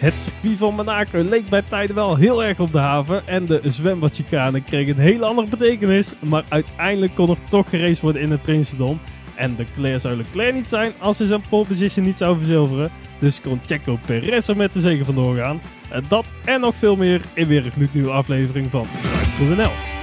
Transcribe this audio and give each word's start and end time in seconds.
Het 0.00 0.14
circuit 0.14 0.58
van 0.58 0.74
Monaco 0.74 1.22
leek 1.22 1.48
bij 1.48 1.62
tijden 1.62 1.94
wel 1.94 2.16
heel 2.16 2.44
erg 2.44 2.60
op 2.60 2.72
de 2.72 2.78
haven 2.78 3.26
en 3.26 3.46
de 3.46 3.60
zwembadchicane 3.64 4.62
kreeg 4.64 4.88
een 4.88 4.98
hele 4.98 5.24
andere 5.24 5.48
betekenis, 5.48 6.12
maar 6.18 6.44
uiteindelijk 6.48 7.14
kon 7.14 7.30
er 7.30 7.36
toch 7.48 7.70
geraced 7.70 8.00
worden 8.00 8.22
in 8.22 8.30
het 8.30 8.42
Prinsendom. 8.42 9.00
En 9.34 9.56
de 9.56 9.64
Leclerc 9.64 10.00
zou 10.00 10.16
Leclerc 10.16 10.54
niet 10.54 10.68
zijn 10.68 10.92
als 10.98 11.18
hij 11.18 11.26
zijn 11.26 11.42
pole 11.48 11.66
position 11.66 12.04
niet 12.04 12.16
zou 12.16 12.36
verzilveren. 12.36 12.90
Dus 13.18 13.40
kon 13.40 13.60
Checo 13.66 13.98
Perez 14.06 14.48
er 14.48 14.56
met 14.56 14.72
de 14.72 14.80
zegen 14.80 15.04
vandoor 15.04 15.36
gaan. 15.36 15.60
En 15.90 16.04
dat 16.08 16.24
en 16.44 16.60
nog 16.60 16.74
veel 16.74 16.96
meer 16.96 17.20
in 17.34 17.46
weer 17.46 17.64
een 17.64 17.72
gloednieuwe 17.72 18.10
aflevering 18.10 18.70
van 18.70 18.86
Drive.nl. 19.02 19.99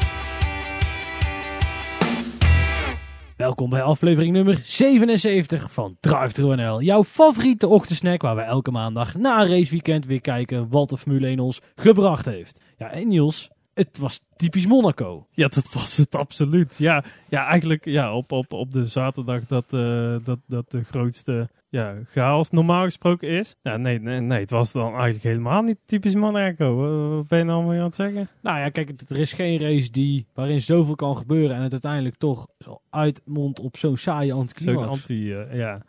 Welkom 3.37 3.69
bij 3.69 3.81
aflevering 3.81 4.31
nummer 4.33 4.59
77 4.63 5.71
van 5.71 5.97
Drive 5.99 6.55
NL. 6.55 6.81
Jouw 6.81 7.03
favoriete 7.03 7.67
ochtendsnack 7.67 8.21
waar 8.21 8.35
we 8.35 8.41
elke 8.41 8.71
maandag 8.71 9.15
na 9.15 9.47
raceweekend 9.47 10.05
weer 10.05 10.21
kijken 10.21 10.69
wat 10.69 10.89
de 10.89 10.97
Formule 10.97 11.27
1 11.27 11.39
ons 11.39 11.61
gebracht 11.75 12.25
heeft. 12.25 12.61
Ja, 12.77 12.91
en 12.91 13.07
Niels, 13.07 13.49
het 13.77 13.97
was 13.97 14.21
typisch 14.35 14.65
Monaco. 14.65 15.27
Ja, 15.31 15.47
dat 15.47 15.73
was 15.73 15.97
het 15.97 16.15
absoluut. 16.15 16.77
Ja, 16.77 17.03
ja 17.29 17.45
eigenlijk 17.45 17.85
ja, 17.85 18.15
op, 18.15 18.31
op, 18.31 18.53
op 18.53 18.71
de 18.71 18.85
zaterdag 18.85 19.45
dat, 19.45 19.73
eh, 19.73 20.15
dat, 20.23 20.39
dat 20.45 20.71
de 20.71 20.83
grootste 20.83 21.49
ja, 21.69 21.95
chaos 22.05 22.49
normaal 22.49 22.83
gesproken 22.83 23.29
is. 23.29 23.55
Ja, 23.61 23.77
nee, 23.77 23.99
nee, 23.99 24.19
nee, 24.19 24.39
het 24.39 24.49
was 24.49 24.71
dan 24.71 24.93
eigenlijk 24.93 25.23
helemaal 25.23 25.61
niet 25.61 25.77
typisch 25.85 26.15
Monaco. 26.15 26.75
Wat 27.15 27.27
ben 27.27 27.37
je 27.37 27.45
nou 27.45 27.65
mee 27.65 27.79
aan 27.79 27.85
het 27.85 27.95
zeggen? 27.95 28.29
Nou 28.41 28.59
ja, 28.59 28.69
kijk, 28.69 29.01
er 29.07 29.17
is 29.17 29.33
geen 29.33 29.59
race 29.59 29.91
die, 29.91 30.27
waarin 30.33 30.61
zoveel 30.61 30.95
kan 30.95 31.17
gebeuren 31.17 31.55
en 31.55 31.61
het 31.61 31.71
uiteindelijk 31.71 32.15
toch 32.15 32.47
zo 32.59 32.81
uitmondt 32.89 33.59
op 33.59 33.77
zo'n 33.77 33.97
saaie 33.97 34.33
anticlimax. 34.33 34.83
Zo'n 34.83 34.93
anti, 34.93 35.31
uh, 35.31 35.55
ja. 35.55 35.81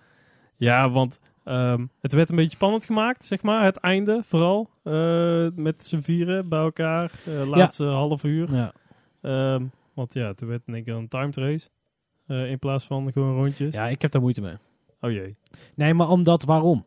Ja, 0.57 0.91
want 0.91 1.20
um, 1.48 1.91
het 2.01 2.12
werd 2.12 2.30
een 2.30 2.37
beetje 2.37 2.57
spannend 2.57 2.84
gemaakt, 2.84 3.25
zeg 3.25 3.43
maar. 3.43 3.65
Het 3.65 3.77
einde 3.77 4.23
vooral. 4.25 4.70
Uh, 4.85 5.46
met 5.55 5.87
z'n 5.87 6.01
vieren 6.01 6.49
bij 6.49 6.59
elkaar. 6.59 7.13
Uh, 7.29 7.45
laatste 7.45 7.85
ja. 7.85 7.90
half 7.90 8.24
uur. 8.24 8.55
Ja. 8.55 8.73
Um, 9.55 9.71
want 9.95 10.15
ja, 10.15 10.35
toen 10.35 10.49
werd 10.49 10.63
in 10.66 10.74
één 10.74 10.85
keer 10.85 10.95
een 10.95 11.09
timed 11.09 11.37
race. 11.37 11.68
in 12.51 12.59
plaats 12.59 12.85
van 12.85 13.13
gewoon 13.13 13.35
rondjes. 13.35 13.74
Ja, 13.74 13.87
ik 13.87 14.02
heb 14.02 14.10
daar 14.10 14.21
moeite 14.21 14.40
mee. 14.40 14.57
Oh 15.01 15.10
jee. 15.10 15.37
Nee, 15.74 15.95
maar 15.95 16.09
omdat, 16.09 16.45
waarom? 16.45 16.87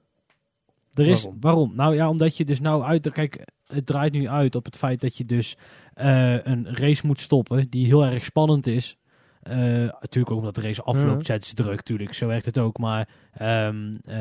Er 0.93 1.07
is, 1.07 1.23
waarom? 1.23 1.41
waarom? 1.41 1.75
Nou 1.75 1.95
ja, 1.95 2.09
omdat 2.09 2.37
je 2.37 2.45
dus 2.45 2.59
nou 2.59 2.83
uit... 2.83 3.11
Kijk, 3.11 3.47
het 3.67 3.85
draait 3.85 4.13
nu 4.13 4.27
uit 4.27 4.55
op 4.55 4.65
het 4.65 4.77
feit 4.77 5.01
dat 5.01 5.17
je 5.17 5.25
dus 5.25 5.57
een 5.93 6.67
race 6.75 7.07
moet 7.07 7.19
stoppen 7.19 7.69
die 7.69 7.85
heel 7.85 8.05
erg 8.05 8.23
spannend 8.23 8.67
is. 8.67 8.97
Uh, 9.49 9.55
natuurlijk 10.01 10.31
ook 10.31 10.37
omdat 10.37 10.55
de 10.55 10.61
race 10.61 10.83
afloopt, 10.83 11.25
zetten 11.25 11.49
ze 11.49 11.55
druk, 11.55 11.75
natuurlijk. 11.75 12.13
Zo 12.13 12.27
werkt 12.27 12.45
het 12.45 12.57
ook. 12.57 12.77
Maar 12.77 13.07
um, 13.41 13.91
uh, 14.09 14.17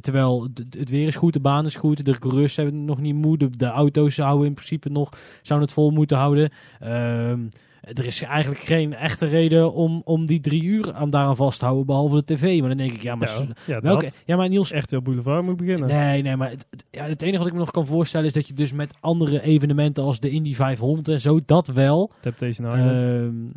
terwijl 0.00 0.48
het 0.78 0.90
weer 0.90 1.06
is 1.06 1.16
goed, 1.16 1.32
de 1.32 1.40
baan 1.40 1.66
is 1.66 1.76
goed, 1.76 2.04
de 2.04 2.18
coureurs 2.18 2.56
hebben 2.56 2.74
het 2.74 2.84
nog 2.84 3.00
niet 3.00 3.14
moe, 3.14 3.38
de, 3.38 3.50
de 3.50 3.66
auto's 3.66 4.14
zouden 4.14 4.46
in 4.46 4.54
principe 4.54 4.88
nog 4.88 5.10
zouden 5.42 5.68
het 5.68 5.76
vol 5.76 5.90
moeten 5.90 6.16
houden. 6.16 6.50
Um, 6.84 7.48
er 7.92 8.06
is 8.06 8.22
eigenlijk 8.22 8.60
geen 8.60 8.94
echte 8.94 9.26
reden 9.26 9.72
om, 9.72 10.02
om 10.04 10.26
die 10.26 10.40
drie 10.40 10.62
uur 10.62 10.92
aan 10.92 11.10
daaraan 11.10 11.36
vast 11.36 11.58
te 11.58 11.64
houden, 11.64 11.86
behalve 11.86 12.16
de 12.24 12.34
tv. 12.34 12.58
Maar 12.60 12.68
dan 12.68 12.78
denk 12.78 12.92
ik, 12.92 13.02
ja, 13.02 13.14
maar, 13.14 13.28
ja, 13.28 13.46
ja, 13.66 13.80
welke, 13.80 14.10
ja, 14.24 14.36
maar 14.36 14.48
Niels... 14.48 14.70
Echt 14.70 14.90
heel 14.90 15.02
boulevard 15.02 15.44
moet 15.44 15.56
beginnen. 15.56 15.88
Nee, 15.88 16.22
nee, 16.22 16.36
maar 16.36 16.50
het, 16.50 16.66
ja, 16.90 17.04
het 17.04 17.22
enige 17.22 17.38
wat 17.38 17.46
ik 17.46 17.52
me 17.52 17.58
nog 17.58 17.70
kan 17.70 17.86
voorstellen 17.86 18.26
is 18.26 18.32
dat 18.32 18.48
je 18.48 18.54
dus 18.54 18.72
met 18.72 18.94
andere 19.00 19.42
evenementen 19.42 20.04
als 20.04 20.20
de 20.20 20.30
Indy 20.30 20.54
500 20.54 21.08
en 21.08 21.20
zo, 21.20 21.40
dat 21.46 21.66
wel... 21.66 22.12
Temptation 22.20 22.66
Island. 22.66 23.02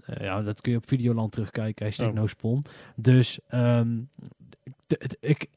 Uh, 0.10 0.26
ja, 0.26 0.42
dat 0.42 0.62
kun 0.62 0.72
je 0.72 0.78
op 0.78 0.88
Videoland 0.88 1.32
terugkijken, 1.32 1.86
hij 1.86 1.94
steekt 1.94 2.10
oh. 2.10 2.16
no 2.16 2.28
spon. 2.28 2.66
Dus, 2.96 3.40
um, 3.54 4.10
ik... 5.20 5.48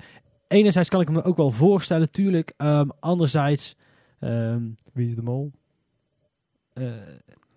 Enerzijds 0.48 0.88
kan 0.88 1.00
ik 1.00 1.10
me 1.10 1.22
ook 1.22 1.36
wel 1.36 1.50
voorstellen, 1.50 2.10
tuurlijk. 2.10 2.52
Um, 2.56 2.90
anderzijds... 3.00 3.76
Um, 4.20 4.76
Wie 4.92 5.06
is 5.06 5.14
de 5.14 5.22
mol? 5.22 5.50
Uh, 6.74 6.92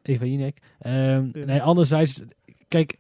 Eva 0.08 0.26
Jinek. 0.26 0.58
Um, 0.86 1.32
nee, 1.34 1.62
anderzijds, 1.62 2.24
kijk, 2.68 2.98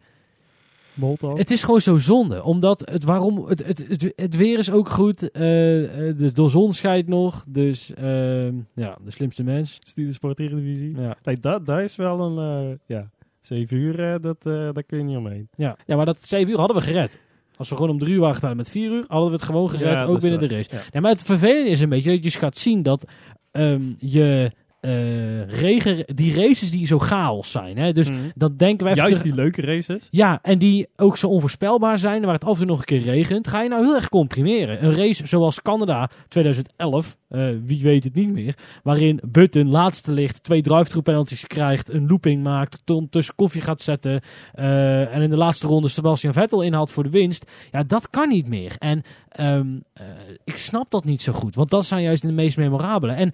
Molto. 0.94 1.38
het 1.38 1.52
is 1.52 1.64
gewoon 1.64 1.82
zo 1.82 1.98
zonde. 1.98 2.44
Omdat 2.44 2.82
het 2.92 3.04
waarom, 3.04 3.48
het, 3.48 3.66
het, 3.66 3.86
het, 3.88 4.14
het 4.16 4.36
weer 4.36 4.60
is 4.60 4.72
ook 4.72 4.90
goed. 4.90 5.24
Uh, 5.24 5.30
de, 5.32 6.32
de 6.34 6.50
zon 6.50 6.74
schijnt 6.74 7.08
nog. 7.08 7.44
Dus 7.48 7.92
uh, 8.00 8.46
ja, 8.76 8.98
de 9.04 9.12
slimste 9.12 9.44
mens. 9.44 9.80
Is 9.84 9.94
die 9.94 10.06
de 10.06 10.14
sportdivisie? 10.14 11.02
Ja. 11.02 11.18
Nee, 11.24 11.40
dat, 11.40 11.66
dat 11.66 11.80
is 11.80 11.96
wel 11.96 12.20
een, 12.20 12.68
uh, 12.70 12.76
ja, 12.86 13.10
7 13.42 13.78
uur, 13.78 14.22
dat, 14.22 14.44
daar 14.44 14.84
kun 14.84 14.98
je 14.98 15.04
niet 15.04 15.18
omheen. 15.18 15.50
Ja. 15.56 15.78
ja, 15.86 15.96
maar 15.96 16.06
dat 16.06 16.22
7 16.22 16.50
uur 16.50 16.58
hadden 16.58 16.78
we 16.78 16.84
gered. 16.84 17.20
Als 17.58 17.70
we 17.70 17.76
gewoon 17.76 17.92
om 17.92 18.00
drie 18.00 18.14
uur 18.14 18.20
waren 18.20 18.36
gedaan 18.36 18.56
met 18.56 18.70
vier 18.70 18.92
uur, 18.92 19.04
hadden 19.08 19.30
we 19.30 19.36
het 19.36 19.46
gewoon 19.46 19.70
gered, 19.70 20.00
ja, 20.00 20.06
ook 20.06 20.20
binnen 20.20 20.40
de 20.40 20.48
race. 20.48 20.70
Ja. 20.72 20.82
Nee, 20.92 21.02
maar 21.02 21.12
het 21.12 21.22
vervelende 21.22 21.70
is 21.70 21.80
een 21.80 21.90
beetje 21.90 22.10
dat 22.10 22.18
je 22.18 22.24
dus 22.24 22.36
gaat 22.36 22.58
zien 22.58 22.84
dat 22.84 23.06
um, 23.52 23.96
je 24.00 24.52
uh, 24.86 25.48
regen, 25.48 26.04
die 26.16 26.36
races 26.36 26.72
die 26.72 26.88
zo 26.88 27.00
chaos 27.00 27.52
zijn. 27.52 27.78
Hè? 27.78 27.92
Dus 27.92 28.10
mm. 28.10 28.32
dat 28.36 28.60
denken 28.60 28.86
wij... 28.86 28.96
Juist 28.96 29.24
die 29.24 29.34
leuke 29.34 29.62
races. 29.62 30.08
Ja, 30.12 30.40
en 30.42 30.60
die 30.60 30.88
ook 30.96 31.18
zo 31.18 31.28
onvoorspelbaar 31.28 32.00
zijn, 32.00 32.22
waar 32.22 32.34
het 32.34 32.46
af 32.46 32.52
en 32.52 32.58
toe 32.58 32.66
nog 32.66 32.80
een 32.80 32.86
keer 32.86 33.02
regent, 33.02 33.48
ga 33.48 33.62
je 33.62 33.70
nou 33.70 33.84
heel 33.84 33.96
erg 33.96 34.10
comprimeren. 34.10 34.86
Een 34.86 34.96
race 34.96 35.28
zoals 35.28 35.62
Canada 35.62 36.10
2011, 36.28 37.18
uh, 37.30 37.56
wie 37.64 37.84
weet 37.84 38.04
het 38.04 38.16
niet 38.16 38.30
meer, 38.30 38.58
waarin 38.84 39.20
Button 39.24 39.70
laatste 39.70 40.12
ligt, 40.12 40.44
twee 40.44 40.62
penalties 41.04 41.48
krijgt, 41.48 41.90
een 41.90 42.08
looping 42.08 42.44
maakt, 42.44 42.82
tussen 43.10 43.36
koffie 43.36 43.62
gaat 43.62 43.82
zetten 43.82 44.22
uh, 44.56 45.16
en 45.16 45.22
in 45.22 45.30
de 45.30 45.38
laatste 45.38 45.68
ronde 45.68 45.88
Sebastian 45.88 46.34
Vettel 46.34 46.62
inhaalt 46.62 46.92
voor 46.92 47.04
de 47.04 47.10
winst. 47.10 47.52
Ja, 47.72 47.84
dat 47.84 48.10
kan 48.10 48.30
niet 48.30 48.48
meer. 48.48 48.76
En 48.80 49.04
um, 49.40 49.84
uh, 50.02 50.08
ik 50.44 50.58
snap 50.58 50.92
dat 50.92 51.06
niet 51.06 51.22
zo 51.22 51.34
goed, 51.34 51.56
want 51.56 51.70
dat 51.70 51.86
zijn 51.86 52.04
juist 52.04 52.22
de 52.22 52.32
meest 52.32 52.58
memorabele. 52.58 53.14
En 53.14 53.32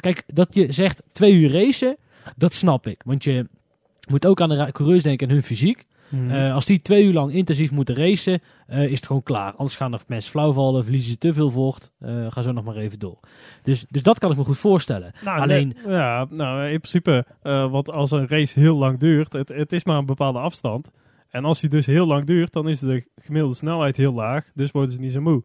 kijk, 0.00 0.22
dat 0.26 0.54
je 0.54 0.72
zegt 0.72 1.02
twee 1.12 1.32
uur 1.32 1.50
racen, 1.50 1.96
dat 2.36 2.52
snap 2.52 2.86
ik. 2.86 3.02
Want 3.04 3.24
je 3.24 3.46
moet 4.08 4.26
ook 4.26 4.40
aan 4.40 4.48
de 4.48 4.72
coureurs 4.72 5.02
denken 5.02 5.28
en 5.28 5.34
hun 5.34 5.42
fysiek. 5.42 5.86
Mhm. 6.08 6.22
Mm. 6.22 6.30
Uh, 6.30 6.54
als 6.54 6.66
die 6.66 6.82
twee 6.82 7.04
uur 7.04 7.12
lang 7.12 7.32
intensief 7.32 7.70
moeten 7.70 7.94
racen, 7.94 8.40
uh, 8.68 8.84
is 8.84 8.96
het 8.96 9.06
gewoon 9.06 9.22
klaar. 9.22 9.52
Anders 9.52 9.76
gaan 9.76 9.92
er 9.92 10.00
mensen 10.06 10.30
flauw 10.30 10.52
vallen, 10.52 10.82
verliezen 10.82 11.10
ze 11.10 11.18
te 11.18 11.32
veel 11.32 11.50
vocht. 11.50 11.92
Uh, 12.00 12.26
gaan 12.30 12.42
zo 12.42 12.52
nog 12.52 12.64
maar 12.64 12.76
even 12.76 12.98
door. 12.98 13.18
Dus, 13.62 13.84
dus 13.88 14.02
dat 14.02 14.18
kan 14.18 14.30
ik 14.30 14.36
me 14.36 14.44
goed 14.44 14.58
voorstellen. 14.58 15.12
Nou, 15.24 15.40
Alleen, 15.40 15.76
nee, 15.84 15.94
ja, 15.94 16.26
nou, 16.30 16.68
in 16.68 16.80
principe, 16.80 17.24
want 17.42 17.90
als 17.90 18.10
een 18.10 18.28
race 18.28 18.60
heel 18.60 18.76
lang 18.76 18.98
duurt, 18.98 19.32
het, 19.32 19.48
het 19.48 19.72
is 19.72 19.84
maar 19.84 19.98
een 19.98 20.06
bepaalde 20.06 20.38
afstand. 20.38 20.90
En 21.28 21.44
als 21.44 21.60
die 21.60 21.70
dus 21.70 21.86
heel 21.86 22.06
lang 22.06 22.24
duurt, 22.24 22.52
dan 22.52 22.68
is 22.68 22.78
de 22.78 23.06
gemiddelde 23.16 23.56
snelheid 23.56 23.96
heel 23.96 24.12
laag. 24.12 24.50
Dus 24.54 24.70
worden 24.70 24.92
ze 24.92 25.00
niet 25.00 25.12
zo 25.12 25.20
moe. 25.20 25.44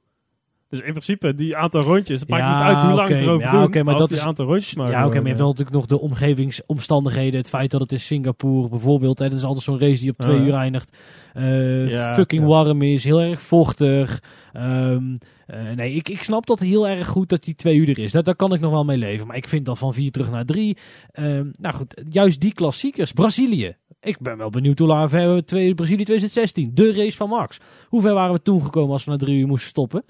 Dus 0.74 0.82
in 0.82 0.92
principe, 0.92 1.36
die 1.36 1.58
aantal 1.58 1.82
rondjes, 1.82 2.20
het 2.20 2.30
maakt 2.30 2.44
ja, 2.44 2.56
niet 2.56 2.64
uit 2.64 2.82
hoe 2.82 2.94
lang 2.94 3.08
okay, 3.08 3.18
ze 3.18 3.24
erover 3.24 3.46
ja, 3.46 3.52
doen. 3.52 3.64
Okay, 3.64 3.82
maar 3.82 3.98
dat 3.98 4.12
is, 4.12 4.20
aantal 4.20 4.46
rondjes 4.46 4.76
maar 4.76 4.90
Ja, 4.90 4.98
oké, 4.98 5.06
okay, 5.06 5.16
maar 5.16 5.22
je 5.22 5.28
hebt 5.28 5.40
dan 5.40 5.48
natuurlijk 5.48 5.76
nog 5.76 5.86
de 5.86 6.00
omgevingsomstandigheden. 6.00 7.40
Het 7.40 7.50
feit 7.50 7.72
dat 7.72 7.82
het 7.82 7.92
in 7.92 8.00
Singapore 8.00 8.70
bijvoorbeeld, 8.70 9.20
hè, 9.20 9.30
dat 9.30 9.38
is 9.38 9.44
altijd 9.44 9.64
zo'n 9.64 9.80
race 9.80 10.02
die 10.02 10.10
op 10.10 10.18
twee 10.18 10.40
uh, 10.40 10.46
uur 10.46 10.54
eindigt. 10.54 10.98
Uh, 11.34 11.90
ja, 11.90 12.14
fucking 12.14 12.46
warm 12.46 12.82
is, 12.82 13.04
heel 13.04 13.22
erg 13.22 13.42
vochtig. 13.42 14.24
Um, 14.54 15.18
uh, 15.48 15.72
nee, 15.76 15.94
ik, 15.94 16.10
ik 16.10 16.24
snap 16.24 16.46
dat 16.46 16.60
heel 16.60 16.88
erg 16.88 17.08
goed 17.08 17.30
dat 17.30 17.44
die 17.44 17.56
twee 17.56 17.76
uur 17.76 17.90
er 17.90 18.00
is. 18.00 18.12
Daar, 18.12 18.24
daar 18.24 18.36
kan 18.36 18.54
ik 18.54 18.60
nog 18.60 18.72
wel 18.72 18.86
mee 18.86 18.98
leven. 18.98 19.28
Maar 19.28 19.38
ik 19.38 19.48
vind 19.48 19.66
dan 19.66 19.78
van 19.78 19.94
vier 19.94 20.12
terug 20.12 20.32
naar 20.32 20.46
drie. 20.46 20.78
Um, 21.20 21.54
nou 21.60 21.76
goed, 21.76 22.02
juist 22.10 22.40
die 22.40 22.54
klassiekers. 22.54 23.12
Brazilië. 23.12 23.76
Ik 24.02 24.20
ben 24.20 24.38
wel 24.38 24.50
benieuwd 24.50 24.80
hoe 24.80 24.88
lang 24.88 25.10
ver 25.10 25.36
we 25.36 25.44
twee, 25.44 25.76
Brazilië 25.76 26.04
2016. 26.04 26.72
De 26.74 26.94
race 26.94 27.18
van 27.18 27.30
Max. 27.30 27.58
Hoe 27.88 28.02
ver 28.02 28.14
waren 28.14 28.34
we 28.34 28.42
toen 28.42 28.64
gekomen 28.64 28.92
als 28.92 29.04
we 29.04 29.12
na 29.12 29.18
drie 29.18 29.40
uur 29.40 29.48
moesten 29.48 29.70
stoppen? 29.70 30.04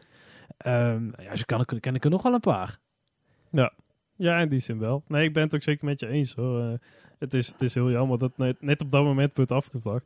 Um, 0.67 1.13
ja, 1.17 1.35
zo 1.35 1.43
kan 1.45 1.61
ik, 1.61 1.81
ken 1.81 1.95
ik 1.95 2.03
er 2.03 2.09
nog 2.09 2.21
wel 2.21 2.33
een 2.33 2.39
paar. 2.39 2.79
Ja. 3.51 3.73
ja, 4.15 4.37
in 4.37 4.49
die 4.49 4.59
zin 4.59 4.79
wel. 4.79 5.03
Nee, 5.07 5.23
ik 5.23 5.33
ben 5.33 5.43
het 5.43 5.55
ook 5.55 5.63
zeker 5.63 5.85
met 5.85 5.99
je 5.99 6.07
eens 6.07 6.33
hoor. 6.33 6.61
Uh, 6.61 6.73
het, 7.19 7.33
is, 7.33 7.47
het 7.47 7.61
is 7.61 7.73
heel 7.73 7.91
jammer 7.91 8.19
dat 8.19 8.37
net, 8.37 8.61
net 8.61 8.81
op 8.81 8.91
dat 8.91 9.03
moment 9.03 9.35
wordt 9.35 9.51
afgevlakt. 9.51 10.05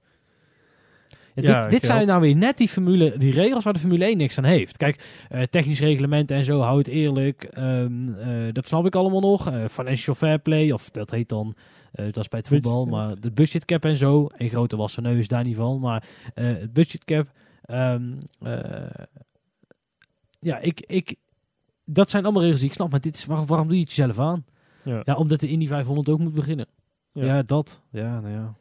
Ja, 1.42 1.50
ja, 1.50 1.62
dit, 1.62 1.70
dit 1.70 1.86
zijn 1.86 2.08
nou 2.08 2.22
weer 2.22 2.36
net 2.36 2.58
die, 2.58 2.68
formule, 2.68 3.18
die 3.18 3.34
regels 3.34 3.64
waar 3.64 3.74
de 3.74 3.80
Formule 3.80 4.06
1 4.06 4.18
niks 4.18 4.38
aan 4.38 4.44
heeft. 4.44 4.78
Kijk, 4.78 5.28
uh, 5.32 5.42
technisch 5.42 5.80
reglement 5.80 6.32
en 6.32 6.46
zo, 6.46 6.60
hou 6.60 6.78
het 6.78 6.88
eerlijk. 6.88 7.50
Um, 7.58 8.10
uh, 8.10 8.26
dat 8.52 8.68
snap 8.68 8.86
ik 8.86 8.96
allemaal 8.96 9.20
nog. 9.20 9.52
Uh, 9.52 9.66
financial 9.68 10.16
fair 10.16 10.40
play, 10.40 10.72
of 10.72 10.90
dat 10.90 11.12
heet 11.12 11.30
dan... 11.30 11.56
Dat 11.92 12.18
is 12.18 12.28
bij 12.28 12.40
het 12.40 12.48
voetbal, 12.48 12.86
budget, 12.86 13.00
maar 13.00 13.20
de 13.20 13.32
budgetcap 13.32 13.86
en 13.86 13.98
zo. 13.98 14.28
Een 14.38 14.50
grote 14.50 14.76
wassen 14.76 15.04
neus 15.04 15.28
daar 15.28 15.44
niet 15.44 15.56
van. 15.56 15.80
Maar 15.80 16.04
het 16.34 16.74
budgetcap... 16.74 17.28
Um, 17.72 18.18
uh, 18.42 18.52
ja, 20.48 20.60
ik, 20.60 20.80
ik... 20.80 21.16
Dat 21.86 22.10
zijn 22.10 22.24
allemaal 22.24 22.42
regels 22.42 22.60
die 22.60 22.70
ik 22.70 22.76
snap. 22.76 22.92
Maar 22.92 23.02
dit 23.02 23.16
is, 23.16 23.26
waarom, 23.26 23.46
waarom 23.46 23.68
doe 23.68 23.76
je 23.76 23.84
het 23.84 23.94
jezelf 23.94 24.20
aan? 24.20 24.46
Ja. 24.84 25.02
ja, 25.04 25.16
omdat 25.16 25.40
de 25.40 25.48
Indy 25.48 25.68
500 25.68 26.10
ook 26.10 26.20
moet 26.20 26.34
beginnen. 26.34 26.66
Ja, 27.12 27.26
ja 27.26 27.44
dat. 27.44 27.82
Ja, 27.92 28.20
nou 28.20 28.34
ja. 28.34 28.54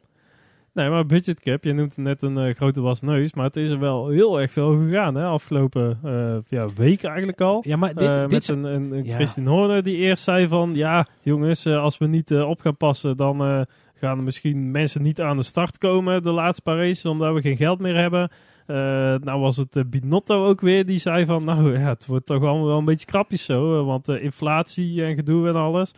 Nee, 0.73 0.89
maar 0.89 1.05
budgetcap, 1.05 1.63
je 1.63 1.73
noemt 1.73 1.97
net 1.97 2.21
een 2.21 2.37
uh, 2.37 2.55
grote 2.55 2.81
wasneus, 2.81 3.33
maar 3.33 3.45
het 3.45 3.55
is 3.55 3.69
er 3.69 3.79
wel 3.79 4.07
heel 4.07 4.41
erg 4.41 4.51
veel 4.51 4.65
over 4.65 4.85
gegaan, 4.85 5.15
hè? 5.15 5.25
Afgelopen 5.25 5.99
uh, 6.05 6.37
ja, 6.47 6.73
weken 6.75 7.09
eigenlijk 7.09 7.41
al. 7.41 7.61
Ja, 7.65 7.77
maar 7.77 7.93
dit, 7.93 8.07
uh, 8.07 8.21
dit 8.21 8.29
met 8.29 8.47
een, 8.47 8.63
een, 8.63 8.91
een 8.91 9.05
ja. 9.05 9.15
Christine 9.15 9.49
Horner 9.49 9.83
die 9.83 9.95
eerst 9.95 10.23
zei 10.23 10.47
van, 10.47 10.75
ja 10.75 11.07
jongens, 11.21 11.67
als 11.67 11.97
we 11.97 12.07
niet 12.07 12.31
op 12.31 12.59
gaan 12.59 12.77
passen, 12.77 13.17
dan 13.17 13.65
gaan 13.93 14.17
er 14.17 14.23
misschien 14.23 14.71
mensen 14.71 15.01
niet 15.01 15.21
aan 15.21 15.37
de 15.37 15.43
start 15.43 15.77
komen 15.77 16.23
de 16.23 16.31
laatste 16.31 16.61
paar 16.61 16.77
races, 16.77 17.05
omdat 17.05 17.33
we 17.33 17.41
geen 17.41 17.57
geld 17.57 17.79
meer 17.79 17.95
hebben. 17.95 18.29
Nou 18.67 19.39
was 19.39 19.57
het 19.57 19.89
Binotto 19.89 20.47
ook 20.47 20.61
weer, 20.61 20.85
die 20.85 20.99
zei 20.99 21.25
van, 21.25 21.43
nou 21.43 21.79
ja, 21.79 21.87
het 21.87 22.05
wordt 22.05 22.25
toch 22.25 22.43
allemaal 22.43 22.67
wel 22.67 22.77
een 22.77 22.85
beetje 22.85 23.05
krapjes 23.05 23.45
zo, 23.45 23.85
want 23.85 24.07
inflatie 24.07 25.03
en 25.03 25.15
gedoe 25.15 25.47
en 25.47 25.55
alles. 25.55 25.93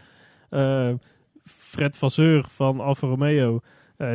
Fred 1.46 1.98
Vasseur 1.98 2.46
van 2.50 2.80
Alfa 2.80 3.08
Romeo, 3.08 3.60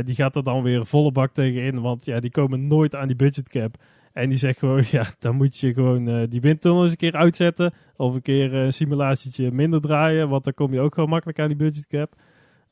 die 0.04 0.14
gaat 0.14 0.36
er 0.36 0.44
dan 0.44 0.62
weer 0.62 0.86
volle 0.86 1.12
bak 1.12 1.32
tegen 1.32 1.62
in, 1.62 1.80
want 1.80 2.04
ja, 2.04 2.20
die 2.20 2.30
komen 2.30 2.66
nooit 2.66 2.94
aan 2.94 3.06
die 3.06 3.16
budgetcap. 3.16 3.76
En 4.14 4.28
die 4.28 4.38
zegt 4.38 4.58
gewoon, 4.58 4.82
ja, 4.90 5.06
dan 5.18 5.36
moet 5.36 5.58
je 5.58 5.72
gewoon 5.72 6.26
die 6.26 6.40
windtunnel 6.40 6.82
eens 6.82 6.90
een 6.90 6.96
keer 6.96 7.16
uitzetten. 7.16 7.72
Of 7.96 8.14
een 8.14 8.22
keer 8.22 8.54
een 8.54 8.72
simulatietje 8.72 9.52
minder 9.52 9.80
draaien, 9.80 10.28
want 10.28 10.44
dan 10.44 10.54
kom 10.54 10.72
je 10.72 10.80
ook 10.80 10.94
gewoon 10.94 11.08
makkelijk 11.08 11.38
aan 11.38 11.48
die 11.48 11.56
budgetcap. 11.56 12.14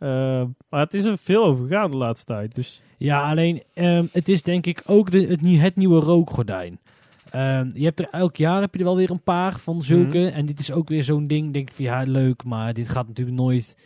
Uh, 0.02 0.42
maar 0.68 0.80
het 0.80 0.94
is 0.94 1.04
er 1.04 1.18
veel 1.18 1.44
over 1.44 1.66
gegaan 1.66 1.90
de 1.90 1.96
laatste 1.96 2.26
tijd. 2.26 2.54
Dus. 2.54 2.82
Ja, 2.96 3.30
alleen 3.30 3.62
um, 3.74 4.08
het 4.12 4.28
is 4.28 4.42
denk 4.42 4.66
ik 4.66 4.82
ook 4.86 5.10
de, 5.10 5.26
het, 5.26 5.46
het 5.46 5.76
nieuwe 5.76 6.00
rookgordijn. 6.00 6.78
Um, 7.34 7.70
je 7.74 7.84
hebt 7.84 8.00
er 8.00 8.08
elk 8.10 8.36
jaar 8.36 8.60
heb 8.60 8.72
je 8.72 8.78
er 8.78 8.84
wel 8.84 8.96
weer 8.96 9.10
een 9.10 9.22
paar 9.22 9.58
van 9.58 9.82
zulke. 9.82 10.18
Mm 10.18 10.26
En 10.26 10.46
dit 10.46 10.58
is 10.58 10.72
ook 10.72 10.88
weer 10.88 11.04
zo'n 11.04 11.26
ding. 11.26 11.52
Denk 11.52 11.70
van 11.70 11.84
ja, 11.84 12.02
leuk, 12.02 12.44
maar 12.44 12.74
dit 12.74 12.88
gaat 12.88 13.06
natuurlijk 13.06 13.36
nooit 13.36 13.76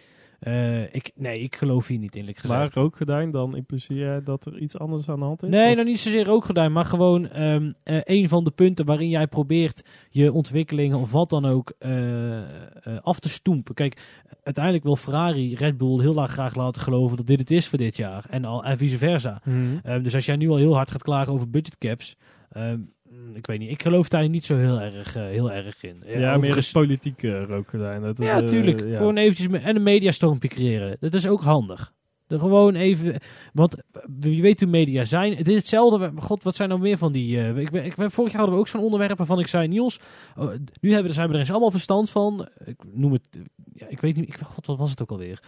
uh, 0.41 0.83
ik, 0.83 1.11
nee, 1.15 1.41
ik 1.41 1.57
geloof 1.57 1.87
hier 1.87 1.99
niet 1.99 2.15
gezegd. 2.15 2.49
Maar 2.49 2.69
rookgordijn, 2.73 3.31
dan 3.31 3.57
impliceer 3.57 4.15
je 4.15 4.23
dat 4.23 4.47
er 4.47 4.59
iets 4.59 4.79
anders 4.79 5.09
aan 5.09 5.19
de 5.19 5.25
hand 5.25 5.43
is? 5.43 5.49
Nee, 5.49 5.71
of? 5.71 5.77
nog 5.77 5.85
niet 5.85 6.01
zozeer 6.01 6.25
rookgordijn, 6.25 6.73
maar 6.73 6.85
gewoon 6.85 7.43
um, 7.43 7.75
uh, 7.85 8.01
een 8.05 8.29
van 8.29 8.45
de 8.45 8.51
punten 8.51 8.85
waarin 8.85 9.09
jij 9.09 9.27
probeert 9.27 9.83
je 10.11 10.33
ontwikkelingen 10.33 10.99
of 10.99 11.11
wat 11.11 11.31
dan 11.31 11.45
ook 11.45 11.73
uh, 11.79 12.41
af 13.03 13.19
te 13.19 13.29
stoempen. 13.29 13.75
Kijk, 13.75 14.23
uiteindelijk 14.43 14.85
wil 14.85 14.97
Ferrari 14.97 15.55
Red 15.55 15.79
Bull 15.79 16.01
heel 16.01 16.23
erg 16.23 16.31
graag 16.31 16.55
laten 16.55 16.83
geloven 16.83 17.17
dat 17.17 17.27
dit 17.27 17.41
het 17.41 17.51
is 17.51 17.69
voor 17.69 17.79
dit 17.79 17.97
jaar 17.97 18.25
en, 18.31 18.45
al, 18.45 18.65
en 18.65 18.79
vice 18.79 18.99
versa. 18.99 19.41
Mm 19.45 19.81
um, 19.85 20.03
dus 20.03 20.15
als 20.15 20.27
jij 20.27 20.37
nu 20.37 20.49
al 20.49 20.57
heel 20.57 20.75
hard 20.75 20.91
gaat 20.91 21.03
klagen 21.03 21.33
over 21.33 21.51
budgetcaps, 21.51 22.17
um, 22.57 22.63
Mm, 22.63 22.95
ik 23.35 23.47
weet 23.47 23.59
niet. 23.59 23.71
Ik 23.71 23.83
geloof 23.83 24.09
daar 24.09 24.29
niet 24.29 24.45
zo 24.45 24.57
heel 24.57 24.81
erg, 24.81 25.17
uh, 25.17 25.23
heel 25.23 25.53
erg 25.53 25.83
in. 25.83 26.03
Ja, 26.05 26.13
Overigens... 26.13 26.41
meer 26.41 26.57
het 26.57 26.73
politieke 26.73 27.45
rookgordijn. 27.45 28.03
Dat, 28.03 28.17
ja, 28.19 28.43
tuurlijk. 28.43 28.81
Uh, 28.81 28.91
ja. 28.91 28.97
Gewoon 28.97 29.17
eventjes 29.17 29.63
en 29.63 29.77
een 29.77 29.83
mediastormpje 29.83 30.49
creëren. 30.49 30.97
Dat 31.01 31.15
is 31.15 31.27
ook 31.27 31.43
handig. 31.43 31.95
Er 32.29 32.39
gewoon 32.39 32.75
even, 32.75 33.21
want 33.53 33.77
je 34.21 34.43
weet 34.43 34.61
hoe 34.61 34.69
media 34.69 35.05
zijn. 35.05 35.37
Het 35.37 35.49
is 35.49 35.57
hetzelfde. 35.57 36.13
God, 36.19 36.43
wat 36.43 36.55
zijn 36.55 36.69
nou 36.69 36.81
meer 36.81 36.99
van 36.99 37.13
die? 37.13 37.37
Uh, 37.37 37.57
ik, 37.57 37.71
ik, 37.71 37.95
vorig 37.97 38.33
jaar 38.33 38.41
hadden 38.41 38.55
we 38.55 38.61
ook 38.61 38.69
zo'n 38.69 38.83
onderwerp 38.83 39.19
waarvan 39.19 39.39
ik 39.39 39.47
zei, 39.47 39.69
Niels, 39.69 40.01
oh, 40.37 40.51
nu 40.81 40.93
hebben, 40.93 41.15
zijn 41.15 41.29
we 41.29 41.35
er 41.35 41.41
eens 41.41 41.51
allemaal 41.51 41.71
verstand 41.71 42.11
van. 42.11 42.49
Ik 42.65 42.77
noem 42.93 43.13
het, 43.13 43.29
ja, 43.75 43.87
ik 43.89 44.01
weet 44.01 44.17
niet, 44.17 44.29
ik, 44.29 44.39
God, 44.39 44.67
wat 44.67 44.79
was 44.79 44.91
het 44.91 45.03
ook 45.03 45.11
alweer? 45.11 45.43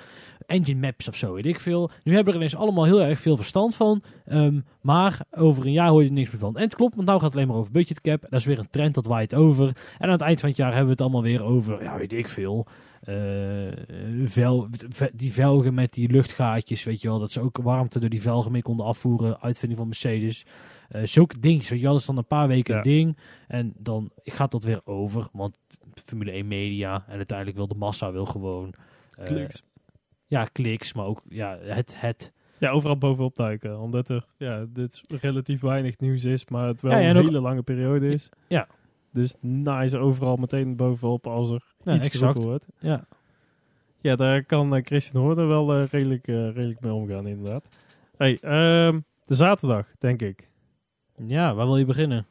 Engine 0.46 0.80
maps 0.80 1.08
of 1.08 1.16
zo, 1.16 1.32
weet 1.32 1.46
ik 1.46 1.60
veel. 1.60 1.90
Nu 2.02 2.14
hebben 2.14 2.25
we 2.25 2.38
er 2.38 2.44
ineens 2.44 2.62
allemaal 2.62 2.84
heel 2.84 3.02
erg 3.02 3.20
veel 3.20 3.36
verstand 3.36 3.74
van. 3.74 4.02
Um, 4.32 4.64
maar 4.81 5.20
over 5.31 5.66
een 5.66 5.72
jaar 5.72 5.88
hoor 5.88 6.02
je 6.02 6.08
er 6.08 6.14
niks 6.14 6.31
meer 6.31 6.40
van. 6.40 6.56
En 6.56 6.62
het 6.62 6.74
klopt, 6.74 6.94
want 6.94 7.06
nou 7.06 7.19
gaat 7.19 7.26
het 7.26 7.36
alleen 7.36 7.48
maar 7.48 7.56
over 7.56 7.72
budget 7.72 8.00
cap. 8.00 8.20
Dat 8.20 8.40
is 8.40 8.44
weer 8.44 8.58
een 8.58 8.70
trend, 8.70 8.94
dat 8.94 9.06
waait 9.06 9.34
over. 9.34 9.66
En 9.98 10.06
aan 10.06 10.10
het 10.10 10.20
eind 10.20 10.40
van 10.40 10.48
het 10.48 10.58
jaar 10.58 10.69
hebben 10.69 10.86
we 10.86 10.92
het 10.92 11.00
allemaal 11.00 11.22
weer 11.22 11.42
over, 11.42 11.82
ja, 11.82 11.98
weet 11.98 12.12
ik 12.12 12.28
veel. 12.28 12.66
Uh, 13.08 13.72
vel, 14.25 14.69
die 15.12 15.32
velgen 15.32 15.75
met 15.75 15.93
die 15.93 16.10
luchtgaatjes, 16.10 16.84
weet 16.84 17.00
je 17.00 17.08
wel, 17.08 17.19
dat 17.19 17.31
ze 17.31 17.40
ook 17.40 17.56
warmte 17.56 18.00
door 18.00 18.08
die 18.08 18.22
velgen 18.22 18.52
mee 18.52 18.62
konden 18.62 18.87
afvoeren, 18.87 19.40
uitvinding 19.40 19.78
van 19.78 19.88
Mercedes. 19.88 20.46
Uh, 20.90 21.02
zulke 21.05 21.40
dingen, 21.40 21.60
weet 21.60 21.69
je 21.69 21.81
wel, 21.81 21.93
dat 21.93 22.00
is 22.00 22.06
dan 22.06 22.16
een 22.16 22.26
paar 22.26 22.49
weken 22.49 22.76
ja. 22.76 22.82
ding. 22.82 23.19
En 23.46 23.72
dan 23.76 24.10
gaat 24.25 24.50
dat 24.50 24.64
weer 24.64 24.81
over, 24.84 25.28
want 25.32 25.55
Formule 26.05 26.31
1 26.31 26.49
media 26.49 27.05
en 27.06 27.16
uiteindelijk 27.16 27.56
wil 27.56 27.69
de 27.69 27.75
massa 27.75 28.12
wil 28.12 28.26
gewoon... 28.26 28.75
Uh, 29.19 29.25
kliks. 29.25 29.62
Ja, 30.26 30.44
kliks, 30.44 30.93
maar 30.93 31.06
ook 31.06 31.22
ja, 31.28 31.58
het, 31.60 32.00
het, 32.00 32.32
ja, 32.58 32.70
overal 32.70 32.99
bovenop 32.99 33.37
duiken. 33.37 33.81
Omdat 33.81 34.08
er 34.08 34.26
ja, 34.37 34.66
dit 34.69 35.02
relatief 35.20 35.60
weinig 35.60 35.99
nieuws 35.99 36.25
is, 36.25 36.49
maar 36.49 36.66
het 36.66 36.82
wel 36.82 36.93
ja, 36.93 36.99
ja, 36.99 37.10
een 37.10 37.16
hele 37.16 37.40
lange 37.40 37.62
periode 37.62 38.08
is. 38.08 38.28
Ja. 38.49 38.69
Dus 39.12 39.34
nice 39.40 39.99
overal 39.99 40.37
meteen 40.37 40.76
bovenop 40.76 41.26
als 41.26 41.50
er 41.50 41.62
ja, 41.90 41.96
iets 41.96 42.05
exact. 42.05 42.43
wordt. 42.43 42.67
Ja. 42.79 43.05
Ja, 44.00 44.17
daar 44.17 44.44
kan 44.44 44.75
uh, 44.76 44.82
Christian 44.85 45.23
Hoorder 45.23 45.49
wel 45.49 45.81
uh, 45.81 45.87
redelijk, 45.87 46.26
uh, 46.26 46.37
redelijk 46.37 46.81
mee 46.81 46.93
omgaan, 46.93 47.26
inderdaad. 47.26 47.69
Hey, 48.17 48.38
um, 48.87 49.05
de 49.25 49.35
zaterdag, 49.35 49.87
denk 49.99 50.23
ik. 50.23 50.49
Ja, 51.26 51.55
waar 51.55 51.67
wil 51.67 51.76
je 51.76 51.85
beginnen? 51.85 52.26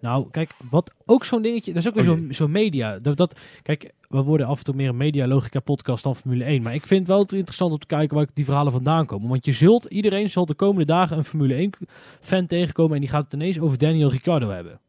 Nou, 0.00 0.30
kijk, 0.30 0.52
wat 0.70 0.94
ook 1.06 1.24
zo'n 1.24 1.42
dingetje, 1.42 1.72
dat 1.72 1.82
is 1.82 1.88
ook 1.88 1.94
weer 1.94 2.04
zo'n 2.04 2.28
zo 2.30 2.48
media. 2.48 2.98
Dat, 2.98 3.16
dat, 3.16 3.38
kijk, 3.62 3.92
we 4.08 4.22
worden 4.22 4.46
af 4.46 4.58
en 4.58 4.64
toe 4.64 4.74
meer 4.74 4.88
een 4.88 4.96
media-logica 4.96 5.60
podcast 5.60 6.02
dan 6.02 6.16
Formule 6.16 6.44
1. 6.44 6.62
Maar 6.62 6.74
ik 6.74 6.86
vind 6.86 7.06
wel 7.06 7.18
het 7.18 7.32
interessant 7.32 7.72
om 7.72 7.78
te 7.78 7.86
kijken 7.86 8.16
waar 8.16 8.26
die 8.34 8.44
verhalen 8.44 8.72
vandaan 8.72 9.06
komen. 9.06 9.28
Want 9.28 9.44
je 9.44 9.52
zult, 9.52 9.84
iedereen 9.84 10.30
zal 10.30 10.46
de 10.46 10.54
komende 10.54 10.84
dagen 10.84 11.16
een 11.16 11.24
Formule 11.24 11.54
1 11.54 11.72
fan 12.20 12.46
tegenkomen 12.46 12.94
en 12.94 13.00
die 13.00 13.10
gaat 13.10 13.24
het 13.24 13.32
ineens 13.32 13.60
over 13.60 13.78
Daniel 13.78 14.10
Ricciardo 14.10 14.48
hebben. 14.48 14.80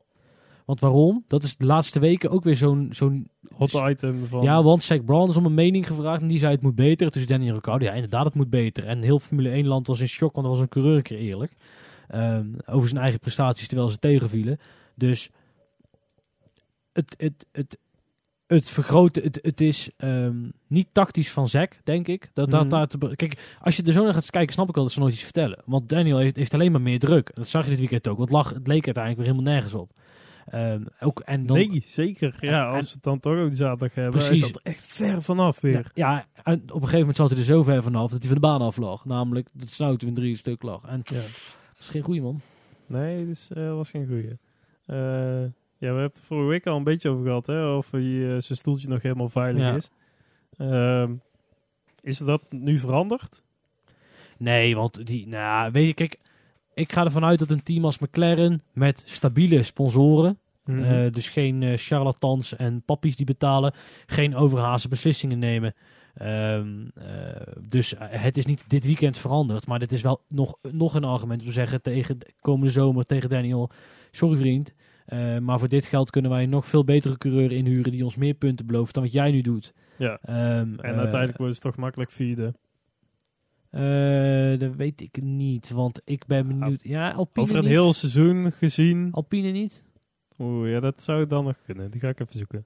Want 0.66 0.80
waarom? 0.80 1.24
Dat 1.28 1.44
is 1.44 1.58
de 1.58 1.66
laatste 1.66 2.00
weken 2.00 2.30
ook 2.30 2.44
weer 2.44 2.56
zo'n... 2.56 2.88
zo'n 2.92 3.30
Hot 3.56 3.74
item 3.74 4.28
van... 4.28 4.44
Ja, 4.44 4.64
want 4.64 4.84
Zach 4.84 5.04
Brown 5.04 5.30
is 5.30 5.38
om 5.38 5.46
een 5.46 5.54
mening 5.54 5.88
gevraagd 5.88 6.22
en 6.22 6.28
die 6.28 6.40
zei 6.40 6.52
het 6.52 6.62
moet 6.62 6.76
beter. 6.76 7.12
Dus 7.12 7.28
Daniel 7.28 7.54
Ricciardo, 7.54 7.86
ja 7.86 7.92
inderdaad 7.94 8.26
het 8.26 8.34
moet 8.34 8.50
beter. 8.50 8.86
En 8.86 9.02
heel 9.02 9.20
Formule 9.20 9.50
1 9.50 9.68
land 9.68 9.88
was 9.88 10.00
in 10.00 10.08
shock, 10.08 10.34
want 10.34 10.46
er 10.46 10.52
was 10.52 10.62
een 10.62 10.70
coureur 10.70 10.96
een 10.96 11.02
keer 11.02 11.18
eerlijk. 11.18 11.56
Um, 12.16 12.56
over 12.66 12.88
zijn 12.88 13.02
eigen 13.02 13.20
prestaties 13.20 13.68
terwijl 13.68 13.90
ze 13.90 14.00
tegenvielen. 14.00 14.60
Dus 14.96 15.30
het, 16.94 17.16
het, 17.18 17.46
het, 17.52 17.78
het 18.48 18.70
vergroten, 18.70 19.24
het, 19.24 19.40
het 19.42 19.62
is 19.62 19.90
um, 19.98 20.54
niet 20.68 20.88
tactisch 20.92 21.32
van 21.32 21.50
Zack, 21.50 21.80
denk 21.84 22.08
ik. 22.08 22.30
Dat, 22.34 22.52
dat, 22.52 22.64
mm. 22.64 22.70
daar 22.70 22.88
te, 22.88 22.98
kijk, 23.16 23.56
als 23.62 23.76
je 23.76 23.84
er 23.84 23.94
zo 23.94 24.04
naar 24.04 24.14
gaat 24.14 24.30
kijken, 24.30 24.54
snap 24.54 24.70
ik 24.70 24.76
wel 24.76 24.84
dat 24.84 24.94
ze 24.94 25.00
nooit 25.00 25.14
iets 25.14 25.24
vertellen. 25.24 25.62
Want 25.66 25.90
Daniel 25.90 26.18
heeft, 26.18 26.36
heeft 26.36 26.54
alleen 26.54 26.72
maar 26.72 26.82
meer 26.82 27.00
druk. 27.00 27.32
Dat 27.34 27.48
zag 27.48 27.64
je 27.64 27.70
dit 27.70 27.80
weekend 27.80 28.08
ook. 28.08 28.18
Want 28.18 28.30
lag, 28.30 28.50
het 28.50 28.68
leek 28.68 28.86
uiteindelijk 28.86 29.18
weer 29.18 29.34
helemaal 29.34 29.54
nergens 29.54 29.74
op. 29.74 29.92
Um, 30.54 30.86
ook, 31.00 31.20
en 31.20 31.46
dan, 31.46 31.58
nee, 31.58 31.84
zeker. 31.86 32.38
Ja, 32.40 32.68
en, 32.68 32.74
als 32.76 32.86
we 32.86 32.92
het 32.92 33.04
dan 33.04 33.20
toch 33.20 33.38
ook 33.38 33.48
die 33.48 33.56
zaterdag 33.56 33.96
hebben, 33.96 34.20
precies. 34.20 34.42
is 34.42 34.52
dat 34.52 34.62
er 34.64 34.72
echt 34.72 34.86
ver 34.86 35.24
vanaf 35.24 35.62
weer. 35.62 35.92
Ja, 35.94 36.12
ja, 36.12 36.26
en 36.44 36.62
op 36.62 36.70
een 36.70 36.80
gegeven 36.80 37.00
moment 37.00 37.18
zat 37.18 37.30
hij 37.30 37.40
er 37.40 37.46
zo 37.46 37.64
ver 37.64 37.84
vanaf 37.84 38.12
dat 38.12 38.20
hij 38.20 38.28
van 38.28 38.42
de 38.42 38.48
baan 38.48 38.62
af 38.62 38.78
lag. 38.78 39.06
Namelijk 39.06 39.48
dat 39.52 39.70
Snauter 39.70 40.08
in 40.08 40.14
drie 40.14 40.38
stuk 40.38 40.64
lag. 40.64 40.84
En 40.88 41.02
ja. 41.04 41.16
dat 41.16 41.80
is 41.80 41.90
geen 41.90 42.02
goeie 42.02 42.22
man. 42.22 42.42
Nee, 42.86 43.28
dat 43.28 43.50
uh, 43.58 43.74
was 43.74 43.90
geen 43.90 44.08
goeie. 44.08 44.38
Uh, 44.88 45.42
ja, 45.78 45.90
we 45.90 46.00
hebben 46.00 46.04
het 46.04 46.22
vorige 46.26 46.48
week 46.48 46.68
al 46.68 46.78
een 46.78 46.84
beetje 46.84 47.10
over 47.10 47.26
gehad, 47.26 47.48
hè, 47.48 47.76
of 47.76 47.92
hij, 47.92 48.02
uh, 48.02 48.42
zijn 48.42 48.58
stoeltje 48.58 48.88
nog 48.88 49.02
helemaal 49.02 49.30
veilig 49.30 49.62
ja. 49.62 49.76
is. 49.76 49.90
Uh, 50.58 51.10
is 52.02 52.18
dat 52.18 52.42
nu 52.50 52.80
veranderd? 52.80 53.42
Nee, 54.38 54.76
want 54.76 55.06
die, 55.06 55.28
nou, 55.28 55.72
weet 55.72 55.88
je, 55.88 55.94
kijk, 55.94 56.20
ik 56.74 56.92
ga 56.92 57.04
ervan 57.04 57.26
uit 57.26 57.40
dat 57.40 57.50
een 57.50 57.64
team 57.64 57.86
als 57.86 58.00
McLaren 58.00 58.62
met 58.74 59.04
stabiele 59.06 59.64
sponsoren, 59.64 60.40
mm 60.66 60.84
-hmm. 60.84 60.92
uh, 60.92 61.12
dus 61.12 61.30
geen 61.30 61.62
uh, 61.62 61.78
charlatans 61.78 62.56
en 62.56 62.84
pappies 62.86 63.16
die 63.16 63.26
betalen, 63.26 63.74
geen 64.06 64.36
overhazen 64.36 64.90
beslissingen 64.90 65.40
nemen. 65.40 65.74
Um, 66.22 66.92
uh, 66.98 67.04
dus 67.68 67.94
het 68.00 68.38
is 68.38 68.46
niet 68.46 68.70
dit 68.70 68.86
weekend 68.86 69.18
veranderd, 69.18 69.68
maar 69.68 69.80
dit 69.80 69.92
is 69.92 70.02
wel 70.02 70.22
nog, 70.28 70.58
nog 70.72 70.94
een 70.94 71.04
argument 71.04 71.42
om 71.42 71.48
te 71.48 71.54
zeggen 71.54 71.82
tegen 71.82 72.18
komende 72.40 72.72
zomer 72.72 73.06
tegen 73.06 73.30
Daniel, 73.30 73.70
sorry 74.12 74.38
vriend, 74.38 74.74
uh, 75.08 75.38
maar 75.38 75.60
voor 75.60 75.68
dit 75.68 75.86
geld 75.86 76.10
kunnen 76.10 76.32
wij 76.32 76.46
nog 76.46 76.66
veel 76.66 76.84
betere 76.84 77.18
coureur 77.18 77.52
inhuren 77.52 77.92
die 77.92 78.04
ons 78.04 78.16
meer 78.16 78.34
punten 78.34 78.66
belooft 78.66 78.94
dan 78.94 79.04
wat 79.04 79.12
jij 79.12 79.32
nu 79.32 79.42
doet. 79.42 79.74
Ja. 79.98 80.20
Um, 80.60 80.80
en 80.80 80.94
uh, 80.94 80.98
uiteindelijk 80.98 81.38
wordt 81.38 81.54
het 81.54 81.64
toch 81.64 81.76
makkelijk 81.76 82.12
vierde. 82.12 82.54
Uh, 83.76 84.60
dat 84.60 84.76
weet 84.76 85.02
ik 85.02 85.22
niet, 85.22 85.70
want 85.70 86.02
ik 86.06 86.26
ben 86.26 86.48
benieuwd. 86.48 86.84
Ja, 86.84 87.12
Alpine 87.12 87.46
Over 87.46 87.56
een 87.56 87.62
niet. 87.64 87.72
heel 87.72 87.94
seizoen 87.94 88.52
gezien. 88.52 89.10
Alpine 89.12 89.50
niet? 89.50 89.84
Oeh, 90.40 90.70
ja, 90.72 90.80
dat 90.80 91.02
zou 91.02 91.28
dan 91.28 91.44
nog 91.44 91.56
kunnen. 91.66 91.92
Die 91.92 92.00
ga 92.00 92.08
ik 92.10 92.20
even 92.20 92.38
zoeken. 92.38 92.66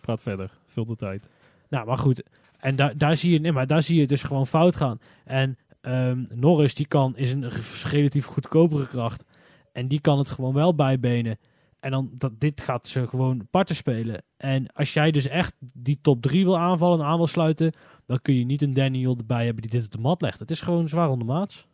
Praat 0.00 0.20
verder. 0.20 0.50
Vul 0.66 0.84
de 0.86 0.96
tijd. 0.96 1.28
Nou, 1.68 1.86
maar 1.86 1.98
goed. 1.98 2.22
En 2.58 2.76
daar 2.76 2.98
daar 2.98 3.16
zie 3.16 3.32
je, 3.32 3.38
nee, 3.38 3.52
maar 3.52 3.66
daar 3.66 3.82
zie 3.82 4.00
je 4.00 4.06
dus 4.06 4.22
gewoon 4.22 4.46
fout 4.46 4.76
gaan. 4.76 4.98
En 5.24 5.58
um, 5.82 6.26
Norris, 6.34 6.74
die 6.74 6.86
kan, 6.86 7.16
is 7.16 7.32
een 7.32 7.50
relatief 7.84 8.24
goedkopere 8.24 8.86
kracht. 8.86 9.24
En 9.72 9.88
die 9.88 10.00
kan 10.00 10.18
het 10.18 10.30
gewoon 10.30 10.54
wel 10.54 10.74
bijbenen. 10.74 11.38
En 11.80 11.90
dan 11.90 12.10
dat 12.12 12.40
dit 12.40 12.60
gaat 12.60 12.88
ze 12.88 13.08
gewoon 13.08 13.46
parten 13.50 13.76
spelen. 13.76 14.22
En 14.36 14.72
als 14.72 14.92
jij 14.92 15.10
dus 15.10 15.28
echt 15.28 15.54
die 15.58 15.98
top 16.02 16.22
3 16.22 16.44
wil 16.44 16.58
aanvallen 16.58 17.00
en 17.00 17.06
aan 17.06 17.16
wil 17.16 17.26
sluiten, 17.26 17.72
dan 18.06 18.18
kun 18.22 18.34
je 18.34 18.44
niet 18.44 18.62
een 18.62 18.72
Daniel 18.72 19.16
erbij 19.16 19.44
hebben 19.44 19.62
die 19.62 19.70
dit 19.70 19.84
op 19.84 19.90
de 19.90 19.98
mat 19.98 20.20
legt. 20.20 20.38
Het 20.38 20.50
is 20.50 20.60
gewoon 20.60 20.88
zwaar 20.88 21.08
ondermaats. 21.08 21.66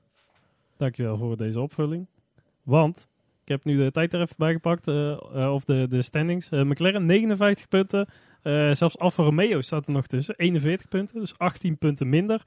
Dankjewel 0.77 1.17
voor 1.17 1.37
deze 1.37 1.61
opvulling. 1.61 2.07
Want 2.63 3.09
ik 3.43 3.49
heb 3.49 3.65
nu 3.65 3.77
de 3.77 3.91
tijd 3.91 4.13
er 4.13 4.21
even 4.21 4.35
bij 4.39 4.53
gepakt, 4.53 4.89
uh, 4.89 4.95
uh, 5.35 5.53
of 5.53 5.65
de, 5.65 5.87
de 5.89 6.03
standings. 6.03 6.51
Uh, 6.51 6.63
McLaren 6.63 7.07
59 7.07 7.69
punten. 7.69 8.09
zelfs 8.73 8.99
Alfa 8.99 9.23
Romeo 9.23 9.61
staat 9.61 9.87
er 9.87 9.93
nog 9.93 10.07
tussen, 10.07 10.35
41 10.37 10.89
punten, 10.89 11.21
dus 11.21 11.39
18 11.39 11.79
punten 11.79 12.09
minder. 12.09 12.45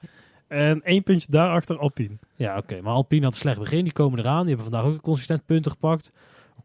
En 0.52 0.82
één 0.82 1.02
puntje 1.02 1.30
daarachter 1.30 1.78
Alpine. 1.78 2.16
Ja, 2.36 2.50
oké. 2.50 2.62
Okay. 2.62 2.80
Maar 2.80 2.92
Alpine 2.92 3.24
had 3.24 3.32
een 3.32 3.38
slecht 3.38 3.58
begin. 3.58 3.84
Die 3.84 3.92
komen 3.92 4.18
eraan. 4.18 4.46
Die 4.46 4.54
hebben 4.54 4.72
vandaag 4.72 4.92
ook 4.92 5.02
consistent 5.02 5.46
punten 5.46 5.70
gepakt. 5.70 6.10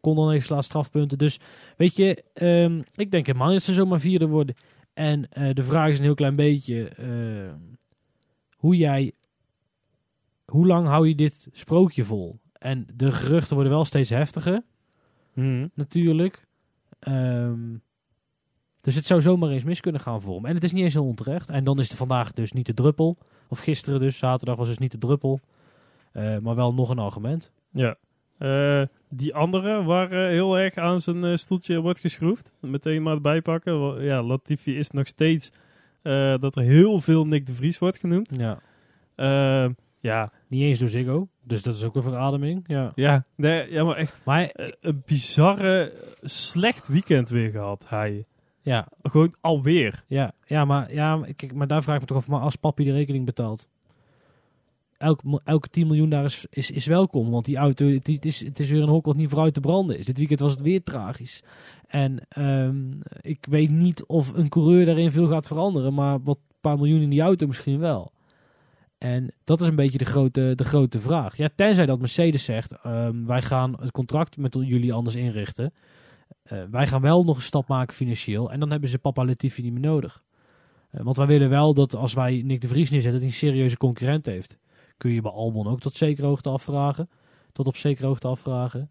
Kon 0.00 0.16
dan 0.16 0.30
even 0.30 0.54
laat 0.54 0.64
strafpunten. 0.64 1.18
Dus 1.18 1.40
weet 1.76 1.96
je, 1.96 2.24
um, 2.34 2.84
ik 2.94 3.10
denk 3.10 3.26
helemaal 3.26 3.48
niet 3.48 3.56
dat 3.56 3.66
ze 3.66 3.74
zomaar 3.74 4.00
vierde 4.00 4.26
worden. 4.26 4.54
En 4.98 5.28
uh, 5.38 5.54
de 5.54 5.62
vraag 5.62 5.90
is 5.90 5.98
een 5.98 6.04
heel 6.04 6.14
klein 6.14 6.36
beetje 6.36 6.92
uh, 7.00 7.52
hoe 8.56 8.76
jij, 8.76 9.12
hoe 10.44 10.66
lang 10.66 10.86
hou 10.86 11.08
je 11.08 11.14
dit 11.14 11.48
sprookje 11.52 12.04
vol? 12.04 12.38
En 12.52 12.86
de 12.94 13.12
geruchten 13.12 13.54
worden 13.54 13.72
wel 13.72 13.84
steeds 13.84 14.10
heftiger, 14.10 14.62
Mhm. 15.32 15.66
natuurlijk. 15.74 16.46
Dus 18.80 18.94
het 18.94 19.06
zou 19.06 19.22
zomaar 19.22 19.50
eens 19.50 19.64
mis 19.64 19.80
kunnen 19.80 20.00
gaan 20.00 20.22
voor 20.22 20.34
hem. 20.34 20.44
En 20.46 20.54
het 20.54 20.64
is 20.64 20.72
niet 20.72 20.84
eens 20.84 20.92
heel 20.94 21.06
onterecht. 21.06 21.48
En 21.48 21.64
dan 21.64 21.78
is 21.78 21.90
er 21.90 21.96
vandaag 21.96 22.32
dus 22.32 22.52
niet 22.52 22.66
de 22.66 22.74
druppel. 22.74 23.18
Of 23.48 23.58
gisteren 23.58 24.00
dus, 24.00 24.18
zaterdag 24.18 24.56
was 24.56 24.68
dus 24.68 24.78
niet 24.78 24.92
de 24.92 24.98
druppel. 24.98 25.40
Eh, 26.12 26.38
maar 26.38 26.54
wel 26.54 26.74
nog 26.74 26.90
een 26.90 26.98
argument. 26.98 27.52
Ja. 27.70 27.96
Die 29.10 29.34
andere 29.34 29.82
waar 29.84 30.10
heel 30.10 30.58
erg 30.58 30.76
aan 30.76 31.00
zijn 31.00 31.24
eh, 31.24 31.36
stoeltje 31.36 31.80
wordt 31.80 32.00
geschroefd. 32.00 32.52
Meteen 32.60 33.02
maar 33.02 33.14
erbij 33.14 33.42
pakken. 33.42 34.02
Ja, 34.04 34.22
Latifi 34.22 34.76
is 34.78 34.90
nog 34.90 35.06
steeds 35.06 35.50
eh, 36.02 36.38
dat 36.38 36.56
er 36.56 36.62
heel 36.62 37.00
veel 37.00 37.26
Nick 37.26 37.46
de 37.46 37.54
Vries 37.54 37.78
wordt 37.78 37.98
genoemd. 37.98 38.34
Ja. 38.36 38.60
Eh, 39.14 39.70
ja, 39.98 40.32
Niet 40.48 40.62
eens 40.62 40.78
door 40.78 40.88
Ziggo. 40.88 41.28
Dus 41.44 41.62
dat 41.62 41.74
is 41.74 41.84
ook 41.84 41.94
een 41.96 42.02
verademing. 42.02 42.64
Ja. 42.66 42.92
ja, 42.94 43.24
nee, 43.36 43.70
ja, 43.72 43.84
maar 43.84 43.96
echt 43.96 44.20
Maar 44.24 44.50
een 44.80 45.02
bizarre, 45.06 45.92
slecht 46.22 46.88
weekend 46.88 47.28
weer 47.28 47.50
gehad, 47.50 47.84
hij. 47.88 48.24
ja, 48.60 48.88
Gewoon 49.02 49.34
alweer. 49.40 50.04
ja, 50.06 50.32
ja, 50.46 50.64
maar, 50.64 50.94
ja, 50.94 51.16
maar 51.16 51.32
kijk, 51.34 51.54
maar 51.54 51.66
daar 51.66 51.82
vraag 51.82 51.94
ik 51.94 52.00
me 52.00 52.06
toch 52.06 52.16
af. 52.16 52.28
Maar 52.28 52.40
als 52.40 52.56
papi 52.56 52.84
de 52.84 52.92
rekening 52.92 53.24
betaalt. 53.24 53.68
Elk, 54.98 55.20
elke 55.44 55.68
10 55.68 55.86
miljoen 55.86 56.10
daar 56.10 56.24
is, 56.24 56.46
is, 56.50 56.70
is 56.70 56.86
welkom. 56.86 57.30
Want 57.30 57.44
die 57.44 57.56
auto, 57.56 57.86
het, 57.86 58.24
is, 58.24 58.44
het 58.44 58.60
is 58.60 58.70
weer 58.70 58.82
een 58.82 58.88
hok 58.88 59.06
wat 59.06 59.16
niet 59.16 59.28
vooruit 59.28 59.54
te 59.54 59.60
branden 59.60 59.98
is. 59.98 60.06
Dit 60.06 60.18
weekend 60.18 60.40
was 60.40 60.50
het 60.50 60.60
weer 60.60 60.82
tragisch. 60.82 61.42
En 61.86 62.20
ehm, 62.28 62.92
ik 63.20 63.46
weet 63.50 63.70
niet 63.70 64.04
of 64.06 64.32
een 64.32 64.48
coureur 64.48 64.86
daarin 64.86 65.12
veel 65.12 65.28
gaat 65.28 65.46
veranderen. 65.46 65.94
Maar 65.94 66.22
wat 66.22 66.38
paar 66.60 66.76
miljoen 66.76 67.00
in 67.00 67.10
die 67.10 67.20
auto 67.20 67.46
misschien 67.46 67.78
wel. 67.78 68.12
En 68.98 69.34
dat 69.44 69.60
is 69.60 69.66
een 69.66 69.74
beetje 69.74 69.98
de 69.98 70.04
grote, 70.04 70.52
de 70.54 70.64
grote 70.64 71.00
vraag. 71.00 71.36
Ja, 71.36 71.48
tenzij 71.54 71.86
dat 71.86 71.98
Mercedes 71.98 72.44
zegt, 72.44 72.72
ehm, 72.72 73.24
wij 73.24 73.42
gaan 73.42 73.76
het 73.80 73.90
contract 73.90 74.36
met 74.36 74.54
jullie 74.60 74.92
anders 74.92 75.16
inrichten. 75.16 75.72
Eh, 76.42 76.62
wij 76.70 76.86
gaan 76.86 77.00
wel 77.00 77.24
nog 77.24 77.36
een 77.36 77.42
stap 77.42 77.68
maken 77.68 77.94
financieel. 77.94 78.52
En 78.52 78.60
dan 78.60 78.70
hebben 78.70 78.88
ze 78.88 78.98
papa 78.98 79.24
Latifi 79.24 79.62
niet 79.62 79.72
meer 79.72 79.80
nodig. 79.80 80.22
Eh, 80.90 81.02
want 81.02 81.16
wij 81.16 81.26
willen 81.26 81.48
wel 81.48 81.74
dat 81.74 81.94
als 81.94 82.14
wij 82.14 82.42
Nick 82.44 82.60
de 82.60 82.68
Vries 82.68 82.90
neerzetten, 82.90 83.20
dat 83.20 83.20
hij 83.20 83.30
een 83.30 83.48
serieuze 83.50 83.76
concurrent 83.76 84.26
heeft. 84.26 84.58
Kun 84.98 85.10
je 85.10 85.20
bij 85.20 85.30
Albon 85.30 85.66
ook 85.66 85.80
tot 85.80 85.96
zekere 85.96 86.26
hoogte 86.26 86.48
afvragen. 86.48 87.10
Tot 87.52 87.66
op 87.66 87.76
zekere 87.76 88.06
hoogte 88.06 88.28
afvragen. 88.28 88.90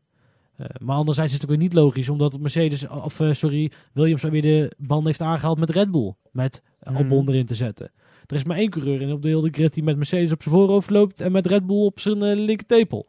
Eh, 0.56 0.66
maar 0.80 0.96
anderzijds 0.96 1.34
is 1.34 1.40
het 1.42 1.50
ook 1.50 1.56
weer 1.56 1.66
niet 1.66 1.74
logisch, 1.74 2.10
omdat 2.10 2.40
Mercedes, 2.40 2.88
of 2.88 3.20
eh, 3.20 3.34
sorry, 3.34 3.72
Williams 3.94 4.24
alweer 4.24 4.42
de 4.42 4.72
band 4.78 5.06
heeft 5.06 5.22
aangehaald 5.22 5.60
met 5.60 5.70
Red 5.70 5.92
Bull. 5.92 6.14
Met 6.32 6.62
Hmm. 6.88 6.96
Albon 6.96 7.30
erin 7.30 7.46
te 7.46 7.56
zetten. 7.56 7.92
Er 8.26 8.36
is 8.36 8.44
maar 8.44 8.58
één 8.58 8.70
coureur 8.70 9.02
in 9.02 9.12
op 9.12 9.22
de 9.22 9.28
hele 9.28 9.50
grid 9.50 9.74
die 9.74 9.84
met 9.84 9.98
Mercedes 9.98 10.32
op 10.32 10.42
zijn 10.42 10.56
voorhoofd 10.56 10.90
loopt 10.90 11.22
en 11.22 11.32
met 11.32 11.48
Red 11.48 11.66
Bull 11.66 11.86
op 11.86 12.00
zijn 12.00 12.24
eh, 12.24 12.36
linkertepel. 12.36 13.08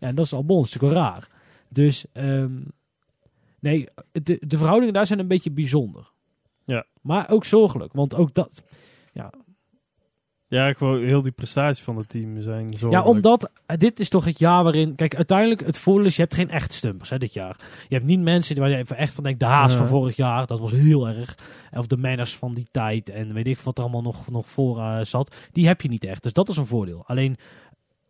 Ja, 0.00 0.08
en 0.08 0.14
dat 0.14 0.24
is 0.24 0.32
Albon, 0.32 0.56
dat 0.56 0.66
is 0.66 0.72
natuurlijk 0.72 1.00
wel 1.00 1.10
raar. 1.12 1.28
Dus, 1.68 2.04
ehm, 2.12 2.60
nee, 3.60 3.88
de, 4.12 4.42
de 4.46 4.56
verhoudingen 4.58 4.94
daar 4.94 5.06
zijn 5.06 5.18
een 5.18 5.28
beetje 5.28 5.50
bijzonder. 5.50 6.10
Ja. 6.64 6.84
Maar 7.00 7.30
ook 7.30 7.44
zorgelijk, 7.44 7.92
want 7.92 8.14
ook 8.14 8.34
dat... 8.34 8.62
Ja, 9.12 9.32
gewoon 10.48 11.02
heel 11.02 11.22
die 11.22 11.32
prestaties 11.32 11.84
van 11.84 11.96
het 11.96 12.08
team 12.08 12.40
zijn 12.42 12.72
zo. 12.74 12.90
Ja, 12.90 13.02
omdat 13.04 13.50
eh, 13.66 13.76
dit 13.76 14.00
is 14.00 14.08
toch 14.08 14.24
het 14.24 14.38
jaar 14.38 14.62
waarin... 14.62 14.94
Kijk, 14.94 15.16
uiteindelijk 15.16 15.66
het 15.66 15.78
voordeel 15.78 16.06
is, 16.06 16.16
je 16.16 16.22
hebt 16.22 16.34
geen 16.34 16.50
echte 16.50 16.74
stumpers 16.74 17.10
hè, 17.10 17.18
dit 17.18 17.32
jaar. 17.32 17.56
Je 17.88 17.94
hebt 17.94 18.06
niet 18.06 18.20
mensen 18.20 18.58
waar 18.58 18.68
je 18.70 18.76
even 18.76 18.96
echt 18.96 19.12
van 19.12 19.24
denkt, 19.24 19.40
de 19.40 19.46
haas 19.46 19.72
Ja. 19.72 19.78
van 19.78 19.86
vorig 19.86 20.16
jaar, 20.16 20.46
dat 20.46 20.58
was 20.60 20.70
heel 20.70 21.08
erg. 21.08 21.38
Of 21.72 21.86
de 21.86 21.96
manners 21.96 22.36
van 22.36 22.54
die 22.54 22.68
tijd 22.70 23.10
en 23.10 23.32
weet 23.32 23.46
ik 23.46 23.58
wat 23.58 23.76
er 23.76 23.82
allemaal 23.82 24.02
nog, 24.02 24.30
nog 24.30 24.46
voor 24.46 24.78
eh, 24.78 25.00
zat. 25.02 25.34
Die 25.52 25.66
heb 25.66 25.80
je 25.80 25.88
niet 25.88 26.04
echt, 26.04 26.22
dus 26.22 26.32
dat 26.32 26.48
is 26.48 26.56
een 26.56 26.66
voordeel. 26.66 27.02
Alleen 27.06 27.36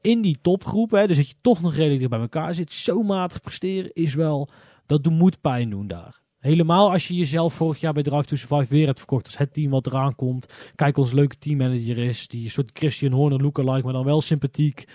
in 0.00 0.20
die 0.22 0.38
topgroep, 0.42 0.90
hè, 0.90 1.06
dus 1.06 1.16
dat 1.16 1.28
je 1.28 1.34
toch 1.40 1.60
nog 1.62 1.74
redelijk 1.74 1.98
dicht 1.98 2.10
bij 2.10 2.20
elkaar 2.20 2.54
zit, 2.54 2.72
zo 2.72 3.02
matig 3.02 3.40
presteren 3.40 3.90
is 3.94 4.14
wel... 4.14 4.48
Dat 4.86 5.02
doet- 5.04 5.12
moet 5.12 5.40
pijn 5.40 5.70
doen 5.70 5.86
daar. 5.86 6.20
Helemaal 6.46 6.90
als 6.92 7.08
je 7.08 7.14
jezelf 7.14 7.54
vorig 7.54 7.80
jaar 7.80 7.92
bij 7.92 8.02
Drive 8.02 8.24
to 8.24 8.36
Survive 8.36 8.74
weer 8.74 8.86
hebt 8.86 8.98
verkocht 8.98 9.26
als 9.26 9.38
het 9.38 9.52
team 9.52 9.70
wat 9.70 9.86
eraan 9.86 10.14
komt. 10.14 10.72
Kijk, 10.74 10.96
ons 10.96 11.12
leuke 11.12 11.38
teammanager 11.38 11.98
is. 11.98 12.28
Die 12.28 12.48
soort 12.50 12.70
Christian 12.72 13.12
Horner 13.12 13.42
lookalike, 13.42 13.84
maar 13.84 13.92
dan 13.92 14.04
wel 14.04 14.20
sympathiek. 14.20 14.88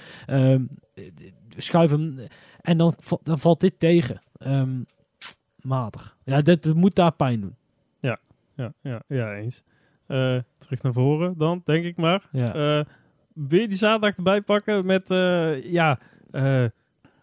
Schuif 1.58 1.92
hem. 1.92 2.20
En 2.62 2.78
dan, 2.78 2.96
dan 3.24 3.40
valt 3.40 3.60
dit 3.60 3.80
tegen. 3.80 4.22
Ehm, 4.38 4.82
matig. 5.62 6.18
Ja, 6.24 6.42
dit, 6.42 6.64
dit 6.64 6.76
moet 6.76 6.96
daar 6.96 7.14
pijn 7.14 7.42
doen. 7.42 7.56
Ja, 8.56 8.74
ja, 8.82 9.02
ja 9.08 9.36
eens. 9.36 9.64
Eh, 10.08 10.38
terug 10.58 10.82
naar 10.82 10.94
voren 10.94 11.38
dan, 11.38 11.62
denk 11.66 11.86
ik 11.86 11.98
maar. 11.98 12.28
Ja. 12.32 12.54
Eh, 12.54 12.86
weer 13.34 13.68
die 13.68 13.78
zaterdag 13.78 14.16
erbij 14.18 14.42
pakken 14.42 14.86
met, 14.86 15.12
eh, 15.12 15.72
ja, 15.72 16.00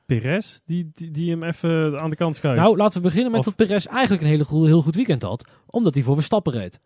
Perez, 0.09 0.59
die, 0.67 0.91
die, 0.95 1.11
die 1.11 1.31
hem 1.31 1.43
even 1.43 2.01
aan 2.01 2.11
de 2.11 2.17
kant 2.17 2.37
schuift. 2.37 2.61
nou, 2.61 2.77
laten 2.77 3.01
we 3.03 3.07
beginnen 3.07 3.31
met 3.31 3.41
Of- 3.41 3.47
dat 3.47 3.57
Perez 3.57 3.87
eigenlijk 3.87 4.23
een 4.23 4.29
hele 4.29 4.45
goe- 4.45 4.67
heel 4.67 4.83
goed 4.83 4.95
weekend 4.95 5.23
had. 5.23 5.49
Omdat 5.67 5.95
hij 5.95 6.03
voor 6.03 6.15
Verstappen 6.15 6.53
reed. 6.53 6.81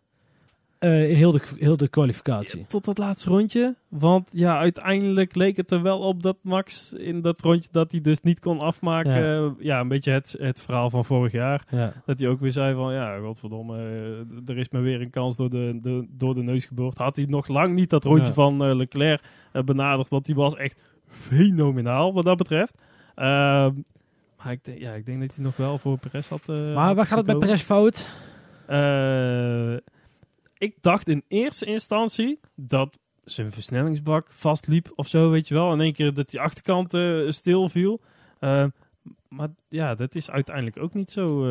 Eh, 0.79 1.09
in 1.09 1.15
heel 1.15 1.31
de, 1.31 1.41
heel 1.57 1.77
de 1.77 1.87
kwalificatie. 1.87 2.65
Tot 2.67 2.85
dat 2.85 2.97
laatste 2.97 3.29
rondje. 3.29 3.75
Want 3.87 4.29
ja, 4.33 4.57
uiteindelijk 4.57 5.35
leek 5.35 5.57
het 5.57 5.71
er 5.71 5.81
wel 5.81 5.99
op 5.99 6.23
dat 6.23 6.37
Max 6.41 6.93
in 6.93 7.21
dat 7.21 7.41
rondje 7.41 7.69
dat 7.71 7.91
hij 7.91 8.01
dus 8.01 8.21
niet 8.21 8.39
kon 8.39 8.59
afmaken. 8.59 9.21
Ja, 9.23 9.53
ja 9.59 9.79
een 9.79 9.87
beetje 9.87 10.11
het, 10.11 10.35
het 10.39 10.61
verhaal 10.61 10.89
van 10.89 11.05
vorig 11.05 11.31
jaar. 11.31 11.65
Ja. 11.69 11.93
Dat 12.05 12.19
hij 12.19 12.27
ook 12.27 12.39
weer 12.39 12.51
zei 12.51 12.75
van, 12.75 12.93
ja, 12.93 13.17
godverdomme, 13.17 13.77
eh, 13.77 14.49
er 14.49 14.57
is 14.57 14.69
me 14.69 14.79
weer 14.79 15.01
een 15.01 15.09
kans 15.09 15.35
door 15.35 15.49
de, 15.49 15.77
de, 15.81 16.05
door 16.09 16.35
de 16.35 16.43
neus 16.43 16.65
geboord. 16.65 16.97
Had 16.97 17.15
hij 17.15 17.25
nog 17.25 17.47
lang 17.47 17.73
niet 17.75 17.89
dat 17.89 18.03
rondje 18.03 18.33
van 18.33 18.63
eh, 18.63 18.75
Leclerc 18.75 19.21
benaderd, 19.65 20.09
want 20.09 20.25
die 20.25 20.35
was 20.35 20.55
echt 20.55 20.79
fenomenaal 21.07 22.13
wat 22.13 22.25
dat 22.25 22.37
betreft. 22.37 22.73
Ehm, 23.15 23.73
maar 24.37 24.51
ik 24.51 24.63
denk, 24.63 24.79
ja, 24.79 24.93
ik 24.93 25.05
denk 25.05 25.21
dat 25.21 25.35
hij 25.35 25.43
nog 25.43 25.57
wel 25.57 25.77
voor 25.77 25.97
Perez 25.97 26.27
had 26.27 26.49
eh, 26.49 26.73
Maar 26.73 26.85
had 26.85 26.95
waar 26.95 27.05
gaat 27.05 27.17
het 27.17 27.25
bij 27.25 27.35
gekozen. 27.35 27.39
Perez 27.39 27.61
fout? 27.61 28.07
Eh, 28.67 29.73
ik 30.57 30.75
dacht 30.81 31.07
in 31.07 31.23
eerste 31.27 31.65
instantie 31.65 32.39
dat 32.55 32.99
zijn 33.23 33.51
versnellingsbak 33.51 34.27
vastliep 34.31 34.91
of 34.95 35.07
zo, 35.07 35.29
weet 35.29 35.47
je 35.47 35.53
wel. 35.53 35.73
In 35.73 35.81
één 35.81 35.93
keer 35.93 36.13
dat 36.13 36.29
die 36.29 36.41
achterkant 36.41 36.93
eh, 36.93 37.29
stil 37.29 37.69
viel. 37.69 38.01
Eh, 38.39 38.65
maar 39.27 39.49
ja, 39.69 39.95
dat 39.95 40.15
is 40.15 40.31
uiteindelijk 40.31 40.77
ook 40.77 40.93
niet 40.93 41.11
zo. 41.11 41.43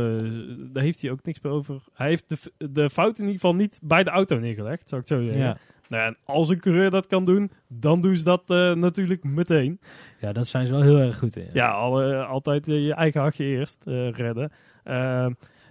daar 0.72 0.82
heeft 0.82 1.02
hij 1.02 1.10
ook 1.10 1.24
niks 1.24 1.40
meer 1.40 1.52
over. 1.52 1.82
Hij 1.92 2.08
heeft 2.08 2.28
de, 2.28 2.68
de 2.70 2.90
fout 2.90 3.18
in 3.18 3.24
ieder 3.24 3.40
geval 3.40 3.54
niet 3.54 3.80
bij 3.82 4.04
de 4.04 4.10
auto 4.10 4.38
neergelegd, 4.38 4.88
zou 4.88 5.00
ik 5.00 5.06
zo 5.06 5.22
zeggen. 5.22 5.42
Ja. 5.42 5.58
Nou, 5.92 6.04
en 6.06 6.16
als 6.24 6.48
een 6.48 6.60
coureur 6.60 6.90
dat 6.90 7.06
kan 7.06 7.24
doen, 7.24 7.50
dan 7.68 8.00
doen 8.00 8.16
ze 8.16 8.24
dat 8.24 8.42
eh, 8.50 8.72
natuurlijk 8.72 9.24
meteen. 9.24 9.80
ja, 10.20 10.32
dat 10.32 10.46
zijn 10.46 10.66
ze 10.66 10.72
wel 10.72 10.82
heel 10.82 10.98
erg 10.98 11.18
goed 11.18 11.36
in. 11.36 11.48
Ja, 11.52 11.72
eh, 11.72 12.28
altijd 12.30 12.68
eh, 12.68 12.86
je 12.86 12.94
eigen 12.94 13.20
hachje 13.20 13.44
eerst 13.44 13.82
redden. 14.10 14.52
Eh, 14.84 14.94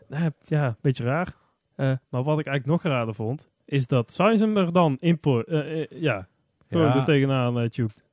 nou, 0.07 0.31
ja, 0.45 0.65
een 0.67 0.75
beetje 0.81 1.03
raar. 1.03 1.35
Maar 1.75 2.23
wat 2.23 2.39
ik 2.39 2.45
eigenlijk 2.45 2.65
nog 2.65 2.83
raarder 2.93 3.15
vond, 3.15 3.47
is 3.65 3.87
dat 3.87 4.13
Sainz 4.13 4.41
hem 4.41 4.57
er 4.57 4.71
dan 4.71 4.97
in 4.99 5.19
ja, 5.89 6.27
gewoon 6.69 6.87
Ja. 6.87 6.95
er 6.95 7.03
tegenaan 7.05 7.61
uh, 7.61 7.69
tubt. 7.69 8.03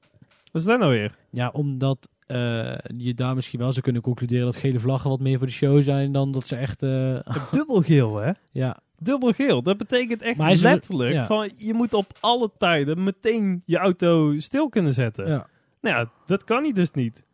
Wat 0.52 0.62
is 0.62 0.64
dat 0.64 0.78
nou 0.78 0.90
weer? 0.90 1.16
Ja, 1.30 1.48
omdat 1.52 2.08
je 2.96 3.12
daar 3.14 3.34
misschien 3.34 3.58
wel 3.60 3.70
zou 3.72 3.82
kunnen 3.82 4.02
concluderen 4.02 4.44
dat 4.44 4.56
gele 4.56 4.78
vlaggen 4.78 5.10
wat 5.10 5.20
meer 5.20 5.38
voor 5.38 5.46
de 5.46 5.52
show 5.52 5.82
zijn 5.82 6.12
dan 6.12 6.32
dat 6.32 6.46
ze 6.46 6.56
echt. 6.56 6.82
eh, 6.82 7.18
Dubbelgeel, 7.50 8.16
hè? 8.16 8.32
ja, 8.64 8.76
Dubbelgeel. 8.98 9.62
Dat 9.62 9.76
betekent 9.76 10.22
echt 10.22 10.60
letterlijk 10.60 11.12
ja. 11.12 11.26
van 11.26 11.50
je 11.56 11.74
moet 11.74 11.94
op 11.94 12.06
alle 12.20 12.50
tijden 12.58 13.02
meteen 13.02 13.62
je 13.66 13.76
auto 13.78 14.38
stil 14.38 14.68
kunnen 14.68 14.92
zetten. 14.92 15.28
ja. 15.28 15.46
Nou 15.80 15.96
ja, 15.96 16.10
dat 16.26 16.44
kan 16.44 16.62
hij 16.62 16.72
dus 16.72 16.90
niet. 16.90 17.24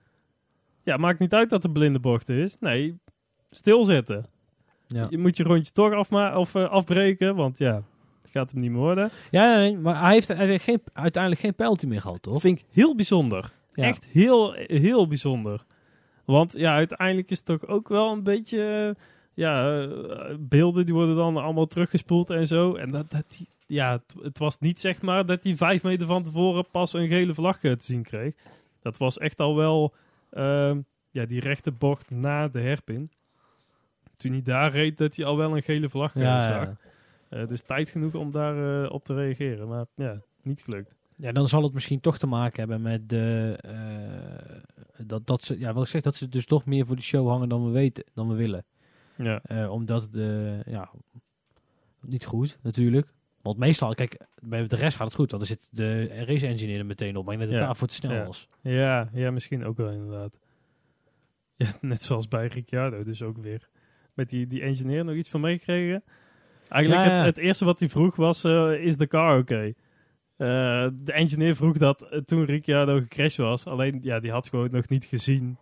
Ja, 0.82 0.96
maakt 0.96 1.18
niet 1.18 1.32
uit 1.32 1.50
dat 1.50 1.64
er 1.64 1.70
blinde 1.70 1.98
bocht 1.98 2.28
is. 2.28 2.56
Nee, 2.60 2.98
stilzetten. 3.50 4.26
Ja. 4.86 5.06
Je 5.10 5.18
moet 5.18 5.36
je 5.36 5.42
rondje 5.42 5.72
toch 5.72 5.92
afma 5.92 6.38
of, 6.38 6.54
eh, 6.54 6.68
afbreken, 6.70 7.34
want 7.34 7.58
ja, 7.58 7.74
het 8.22 8.30
gaat 8.30 8.50
hem 8.50 8.60
niet 8.60 8.70
meer 8.70 8.80
worden. 8.80 9.10
ja, 9.30 9.56
nee, 9.56 9.78
maar 9.78 10.00
hij 10.00 10.12
heeft, 10.12 10.28
hij 10.28 10.46
heeft 10.46 10.64
geen, 10.64 10.82
uiteindelijk 10.92 11.42
geen 11.42 11.54
penalty 11.54 11.86
meer 11.86 12.00
gehad, 12.00 12.22
toch? 12.22 12.40
Vind 12.40 12.58
ik 12.58 12.64
heel 12.70 12.94
bijzonder. 12.94 13.52
Ja. 13.72 13.84
Echt 13.84 14.04
heel, 14.04 14.52
heel 14.52 15.06
bijzonder. 15.06 15.64
Want 16.24 16.52
ja, 16.52 16.74
uiteindelijk 16.74 17.30
is 17.30 17.36
het 17.36 17.46
toch 17.46 17.66
ook 17.66 17.88
wel 17.88 18.12
een 18.12 18.22
beetje... 18.22 18.94
eh, 18.96 19.02
ja, 19.34 19.82
eh, 19.82 20.34
beelden 20.38 20.84
die 20.84 20.94
worden 20.94 21.16
dan 21.16 21.36
allemaal 21.36 21.66
teruggespoeld 21.66 22.30
en 22.30 22.46
zo. 22.46 22.74
En 22.74 22.90
dat, 22.90 23.10
dat 23.10 23.24
die, 23.36 23.48
ja, 23.66 24.02
het, 24.22 24.38
was 24.38 24.58
niet 24.58 24.80
zeg 24.80 25.02
maar 25.02 25.26
dat 25.26 25.42
hij 25.42 25.56
vijf 25.56 25.82
meter 25.82 26.06
van 26.06 26.22
tevoren 26.22 26.70
pas 26.70 26.92
een 26.92 27.08
gele 27.08 27.34
vlag 27.34 27.62
eh, 27.62 27.72
te 27.72 27.84
zien 27.84 28.02
kreeg. 28.02 28.34
Dat 28.82 28.96
was 28.96 29.18
echt 29.18 29.40
al 29.40 29.56
wel 29.56 29.94
ehm, 30.30 30.80
ja, 31.10 31.24
die 31.24 31.40
rechte 31.40 31.72
bocht 31.72 32.10
na 32.10 32.48
de 32.48 32.60
herpin. 32.60 33.10
Toen 34.16 34.32
hij 34.32 34.42
daar 34.42 34.70
reed, 34.70 34.98
dat 34.98 35.16
hij 35.16 35.24
al 35.24 35.36
wel 35.36 35.56
een 35.56 35.62
gele 35.62 35.88
vlag 35.88 36.16
eh, 36.16 36.22
ja, 36.22 36.42
zag. 36.42 36.66
ja. 36.66 36.76
Eh, 37.28 37.48
dus 37.48 37.62
tijd 37.62 37.88
genoeg 37.88 38.14
om 38.14 38.30
daar 38.30 38.88
op 38.90 39.04
te 39.04 39.14
reageren. 39.14 39.68
Maar 39.68 39.86
ja, 39.94 40.20
niet 40.42 40.60
gelukt. 40.60 40.94
ja, 41.16 41.32
dan 41.32 41.48
zal 41.48 41.62
het 41.62 41.72
misschien 41.72 42.00
toch 42.00 42.18
te 42.18 42.26
maken 42.26 42.58
hebben 42.58 42.82
met 42.82 43.08
de. 43.08 43.58
dat, 44.98 45.26
dat 45.26 45.44
ze, 45.44 45.58
ja, 45.58 45.72
wat 45.72 45.84
ik 45.84 45.90
zeg, 45.90 46.02
dat 46.02 46.14
ze 46.14 46.28
dus 46.28 46.46
toch 46.46 46.64
meer 46.64 46.86
voor 46.86 46.96
de 46.96 47.02
show 47.02 47.28
hangen 47.28 47.48
dan 47.48 47.64
we 47.64 47.70
weten, 47.70 48.04
dan 48.14 48.28
we 48.28 48.34
willen. 48.34 48.64
Ja. 49.16 49.40
Eh, 49.42 49.70
omdat 49.72 50.08
de. 50.12 50.60
Ja, 50.66 50.90
niet 52.00 52.24
goed, 52.24 52.58
natuurlijk. 52.62 53.12
Want 53.42 53.58
meestal, 53.58 53.94
kijk, 53.94 54.20
bij 54.40 54.66
de 54.66 54.76
rest 54.76 54.96
gaat 54.96 55.06
het 55.06 55.16
goed. 55.16 55.30
Want 55.30 55.42
er 55.42 55.48
zit 55.48 55.68
de 55.70 56.06
race 56.24 56.46
engineer 56.46 56.78
er 56.78 56.86
meteen 56.86 57.16
op. 57.16 57.24
Maar 57.26 57.36
dat 57.38 57.48
het 57.48 57.58
Ja. 57.58 57.64
daarvoor 57.66 57.88
te 57.88 57.94
snel 57.94 58.12
Ja. 58.12 58.24
was. 58.26 58.48
Ja, 58.60 59.08
ja, 59.12 59.30
misschien 59.30 59.64
ook 59.64 59.76
wel 59.76 59.90
inderdaad. 59.90 60.38
Ja, 61.56 61.72
net 61.80 62.02
zoals 62.02 62.28
bij 62.28 62.46
Ricciardo 62.46 63.02
dus 63.04 63.22
ook 63.22 63.36
weer. 63.38 63.68
Met 64.14 64.28
die, 64.28 64.46
die 64.46 64.60
engineer 64.62 65.04
nog 65.04 65.14
iets 65.14 65.28
van 65.28 65.40
meegekregen. 65.40 66.02
Eigenlijk 66.68 67.04
Ja. 67.04 67.10
Het, 67.16 67.24
het 67.24 67.38
eerste 67.44 67.64
wat 67.64 67.78
hij 67.78 67.88
vroeg 67.88 68.16
was, 68.16 68.44
eh, 68.44 68.72
is 68.84 68.96
de 68.96 69.06
car 69.06 69.38
oké? 69.38 69.72
Eh, 70.36 70.88
de 70.92 71.12
engineer 71.12 71.56
vroeg 71.56 71.78
dat 71.78 72.02
eh, 72.02 72.20
toen 72.20 72.44
Ricciardo 72.44 72.98
gecrashed 73.00 73.36
was. 73.44 73.66
Alleen, 73.66 73.98
ja, 74.02 74.20
die 74.20 74.30
had 74.30 74.48
gewoon 74.48 74.70
nog 74.70 74.88
niet 74.88 75.04
gezien 75.04 75.56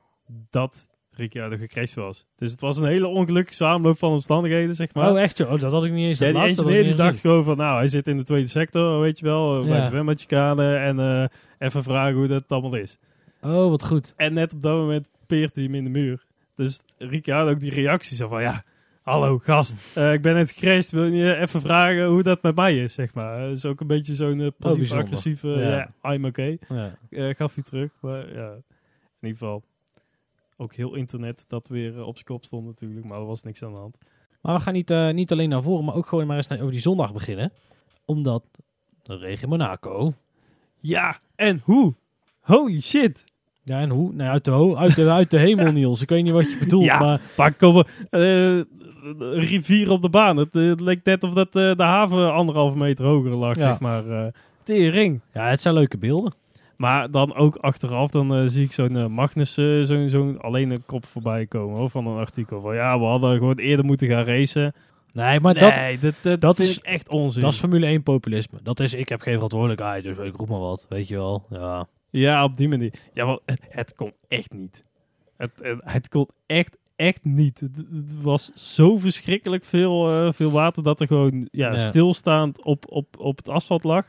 dat 0.50 0.86
Ricciardo 1.16 1.56
gecrashed 1.56 1.94
was. 1.94 2.26
Dus 2.36 2.50
het 2.52 2.60
was 2.60 2.76
een 2.76 2.84
hele 2.86 3.06
ongelukkige 3.06 3.56
samenloop 3.56 3.98
van 3.98 4.10
omstandigheden, 4.12 4.74
zeg 4.74 4.94
maar. 4.94 5.10
Oh, 5.10 5.20
echt 5.20 5.38
joh? 5.38 5.52
Oh, 5.52 5.60
dat 5.60 5.72
had 5.72 5.84
ik 5.84 5.92
niet 5.92 6.06
eens. 6.08 6.18
Ja, 6.18 6.26
die 6.32 6.36
ik 6.42 6.48
engineer 6.48 6.78
die 6.80 6.84
niet 6.88 6.96
dacht 6.96 7.20
gewoon 7.20 7.44
van, 7.44 7.56
nou, 7.56 7.76
hij 7.76 7.88
zit 7.88 8.06
in 8.06 8.16
de 8.16 8.24
tweede 8.24 8.48
sector, 8.48 9.00
weet 9.00 9.18
je 9.18 9.24
wel, 9.24 9.60
eh, 9.60 9.66
bij 9.66 9.76
Ja. 9.76 9.80
de 9.82 9.86
zwembadjekade 9.86 10.74
en 10.74 11.00
eh, 11.00 11.24
even 11.58 11.82
vragen 11.82 12.14
hoe 12.14 12.26
dat 12.26 12.44
allemaal 12.48 12.74
is. 12.74 12.98
Oh, 13.42 13.70
wat 13.70 13.84
goed. 13.84 14.14
En 14.16 14.34
net 14.34 14.52
op 14.52 14.62
dat 14.62 14.76
moment 14.76 15.08
peert 15.26 15.54
hij 15.54 15.64
hem 15.64 15.74
in 15.74 15.84
de 15.84 15.90
muur. 15.90 16.24
Dus 16.54 16.80
Ricciardo 16.98 17.50
ook 17.50 17.60
die 17.60 17.70
reactie 17.74 18.16
zo 18.16 18.28
van, 18.28 18.42
ja, 18.42 18.64
hallo 19.02 19.38
gast, 19.38 19.96
eh, 19.96 20.12
ik 20.12 20.22
ben 20.22 20.34
net 20.34 20.50
gecrashed, 20.50 20.90
wil 20.90 21.04
je 21.04 21.36
even 21.36 21.60
vragen 21.60 22.06
hoe 22.06 22.22
dat 22.22 22.42
met 22.42 22.54
mij 22.54 22.78
is, 22.78 22.94
zeg 22.94 23.14
maar. 23.14 23.40
Dat 23.40 23.56
is 23.56 23.64
ook 23.64 23.80
een 23.80 23.86
beetje 23.86 24.14
zo'n 24.14 24.38
uh, 24.38 24.48
passief-agressieve, 24.58 25.48
ja. 26.02 26.12
I'm 26.14 26.24
okay. 26.24 26.58
Ja. 26.68 27.32
Gaf 27.34 27.54
hij 27.54 27.64
terug, 27.64 27.90
maar 28.00 28.34
ja, 28.34 28.50
in 28.50 29.28
ieder 29.28 29.38
geval 29.38 29.62
ook 30.62 30.74
heel 30.74 30.94
internet 30.94 31.44
dat 31.48 31.68
weer 31.68 31.96
eh, 31.98 32.06
op 32.06 32.14
zijn 32.14 32.26
kop 32.26 32.44
stond 32.44 32.66
natuurlijk, 32.66 33.06
maar 33.06 33.18
er 33.18 33.26
was 33.26 33.42
niks 33.42 33.62
aan 33.62 33.72
de 33.72 33.78
hand. 33.78 33.96
Maar 34.40 34.54
we 34.54 34.60
gaan 34.60 34.72
niet, 34.72 34.90
eh, 34.90 35.10
niet 35.10 35.32
alleen 35.32 35.48
naar 35.48 35.62
voren, 35.62 35.84
maar 35.84 35.94
ook 35.94 36.06
gewoon 36.06 36.26
maar 36.26 36.36
eens 36.36 36.46
naar, 36.46 36.58
over 36.60 36.70
die 36.72 36.80
zondag 36.80 37.12
beginnen. 37.12 37.52
Omdat 38.04 38.44
de 39.02 39.16
regen 39.16 39.48
Monaco. 39.48 40.14
Ja, 40.80 41.20
en 41.36 41.60
hoe? 41.64 41.94
Holy 42.40 42.80
shit! 42.80 43.24
Ja, 43.64 43.80
en 43.80 43.90
hoe? 43.90 44.12
Nou, 44.12 44.30
uit 44.30 44.44
de, 44.44 44.50
ho- 44.50 44.76
uit 44.76 44.96
de, 44.96 45.10
uit 45.10 45.30
de 45.30 45.38
hemel, 45.38 45.72
Niels. 45.72 46.00
Ik 46.00 46.08
weet 46.08 46.22
niet 46.24 46.32
wat 46.32 46.50
je 46.52 46.58
bedoelt, 46.58 46.84
Ja. 46.84 46.98
maar 46.98 47.20
Maar 47.36 47.52
komen, 47.54 47.86
eh, 48.10 48.60
rivier 49.38 49.90
op 49.90 50.02
de 50.02 50.08
baan. 50.08 50.36
Het, 50.36 50.52
het 50.54 50.80
leek 50.80 51.04
net 51.04 51.22
of 51.22 51.32
dat 51.32 51.52
de 51.52 51.74
haven 51.76 52.32
anderhalve 52.32 52.76
meter 52.76 53.04
hoger 53.04 53.30
lag, 53.30 53.54
Ja. 53.54 53.60
zeg 53.60 53.80
maar. 53.80 54.32
tering. 54.62 55.20
ja, 55.32 55.48
het 55.48 55.60
zijn 55.60 55.74
leuke 55.74 55.98
beelden. 55.98 56.32
Maar 56.82 57.10
dan 57.10 57.34
ook 57.34 57.56
achteraf, 57.56 58.10
dan 58.10 58.34
eh, 58.34 58.42
zie 58.46 58.64
ik 58.64 58.72
zo'n 58.72 58.96
eh, 58.96 59.06
Magnus, 59.06 59.56
eh, 59.56 59.82
zo'n 60.08 60.40
alleen 60.40 60.70
een 60.70 60.84
kop 60.86 61.06
voorbij 61.06 61.46
komen 61.46 61.76
hoor, 61.78 61.90
van 61.90 62.06
een 62.06 62.16
artikel. 62.18 62.60
Van 62.60 62.74
ja, 62.74 62.98
we 62.98 63.04
hadden 63.04 63.36
gewoon 63.36 63.58
eerder 63.58 63.84
moeten 63.84 64.08
gaan 64.08 64.24
racen. 64.24 64.74
Nee, 65.12 65.40
maar 65.40 65.54
dat, 65.54 65.74
nee, 65.74 65.98
dat, 65.98 66.14
dat, 66.22 66.40
dat 66.40 66.56
vind 66.56 66.68
is- 66.68 66.80
echt 66.80 67.08
onzin. 67.08 67.42
dat 67.42 67.52
is 67.52 67.58
Formule 67.58 67.86
1 67.86 68.02
populisme. 68.02 68.58
Dat 68.62 68.80
is, 68.80 68.94
ik 68.94 69.08
heb 69.08 69.20
geen 69.20 69.34
verantwoordelijkheid, 69.34 70.02
dus 70.04 70.16
ik 70.18 70.36
roep 70.36 70.48
maar 70.48 70.58
wat. 70.58 70.86
Weet 70.88 71.08
je 71.08 71.14
wel. 71.16 71.46
Ja. 71.50 71.86
Ja, 72.10 72.44
op 72.44 72.56
die 72.56 72.68
manier. 72.68 72.92
Ja, 73.14 73.38
het, 73.44 73.60
het 73.68 73.94
kon 73.94 74.12
echt 74.28 74.52
niet. 74.52 74.84
Het, 75.36 75.50
het, 75.62 75.80
het 75.84 76.08
kon 76.08 76.28
echt, 76.46 76.78
echt 76.96 77.24
niet. 77.24 77.60
Het, 77.60 77.76
het 77.76 78.22
was 78.22 78.50
zo 78.76 78.98
verschrikkelijk 78.98 79.64
veel, 79.64 80.32
veel 80.32 80.50
water 80.50 80.82
dat 80.82 81.00
er 81.00 81.06
gewoon 81.06 81.48
ja, 81.50 81.70
Ja. 81.70 81.76
stilstaand 81.76 82.64
op, 82.64 82.84
op, 82.88 83.06
op 83.18 83.36
het 83.36 83.48
asfalt 83.48 83.84
lag. 83.84 84.08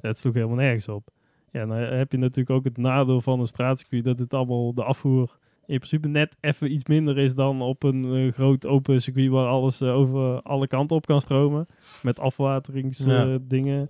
Dat 0.00 0.18
sloeg 0.18 0.34
helemaal 0.34 0.56
nergens 0.56 0.88
op. 0.88 1.08
Ja, 1.52 1.66
dan 1.66 1.76
heb 1.76 2.12
je 2.12 2.18
natuurlijk 2.18 2.50
ook 2.50 2.64
het 2.64 2.76
nadeel 2.76 3.20
van 3.20 3.40
een 3.40 3.46
straatcircuit 3.46 4.04
dat 4.04 4.18
het 4.18 4.34
allemaal 4.34 4.74
de 4.74 4.84
afvoer 4.84 5.38
in 5.66 5.76
principe 5.76 6.08
net 6.08 6.36
even 6.40 6.72
iets 6.72 6.84
minder 6.84 7.18
is 7.18 7.34
dan 7.34 7.62
op 7.62 7.82
een 7.82 8.14
eh, 8.14 8.32
groot 8.32 8.66
open 8.66 9.00
circuit 9.02 9.28
waar 9.30 9.46
alles 9.46 9.80
eh, 9.80 9.94
over 9.94 10.42
alle 10.42 10.66
kanten 10.66 10.96
op 10.96 11.06
kan 11.06 11.20
stromen. 11.20 11.66
Met 12.02 12.16
Ja. 12.16 12.22
afwateringsdingen. 12.22 13.88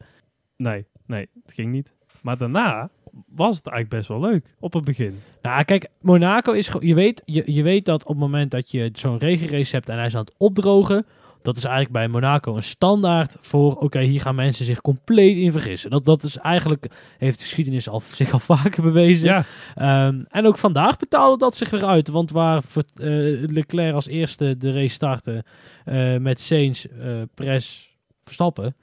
nee, 0.57 0.87
nee, 1.07 1.29
het 1.45 1.53
ging 1.53 1.71
niet. 1.73 1.95
Maar 2.23 2.37
daarna 2.39 2.91
was 3.27 3.57
het 3.57 3.67
eigenlijk 3.67 3.97
best 3.97 4.09
wel 4.09 4.31
leuk 4.31 4.55
op 4.59 4.73
het 4.73 4.85
begin. 4.85 5.15
Nou, 5.43 5.65
kijk, 5.65 5.89
Monaco 6.01 6.53
is. 6.53 6.71
Je 6.81 6.95
weet, 6.95 7.23
je, 7.25 7.53
je 7.53 7.63
weet 7.63 7.85
dat 7.85 8.03
op 8.03 8.09
het 8.09 8.19
moment 8.19 8.51
dat 8.51 8.71
je 8.71 8.91
zo'n 8.93 9.19
regenrace 9.19 9.75
hebt 9.75 9.89
en 9.89 9.97
hij 9.97 10.07
is 10.07 10.15
aan 10.15 10.21
het 10.21 10.35
opdrogen... 10.39 11.07
Dat 11.43 11.57
is 11.57 11.65
eigenlijk 11.65 11.95
bij 11.95 12.09
Monaco 12.09 12.57
een 12.57 12.63
standaard 12.63 13.37
voor... 13.41 13.77
Oké, 13.77 14.01
hier 14.01 14.21
gaan 14.21 14.35
mensen 14.35 14.65
zich 14.65 14.81
compleet 14.81 15.37
in 15.37 15.53
vergissen. 15.53 15.91
Dat, 15.91 16.05
dat 16.05 16.23
is 16.23 16.37
eigenlijk... 16.37 16.87
Heeft 17.19 17.39
de 17.39 17.45
geschiedenis 17.45 17.89
al, 17.89 18.01
zich 18.15 18.33
al 18.33 18.39
vaker 18.39 18.83
bewezen. 18.83 19.25
Ja, 19.25 19.47
Ehm, 19.75 20.23
en 20.29 20.47
ook 20.47 20.59
vandaag 20.59 20.97
betaalde 20.97 21.39
dat 21.39 21.57
zich 21.57 21.71
weer 21.71 21.85
uit. 21.85 22.09
Want 22.09 22.31
waar 22.31 22.63
eh, 22.75 23.09
Leclerc 23.49 23.95
als 23.95 24.07
eerste 24.07 24.57
de 24.57 24.73
race 24.73 24.95
startte 24.95 25.45
eh, 25.85 26.17
met 26.17 26.41
Sainz, 26.41 26.85
eh 26.85 27.23
Perez, 27.35 27.89
Verstappen... 28.25 28.77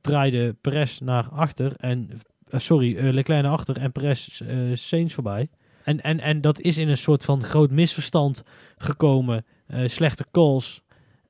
draaide 0.00 0.56
Perez 0.60 0.98
naar 0.98 1.28
achter 1.28 1.72
en... 1.76 2.10
sorry, 2.48 3.10
Leclerc 3.10 3.42
naar 3.42 3.52
achter 3.52 3.76
en 3.76 3.92
Perez 3.92 4.40
Sainz 4.74 5.14
voorbij. 5.14 5.48
En, 5.84 6.00
en, 6.00 6.20
en 6.20 6.40
dat 6.40 6.60
is 6.60 6.78
in 6.78 6.88
een 6.88 6.96
soort 6.96 7.24
van 7.24 7.42
groot 7.42 7.70
misverstand 7.70 8.42
gekomen. 8.76 9.44
slechte 9.86 10.24
calls. 10.30 10.83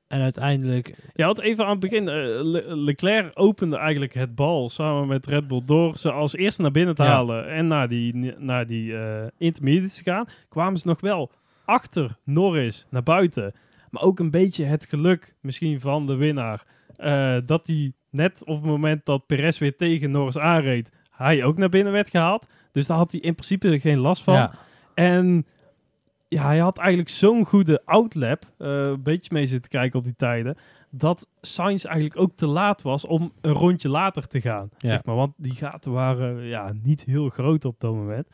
En 0.07 0.21
uiteindelijk... 0.21 0.95
je 1.13 1.23
had 1.23 1.39
even 1.39 1.63
aan 1.65 1.71
het 1.71 1.79
begin, 1.79 2.07
eh, 2.07 2.15
Le- 2.43 2.75
Leclerc 2.75 3.31
opende 3.33 3.77
eigenlijk 3.77 4.13
het 4.13 4.35
bal 4.35 4.69
samen 4.69 5.07
met 5.07 5.25
Red 5.27 5.47
Bull 5.47 5.61
door 5.65 5.97
ze 5.97 6.11
als 6.11 6.35
eerste 6.35 6.61
naar 6.61 6.71
binnen 6.71 6.95
te 6.95 7.03
Ja. 7.03 7.09
halen 7.09 7.47
en 7.49 7.67
naar 7.67 7.87
die, 7.87 8.33
naar 8.37 8.67
die 8.67 8.93
intermediates 9.37 9.95
te 9.97 10.03
gaan. 10.03 10.25
Kwamen 10.49 10.79
ze 10.79 10.87
nog 10.87 11.01
wel 11.01 11.31
achter 11.65 12.17
Norris 12.23 12.85
naar 12.89 13.03
buiten. 13.03 13.53
Maar 13.89 14.01
ook 14.03 14.19
een 14.19 14.31
beetje 14.31 14.65
het 14.65 14.85
geluk 14.85 15.35
misschien 15.41 15.79
van 15.79 16.07
de 16.07 16.15
winnaar. 16.15 16.65
eh, 16.95 17.37
dat 17.45 17.67
hij 17.67 17.93
net 18.09 18.41
op 18.45 18.55
het 18.55 18.65
moment 18.65 19.05
dat 19.05 19.25
Perez 19.25 19.57
weer 19.59 19.75
tegen 19.75 20.11
Norris 20.11 20.37
aanreed, 20.37 20.91
hij 21.11 21.43
ook 21.43 21.57
naar 21.57 21.69
binnen 21.69 21.93
werd 21.93 22.09
gehaald. 22.09 22.47
Dus 22.71 22.87
daar 22.87 22.97
had 22.97 23.11
hij 23.11 23.21
in 23.21 23.33
principe 23.35 23.79
geen 23.79 23.97
last 23.99 24.23
van. 24.23 24.33
Ja, 24.33 24.53
En 24.93 25.45
ja, 26.27 26.43
hij 26.45 26.57
had 26.57 26.77
eigenlijk 26.77 27.09
zo'n 27.09 27.45
goede 27.45 27.81
outlap, 27.85 28.43
eh, 28.57 28.67
een 28.67 29.03
beetje 29.03 29.29
mee 29.33 29.47
zitten 29.47 29.71
kijken 29.71 29.99
op 29.99 30.05
die 30.05 30.15
tijden, 30.15 30.57
dat 30.89 31.27
Sainz 31.41 31.85
eigenlijk 31.85 32.19
ook 32.19 32.31
te 32.35 32.47
laat 32.47 32.81
was 32.81 33.05
om 33.05 33.31
een 33.41 33.53
rondje 33.53 33.89
later 33.89 34.27
te 34.27 34.41
gaan. 34.41 34.69
Ja. 34.77 34.89
Zeg 34.89 35.05
maar, 35.05 35.15
want 35.15 35.33
die 35.37 35.53
gaten 35.53 35.91
waren 35.91 36.43
ja, 36.43 36.73
niet 36.83 37.03
heel 37.03 37.29
groot 37.29 37.65
op 37.65 37.79
dat 37.79 37.93
moment. 37.93 38.27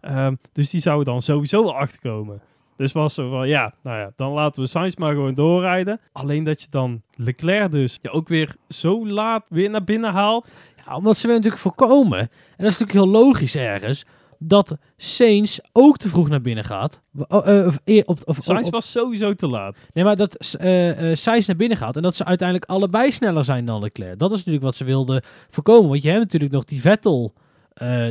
Ehm, 0.00 0.34
dus 0.52 0.70
die 0.70 0.80
zouden 0.80 1.04
dan 1.04 1.22
sowieso 1.22 1.62
wel 1.62 1.76
achterkomen. 1.76 2.40
Dus 2.76 2.92
was 2.92 3.14
zo 3.14 3.30
van, 3.30 3.48
ja, 3.48 3.74
nou 3.82 3.98
ja, 3.98 4.12
dan 4.16 4.32
laten 4.32 4.62
we 4.62 4.68
Sainz 4.68 4.96
maar 4.96 5.12
gewoon 5.12 5.34
doorrijden. 5.34 6.00
Alleen 6.12 6.44
dat 6.44 6.60
je 6.60 6.66
dan 6.70 7.02
Leclerc 7.14 7.70
dus 7.70 7.98
ja, 8.02 8.10
ook 8.10 8.28
weer 8.28 8.56
zo 8.68 9.06
laat 9.06 9.48
weer 9.48 9.70
naar 9.70 9.84
binnen 9.84 10.12
haalt. 10.12 10.56
Ja, 10.86 10.96
omdat 10.96 11.16
ze 11.16 11.26
willen 11.26 11.42
natuurlijk 11.42 11.62
voorkomen, 11.62 12.18
en 12.18 12.28
dat 12.56 12.66
is 12.66 12.78
natuurlijk 12.78 12.92
heel 12.92 13.22
logisch 13.22 13.56
ergens, 13.56 14.06
dat 14.48 14.76
Sainz 14.96 15.58
ook 15.72 15.96
te 15.96 16.08
vroeg 16.08 16.28
naar 16.28 16.40
binnen 16.40 16.64
gaat. 16.64 17.02
Oh, 17.28 17.48
eh, 17.48 17.66
of, 17.66 17.80
eer- 17.84 18.06
of, 18.06 18.22
of, 18.22 18.38
Sainz 18.40 18.66
of- 18.66 18.72
was 18.72 18.90
sowieso 18.90 19.34
te 19.34 19.46
laat. 19.46 19.76
nee, 19.92 20.04
maar 20.04 20.16
dat 20.16 20.54
eh 20.54 21.10
eh 21.10 21.16
Sainz 21.16 21.46
naar 21.46 21.56
binnen 21.56 21.78
gaat 21.78 21.96
en 21.96 22.02
dat 22.02 22.16
ze 22.16 22.24
uiteindelijk 22.24 22.70
allebei 22.70 23.12
sneller 23.12 23.44
zijn 23.44 23.66
dan 23.66 23.80
Leclerc. 23.82 24.18
Dat 24.18 24.30
is 24.30 24.36
natuurlijk 24.36 24.64
wat 24.64 24.74
ze 24.74 24.84
wilden 24.84 25.22
voorkomen. 25.48 25.90
Want 25.90 26.02
je 26.02 26.08
hebt 26.08 26.20
natuurlijk 26.22 26.52
nog 26.52 26.64
die 26.64 26.80
Vettel, 26.80 27.32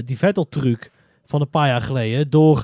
die 0.06 0.18
Vettel-truc 0.18 0.92
van 1.26 1.42
een 1.42 1.50
paar 1.50 1.68
jaar 1.68 1.82
geleden. 1.82 2.30
Door 2.30 2.64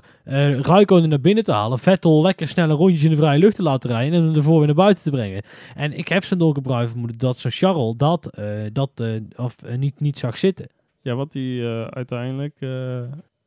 Raikkonen 0.61 1.09
naar 1.09 1.21
binnen 1.21 1.43
te 1.43 1.51
halen, 1.51 1.79
Vettel 1.79 2.21
lekker 2.21 2.47
snelle 2.47 2.73
rondjes 2.73 3.03
in 3.03 3.09
de 3.09 3.15
vrije 3.15 3.39
lucht 3.39 3.55
te 3.55 3.63
laten 3.63 3.89
rijden 3.89 4.19
en 4.19 4.25
hem 4.25 4.35
ervoor 4.35 4.57
weer 4.57 4.65
naar 4.65 4.75
buiten 4.75 5.03
te 5.03 5.09
brengen. 5.09 5.43
En 5.75 5.93
ik 5.97 6.07
heb 6.07 6.23
zo'n 6.23 6.37
donkerbruin 6.37 6.87
vermoeden 6.89 7.17
dat 7.17 7.37
zo'n 7.37 7.51
Charles 7.51 7.95
dat, 7.97 8.29
dat 8.71 9.03
of, 9.35 9.55
niet, 9.77 9.99
niet 9.99 10.17
zag 10.17 10.37
zitten. 10.37 10.67
Ja, 11.01 11.15
wat 11.15 11.33
hij 11.33 11.61
eh, 11.61 11.87
uiteindelijk... 11.87 12.55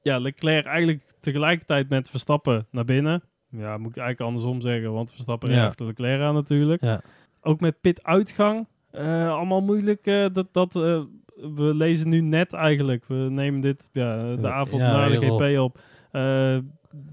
ja, 0.04 0.18
Leclerc 0.18 0.66
eigenlijk 0.66 1.02
tegelijkertijd 1.20 1.88
met 1.88 2.10
Verstappen 2.10 2.66
naar 2.70 2.84
binnen. 2.84 3.22
Ja, 3.50 3.76
moet 3.78 3.90
ik 3.90 3.96
eigenlijk 3.96 4.20
andersom 4.30 4.60
zeggen, 4.60 4.92
want 4.92 5.12
Verstappen 5.12 5.52
Ja. 5.52 5.66
achter 5.66 5.86
Leclerc 5.86 6.20
aan 6.20 6.34
natuurlijk. 6.34 6.82
Ja. 6.82 7.00
Ook 7.40 7.60
met 7.60 7.80
pit-uitgang. 7.80 8.66
eh, 8.90 9.28
allemaal 9.32 9.62
moeilijk. 9.62 10.06
eh, 10.06 10.26
dat, 10.32 10.46
dat, 10.52 10.76
eh, 10.76 11.00
we 11.54 11.74
lezen 11.74 12.08
nu 12.08 12.20
net 12.20 12.52
eigenlijk. 12.52 13.04
We 13.06 13.14
nemen 13.14 13.60
dit 13.60 13.88
ja, 13.92 14.36
de 14.36 14.50
avond 14.50 14.82
ja, 14.82 14.92
na 14.92 15.08
de 15.08 15.16
GP 15.26 15.58
op. 15.60 15.78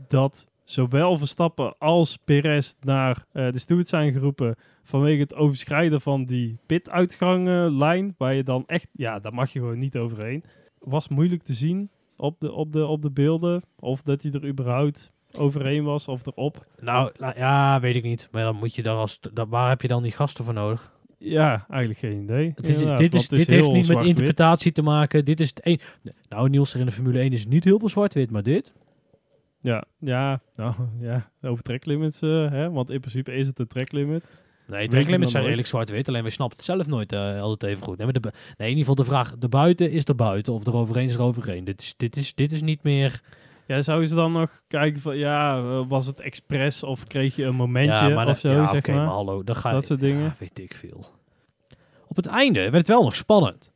dat 0.07 0.47
zowel 0.63 1.17
Verstappen 1.17 1.77
als 1.77 2.17
Perez 2.17 2.73
naar 2.81 3.25
de 3.31 3.59
steward 3.59 3.87
zijn 3.87 4.11
geroepen 4.11 4.55
vanwege 4.83 5.21
het 5.21 5.35
overschrijden 5.35 6.01
van 6.01 6.25
die 6.25 6.57
pit-uitganglijn, 6.65 8.15
waar 8.17 8.33
je 8.33 8.43
dan 8.43 8.63
echt, 8.67 8.87
ja, 8.91 9.19
daar 9.19 9.33
mag 9.33 9.51
je 9.53 9.59
gewoon 9.59 9.79
niet 9.79 9.97
overheen. 9.97 10.43
Was 10.79 11.07
moeilijk 11.07 11.43
te 11.43 11.53
zien 11.53 11.89
op 12.21 12.39
de, 12.39 12.51
op 12.51 12.73
de, 12.73 12.85
op 12.85 13.01
de 13.01 13.11
beelden, 13.11 13.63
of 13.79 14.01
dat 14.01 14.21
hij 14.21 14.31
er 14.31 14.47
überhaupt 14.47 15.11
overheen 15.37 15.83
was 15.83 16.07
of 16.07 16.25
erop. 16.25 16.65
Nou, 16.79 17.11
nou, 17.17 17.33
ja, 17.37 17.79
weet 17.79 17.95
ik 17.95 18.03
niet. 18.03 18.27
Maar 18.31 18.43
dan 18.43 18.55
moet 18.55 18.75
je 18.75 18.83
daar 18.83 18.95
als. 18.95 19.19
Da, 19.33 19.47
waar 19.47 19.69
heb 19.69 19.81
je 19.81 19.87
dan 19.87 20.03
die 20.03 20.11
gasten 20.11 20.45
voor 20.45 20.53
nodig? 20.53 20.91
Ja, 21.17 21.65
eigenlijk 21.69 21.99
geen 21.99 22.23
idee. 22.23 22.51
Het 22.55 22.67
is, 22.67 22.77
dit 22.97 23.13
is, 23.13 23.27
dit 23.27 23.47
heeft 23.47 23.71
niet 23.71 23.87
met 23.87 24.01
interpretatie 24.01 24.71
te 24.71 24.81
maken. 24.81 25.25
Dit 25.25 25.39
is 25.39 25.49
het 25.49 25.59
een. 25.63 25.79
Nou, 26.29 26.49
Niels, 26.49 26.73
er 26.73 26.79
in 26.79 26.85
de 26.85 26.91
Formule 26.91 27.19
1 27.19 27.31
is 27.31 27.45
niet 27.45 27.63
heel 27.63 27.79
veel 27.79 27.89
zwart-wit, 27.89 28.31
maar 28.31 28.43
dit. 28.43 28.73
Ja, 29.59 29.83
ja, 29.99 30.41
nou, 30.55 30.73
ja, 30.99 31.31
over 31.41 31.63
tracklimits, 31.63 32.21
eh 32.21 32.49
hè, 32.49 32.71
want 32.71 32.89
in 32.89 32.99
principe 32.99 33.33
is 33.33 33.47
het 33.47 33.59
een 33.59 33.67
tracklimit. 33.67 34.23
Nee, 34.67 34.87
tracklimits 34.87 35.31
zijn 35.31 35.43
redelijk 35.43 35.67
zwart-wit. 35.67 36.07
Alleen 36.07 36.21
wij 36.21 36.31
snappen 36.31 36.57
het 36.57 36.65
zelf 36.65 36.87
nooit 36.87 37.11
eh, 37.11 37.41
altijd 37.41 37.71
even 37.73 37.85
goed. 37.85 37.95
Nee, 37.97 38.05
maar 38.05 38.13
de, 38.13 38.19
bu- 38.19 38.29
nee, 38.57 38.69
in 38.71 38.77
ieder 38.77 38.79
geval 38.79 38.95
de 38.95 39.03
vraag, 39.11 39.35
de 39.37 39.47
buiten 39.49 39.91
is 39.91 40.05
er 40.05 40.15
buiten. 40.15 40.53
Of 40.53 40.65
er 40.67 40.75
overheen 40.75 41.07
is 41.07 41.15
er 41.15 41.21
overheen. 41.21 41.63
Dit 41.63 41.81
is, 41.81 41.93
dit 41.97 42.15
is, 42.15 42.35
dit 42.35 42.51
is 42.51 42.61
niet 42.61 42.83
meer... 42.83 43.21
Ja, 43.67 43.81
zou 43.81 44.05
ze 44.05 44.15
dan 44.15 44.31
nog 44.31 44.61
kijken 44.67 45.01
van, 45.01 45.17
ja, 45.17 45.57
eh, 45.57 45.81
was 45.87 46.05
het 46.05 46.19
expres 46.19 46.83
of 46.83 47.07
kreeg 47.07 47.35
je 47.35 47.43
een 47.45 47.55
momentje 47.55 48.07
ja, 48.07 48.15
maar 48.15 48.27
of 48.27 48.31
dat- 48.31 48.39
zo, 48.39 48.49
ja, 48.51 48.67
zeg 48.67 48.77
oké, 48.77 48.91
maar. 48.93 49.05
hallo, 49.05 49.43
dan 49.43 49.55
ga 49.55 49.71
Dat 49.71 49.85
soort 49.85 49.99
dingen. 49.99 50.23
Ja, 50.23 50.35
weet 50.39 50.59
ik 50.59 50.75
veel. 50.75 51.05
Op 52.07 52.15
het 52.15 52.25
einde 52.25 52.59
werd 52.59 52.73
het 52.73 52.87
wel 52.87 53.03
nog 53.03 53.15
spannend. 53.15 53.71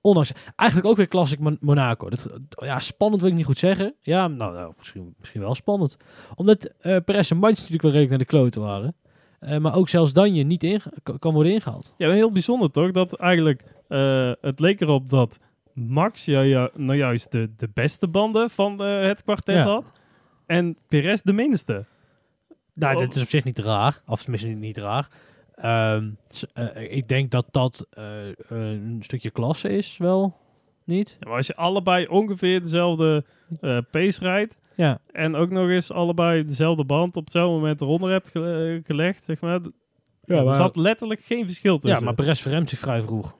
Ondanks, 0.00 0.32
eigenlijk 0.56 0.90
ook 0.90 0.96
weer 0.96 1.06
klassiek 1.08 1.38
Mon- 1.38 1.58
Monaco. 1.60 2.10
Dat, 2.10 2.28
ja, 2.48 2.80
spannend 2.80 3.20
wil 3.22 3.30
ik 3.30 3.36
niet 3.36 3.46
goed 3.46 3.58
zeggen. 3.58 3.94
Ja, 4.00 4.28
nou, 4.28 4.52
nou 4.54 4.72
misschien, 4.78 5.14
misschien 5.18 5.40
wel 5.40 5.54
spannend. 5.54 5.96
Omdat 6.34 6.64
eh 6.80 6.96
Perez 7.04 7.30
en 7.30 7.38
natuurlijk 7.40 7.82
wel 7.82 7.90
redelijk 7.90 8.08
naar 8.10 8.18
de 8.18 8.24
kloten 8.24 8.60
waren. 8.60 8.94
Eh, 9.40 9.58
maar 9.58 9.74
ook 9.74 9.88
zelfs 9.88 10.12
Danje 10.12 10.42
niet 10.44 10.64
in, 10.64 10.80
kan 11.18 11.34
worden 11.34 11.52
ingehaald. 11.52 11.94
Ja, 11.96 12.10
heel 12.10 12.32
bijzonder 12.32 12.70
toch? 12.70 12.90
Dat 12.90 13.14
eigenlijk, 13.16 13.64
eh, 13.88 14.32
het 14.40 14.60
leek 14.60 14.80
erop 14.80 15.08
dat 15.10 15.38
Max 15.72 16.24
ja, 16.24 16.40
ja, 16.40 16.70
nou 16.74 16.98
juist 16.98 17.32
de, 17.32 17.50
de 17.56 17.68
beste 17.74 18.08
banden 18.08 18.50
van 18.50 18.82
eh, 18.84 19.02
het 19.02 19.22
kwartet 19.22 19.54
Ja. 19.54 19.64
had. 19.64 19.92
En 20.46 20.76
Perez 20.88 21.20
de 21.20 21.32
minste. 21.32 21.84
Nou, 22.74 22.94
Oh. 22.94 23.00
dit 23.00 23.16
is 23.16 23.22
op 23.22 23.28
zich 23.28 23.44
niet 23.44 23.58
raar. 23.58 24.02
Of 24.06 24.20
tenminste 24.22 24.48
niet, 24.48 24.58
niet 24.58 24.76
raar. 24.76 25.08
Ehm, 25.54 26.10
eh, 26.52 26.92
ik 26.96 27.08
denk 27.08 27.30
dat 27.30 27.46
dat 27.50 27.86
een 28.48 28.98
stukje 29.00 29.30
klasse 29.30 29.68
is, 29.68 29.96
wel 29.96 30.36
niet? 30.84 31.16
Ja, 31.18 31.28
maar 31.28 31.36
als 31.36 31.46
je 31.46 31.56
allebei 31.56 32.06
ongeveer 32.06 32.62
dezelfde 32.62 33.24
pace 33.90 34.20
rijdt. 34.20 34.56
Ja, 34.78 34.98
En 35.12 35.34
ook 35.34 35.50
nog 35.50 35.68
eens 35.68 35.92
allebei 35.92 36.44
dezelfde 36.44 36.84
band 36.84 37.16
op 37.16 37.24
hetzelfde 37.24 37.54
moment 37.54 37.80
eronder 37.80 38.10
hebt 38.10 38.28
ge- 38.28 38.74
eh, 38.78 38.86
gelegd, 38.86 39.24
zeg 39.24 39.40
maar. 39.40 39.60
Ja, 40.22 40.44
er 40.44 40.54
zat 40.54 40.76
letterlijk 40.76 41.20
geen 41.20 41.44
verschil 41.44 41.78
tussen. 41.78 41.98
ja 41.98 42.04
maar 42.04 42.14
Perez 42.14 42.40
verremt 42.40 42.68
zich 42.68 42.78
vrij 42.78 43.02
vroeg. 43.02 43.36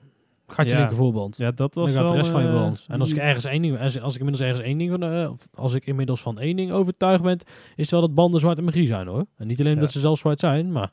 Gaat 0.47 0.65
je 0.65 0.71
Ja. 0.71 0.77
linker 0.79 0.95
voorband. 0.97 1.37
Ja, 1.37 1.51
dat 1.51 1.75
was 1.75 1.93
Dan 1.93 2.01
gaat 2.03 2.11
de 2.11 2.17
rest 2.17 2.29
van 2.29 2.41
je 2.41 2.47
eh, 2.47 2.53
balans. 2.53 2.85
En 2.87 2.99
als 2.99 3.11
ik 3.11 3.17
ergens 3.17 3.45
één 3.45 3.61
ding, 3.61 3.79
als, 3.79 3.99
als 4.01 4.13
ik 4.13 4.19
inmiddels 4.19 4.47
ergens 4.49 4.65
één 4.67 4.77
ding 4.77 4.89
van, 4.91 5.27
of 5.29 5.47
als 5.53 5.73
ik 5.73 5.85
inmiddels 5.85 6.21
van 6.21 6.39
één 6.39 6.55
ding 6.55 6.71
overtuigd 6.71 7.23
ben, 7.23 7.37
is 7.39 7.45
het 7.75 7.89
wel 7.91 8.01
dat 8.01 8.13
banden 8.15 8.39
zwart 8.39 8.57
en 8.57 8.63
magie 8.63 8.87
zijn 8.87 9.07
hoor. 9.07 9.25
En 9.37 9.47
niet 9.47 9.59
alleen 9.59 9.73
Ja. 9.75 9.79
dat 9.79 9.91
ze 9.91 9.99
zelf 9.99 10.19
zwart 10.19 10.39
zijn, 10.39 10.71
maar 10.71 10.91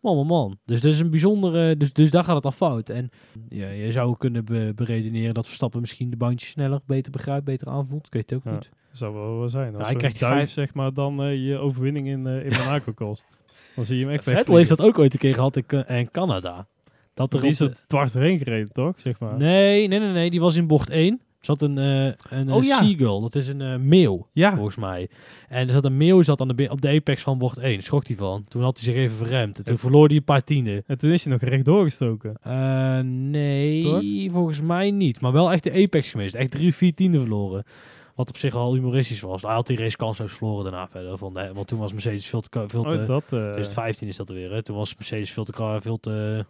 man, 0.00 0.16
man, 0.16 0.26
man. 0.26 0.58
Dus 0.64 0.80
dit 0.80 0.92
is 0.92 1.00
een 1.00 1.10
bijzondere, 1.10 1.76
dus, 1.76 1.92
dus 1.92 2.10
daar 2.10 2.24
gaat 2.24 2.36
het 2.36 2.44
al 2.44 2.52
fout. 2.52 2.88
En 2.88 3.08
ja, 3.48 3.68
je 3.68 3.92
zou 3.92 4.16
kunnen 4.16 4.44
be- 4.44 4.72
beredeneren 4.74 5.34
dat 5.34 5.46
Verstappen 5.46 5.80
misschien 5.80 6.10
de 6.10 6.16
bandjes 6.16 6.50
sneller, 6.50 6.80
beter 6.86 7.12
begrijpt, 7.12 7.44
beter 7.44 7.68
aanvoelt. 7.68 8.06
Ik 8.06 8.12
weet 8.12 8.30
het 8.30 8.38
ook 8.38 8.44
Ja. 8.44 8.52
niet. 8.52 8.70
Zou 8.92 9.14
wel 9.14 9.38
wel 9.38 9.48
zijn. 9.48 9.66
Als 9.68 9.76
hij 9.76 9.86
hij 9.86 9.94
krijgt 9.96 9.98
krijgt 9.98 10.18
die 10.18 10.28
duif, 10.28 10.38
vijf- 10.38 10.50
zeg 10.50 10.74
maar, 10.74 10.92
dan 10.92 11.22
eh, 11.22 11.46
je 11.48 11.58
overwinning 11.58 12.06
in, 12.08 12.26
eh, 12.26 12.44
in 12.44 12.50
Monaco 12.58 12.92
kost. 12.92 13.26
Dan 13.74 13.84
zie 13.84 13.98
je 13.98 14.04
hem 14.04 14.12
echt 14.14 14.24
Vettel 14.24 14.56
heeft 14.56 14.68
dat 14.68 14.80
ook 14.80 14.98
ooit 14.98 15.12
een 15.12 15.18
keer 15.18 15.34
gehad 15.34 15.56
in, 15.56 15.66
Ca- 15.66 15.88
in 15.88 16.10
Canada. 16.10 16.66
Dat 17.14 17.34
er 17.34 17.40
Die 17.40 17.50
is 17.50 17.56
de- 17.56 17.64
het 17.64 17.84
dwars 17.86 18.12
doorheen 18.12 18.38
gereden, 18.38 18.72
toch? 18.72 19.00
Zeg 19.00 19.18
maar. 19.20 19.36
Nee, 19.36 19.88
nee, 19.88 19.98
nee, 19.98 20.12
nee, 20.12 20.30
die 20.30 20.40
was 20.40 20.56
in 20.56 20.66
bocht 20.66 20.90
1. 20.90 21.12
Er 21.38 21.48
zat 21.48 21.62
een, 21.62 21.78
eh 21.78 22.04
een 22.30 22.48
eh, 22.48 22.54
Oh, 22.54 22.62
ja. 22.64 22.78
seagull, 22.78 23.20
dat 23.20 23.34
is 23.34 23.48
een 23.48 23.60
eh, 23.60 23.76
meeuw. 23.76 24.28
Ja, 24.32 24.54
volgens 24.54 24.76
mij. 24.76 25.08
En 25.48 25.66
er 25.66 25.72
zat 25.72 25.84
een 25.84 25.96
meeuw 25.96 26.22
zat 26.22 26.40
aan 26.40 26.48
de, 26.48 26.54
be- 26.54 26.68
op 26.70 26.80
de 26.80 26.88
apex 26.88 27.22
van 27.22 27.38
bocht 27.38 27.58
1. 27.58 27.82
Schrok 27.82 28.06
hij 28.06 28.16
van. 28.16 28.44
Toen 28.48 28.62
had 28.62 28.76
hij 28.76 28.84
zich 28.84 28.94
even 29.02 29.16
verremd. 29.16 29.58
En 29.58 29.64
toen 29.64 29.74
Ja. 29.74 29.80
verloor 29.80 30.06
hij 30.06 30.16
een 30.16 30.24
paar 30.24 30.44
tienden. 30.44 30.82
en 30.86 30.98
toen 30.98 31.10
is 31.10 31.24
hij 31.24 31.32
nog 31.32 31.42
rechtdoor 31.42 31.84
gestoken. 31.84 32.34
Eh, 32.42 32.98
nee, 33.00 34.30
volgens 34.30 34.60
mij 34.60 34.90
niet. 34.90 35.20
Maar 35.20 35.32
wel 35.32 35.52
echt 35.52 35.64
de 35.64 35.72
apex 35.72 36.10
geweest. 36.10 36.34
Echt 36.34 36.50
drie, 36.50 36.74
vier 36.74 36.94
tienden 36.94 37.20
verloren. 37.20 37.64
Wat 38.14 38.28
op 38.28 38.36
zich 38.36 38.52
wel 38.54 38.74
humoristisch 38.74 39.20
was. 39.20 39.42
Hij 39.42 39.52
had 39.54 39.66
die 39.66 39.76
race 39.78 39.96
kansloos 39.96 40.32
verloren 40.32 40.64
daarna 40.64 40.88
verder. 40.88 41.18
Van, 41.18 41.32
nee, 41.32 41.52
want 41.52 41.66
toen 41.66 41.78
was 41.78 41.92
Mercedes 41.92 42.26
veel 42.26 42.40
te... 42.40 42.48
Veel 42.66 42.82
te 42.82 42.96
Oh, 43.00 43.06
dat... 43.06 43.22
eh, 43.22 43.28
2015 43.28 44.08
is 44.08 44.16
dat 44.16 44.28
er 44.28 44.34
weer. 44.34 44.50
Hè. 44.52 44.62
Toen 44.62 44.76
was 44.76 44.94
Mercedes 44.94 45.30
veel 45.32 45.44
te... 45.44 45.76
Veel 45.80 45.98
te 46.00 46.46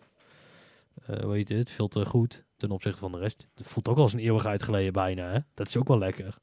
eh, 1.07 1.22
hoe 1.22 1.35
heet 1.35 1.48
het? 1.48 1.70
Veel 1.70 1.88
te 1.88 2.05
goed 2.07 2.44
ten 2.57 2.70
opzichte 2.70 2.98
van 2.98 3.12
de 3.12 3.18
rest. 3.18 3.46
Het 3.55 3.66
voelt 3.66 3.88
ook 3.88 3.96
al 3.96 4.03
als 4.03 4.12
een 4.12 4.18
eeuwigheid 4.18 4.62
geleden 4.62 4.92
bijna. 4.92 5.31
Hè? 5.31 5.38
Dat 5.55 5.66
is 5.68 5.77
ook 5.77 5.88
wel 5.88 5.98
lekker. 5.98 6.35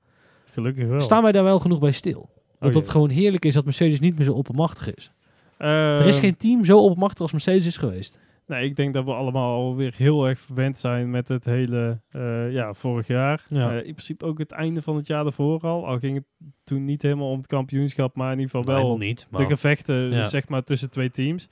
gelukkig 0.45 0.87
wel. 0.87 0.99
Staan 1.01 1.23
wij 1.23 1.31
daar 1.31 1.43
wel 1.43 1.59
genoeg 1.59 1.79
bij 1.79 1.91
stil? 1.91 2.29
Dat 2.59 2.69
Oh, 2.69 2.75
het 2.75 2.83
jee. 2.83 2.91
gewoon 2.91 3.09
heerlijk 3.09 3.45
is 3.45 3.53
dat 3.53 3.65
Mercedes 3.65 3.99
niet 3.99 4.15
meer 4.15 4.25
zo 4.25 4.33
oppermachtig 4.33 4.93
is. 4.95 5.11
Eh, 5.57 5.99
er 5.99 6.05
is 6.07 6.19
geen 6.19 6.37
team 6.37 6.65
zo 6.65 6.79
oppermachtig 6.79 7.21
als 7.21 7.31
Mercedes 7.31 7.65
is 7.65 7.77
geweest. 7.77 8.19
Nee, 8.49 8.65
ik 8.65 8.75
denk 8.75 8.93
dat 8.93 9.05
we 9.05 9.13
allemaal 9.13 9.55
alweer 9.55 9.93
heel 9.95 10.27
erg 10.27 10.39
verwend 10.39 10.77
zijn 10.77 11.09
met 11.09 11.27
het 11.27 11.45
hele, 11.45 12.01
eh, 12.09 12.51
ja, 12.51 12.73
vorig 12.73 13.07
jaar. 13.07 13.45
Ja. 13.49 13.69
Eh, 13.71 13.75
in 13.75 13.81
principe 13.93 14.25
ook 14.25 14.37
het 14.37 14.51
einde 14.51 14.81
van 14.81 14.95
het 14.95 15.07
jaar 15.07 15.23
daarvoor 15.23 15.59
al. 15.61 15.87
Al 15.87 15.99
ging 15.99 16.15
het 16.15 16.25
toen 16.63 16.83
niet 16.83 17.01
helemaal 17.01 17.29
om 17.31 17.37
het 17.37 17.47
kampioenschap, 17.47 18.15
maar 18.15 18.31
in 18.31 18.39
ieder 18.39 18.55
geval 18.55 18.75
wel 18.75 18.97
niet. 18.97 19.19
de 19.19 19.25
Maar, 19.37 19.45
gevechten, 19.45 19.95
Ja. 20.11 20.27
zeg 20.27 20.47
maar, 20.47 20.63
tussen 20.63 20.89
twee 20.89 21.11
teams. 21.11 21.49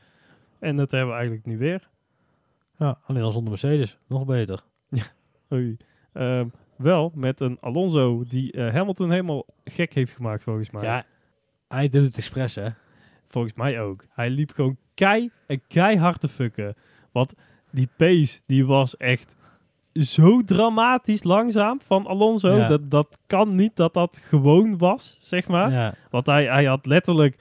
En 0.59 0.75
dat 0.75 0.91
hebben 0.91 1.09
we 1.09 1.15
eigenlijk 1.15 1.45
nu 1.45 1.57
weer. 1.57 1.89
ja, 2.77 2.99
alleen 3.05 3.23
al 3.23 3.31
zonder 3.31 3.49
Mercedes. 3.49 3.97
Nog 4.07 4.25
beter. 4.25 4.63
Oei. 5.53 5.77
Ehm, 6.13 6.47
wel 6.77 7.11
met 7.15 7.39
een 7.39 7.57
Alonso 7.59 8.23
die 8.27 8.51
eh, 8.51 8.73
Hamilton 8.73 9.09
helemaal 9.11 9.45
gek 9.63 9.93
heeft 9.93 10.13
gemaakt, 10.13 10.43
volgens 10.43 10.69
mij. 10.71 10.83
Ja, 10.83 11.05
hij 11.67 11.89
doet 11.89 12.05
het 12.05 12.17
expres, 12.17 12.55
hè. 12.55 12.69
Volgens 13.27 13.53
mij 13.53 13.81
ook. 13.81 14.05
Hij 14.09 14.29
liep 14.29 14.51
gewoon 14.51 14.77
kei 14.93 15.31
en 15.47 15.61
keihard 15.67 16.19
te 16.19 16.27
fucken. 16.27 16.75
Want 17.17 17.33
die 17.71 17.89
pace, 17.97 18.39
die 18.45 18.65
was 18.65 18.97
echt 18.97 19.35
zo 19.93 20.41
dramatisch 20.43 21.23
langzaam 21.23 21.79
van 21.81 22.07
Alonso. 22.07 22.55
Ja. 22.55 22.67
Dat, 22.67 22.91
dat 22.91 23.17
kan 23.27 23.55
niet 23.55 23.75
dat 23.75 23.93
dat 23.93 24.19
gewoon 24.21 24.77
was, 24.77 25.17
zeg 25.19 25.47
maar. 25.47 25.71
Ja, 25.71 25.93
Want 26.09 26.25
hij, 26.25 26.45
hij 26.45 26.65
had 26.65 26.85
letterlijk 26.85 27.37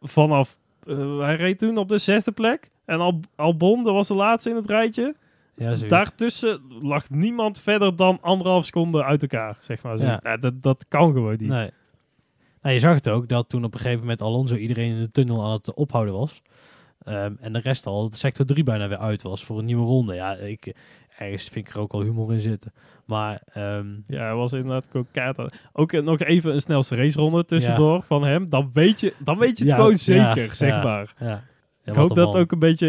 vanaf... 0.00 0.58
eh, 0.86 1.18
hij 1.18 1.36
reed 1.36 1.58
toen 1.58 1.76
op 1.78 1.88
de 1.88 1.98
zesde 1.98 2.32
plek. 2.32 2.70
En 2.84 3.00
Al, 3.00 3.20
Albon, 3.36 3.84
dat 3.84 3.92
was 3.94 4.08
de 4.08 4.14
laatste 4.14 4.50
in 4.50 4.56
het 4.56 4.66
rijtje. 4.66 5.14
ja. 5.56 5.74
Daartussen 5.88 6.60
lag 6.82 7.10
niemand 7.10 7.60
verder 7.60 7.96
dan 7.96 8.18
anderhalf 8.20 8.64
seconde 8.64 9.04
uit 9.04 9.22
elkaar, 9.22 9.56
zeg 9.60 9.82
maar. 9.82 9.98
Zo. 9.98 10.04
Ja. 10.04 10.20
Ja, 10.22 10.36
dat, 10.36 10.62
dat 10.62 10.84
kan 10.88 11.12
gewoon 11.12 11.30
niet. 11.38 11.48
Nee. 11.48 11.70
Nou, 12.62 12.74
je 12.74 12.80
zag 12.80 12.94
het 12.94 13.08
ook, 13.08 13.28
dat 13.28 13.48
toen 13.48 13.64
op 13.64 13.74
een 13.74 13.80
gegeven 13.80 14.00
moment 14.00 14.22
Alonso 14.22 14.56
iedereen 14.56 14.90
in 14.94 15.00
de 15.00 15.10
tunnel 15.10 15.44
aan 15.44 15.52
het 15.52 15.74
ophouden 15.74 16.14
was. 16.14 16.42
Ehm, 17.04 17.32
en 17.40 17.52
de 17.52 17.58
rest 17.58 17.86
al, 17.86 18.10
de 18.10 18.16
sector 18.16 18.46
3 18.46 18.64
bijna 18.64 18.88
weer 18.88 18.98
uit 18.98 19.22
was 19.22 19.44
voor 19.44 19.58
een 19.58 19.64
nieuwe 19.64 19.84
ronde. 19.86 20.14
Ja, 20.14 20.34
ik, 20.34 20.74
ergens 21.18 21.48
vind 21.48 21.68
ik 21.68 21.74
er 21.74 21.80
ook 21.80 21.92
wel 21.92 22.02
humor 22.02 22.32
in 22.32 22.40
zitten. 22.40 22.72
Maar 23.04 23.42
ehm, 23.52 23.86
Ja, 24.06 24.22
hij 24.24 24.34
was 24.34 24.52
inderdaad 24.52 25.38
aan- 25.38 25.48
Ook 25.72 25.92
eh, 25.92 26.02
nog 26.02 26.18
even 26.20 26.54
een 26.54 26.60
snelste 26.60 26.96
raceronde 26.96 27.44
tussendoor 27.44 28.02
van 28.02 28.24
hem. 28.24 28.50
Dan 28.50 28.70
weet 28.72 29.00
je, 29.00 29.14
dan 29.18 29.38
weet 29.38 29.58
je 29.58 29.64
het 29.64 29.72
Ja, 29.72 29.76
gewoon 29.78 29.90
ja, 29.90 29.96
zeker, 30.34 30.54
zeg 30.54 30.68
ja. 30.68 30.82
maar. 30.82 31.14
ja. 31.20 31.44
Ja, 31.84 31.94
ik 31.94 32.00
hoop 32.00 32.14
dat 32.14 32.32
man. 32.32 32.40
ook 32.40 32.52
een 32.52 32.58
beetje... 32.58 32.86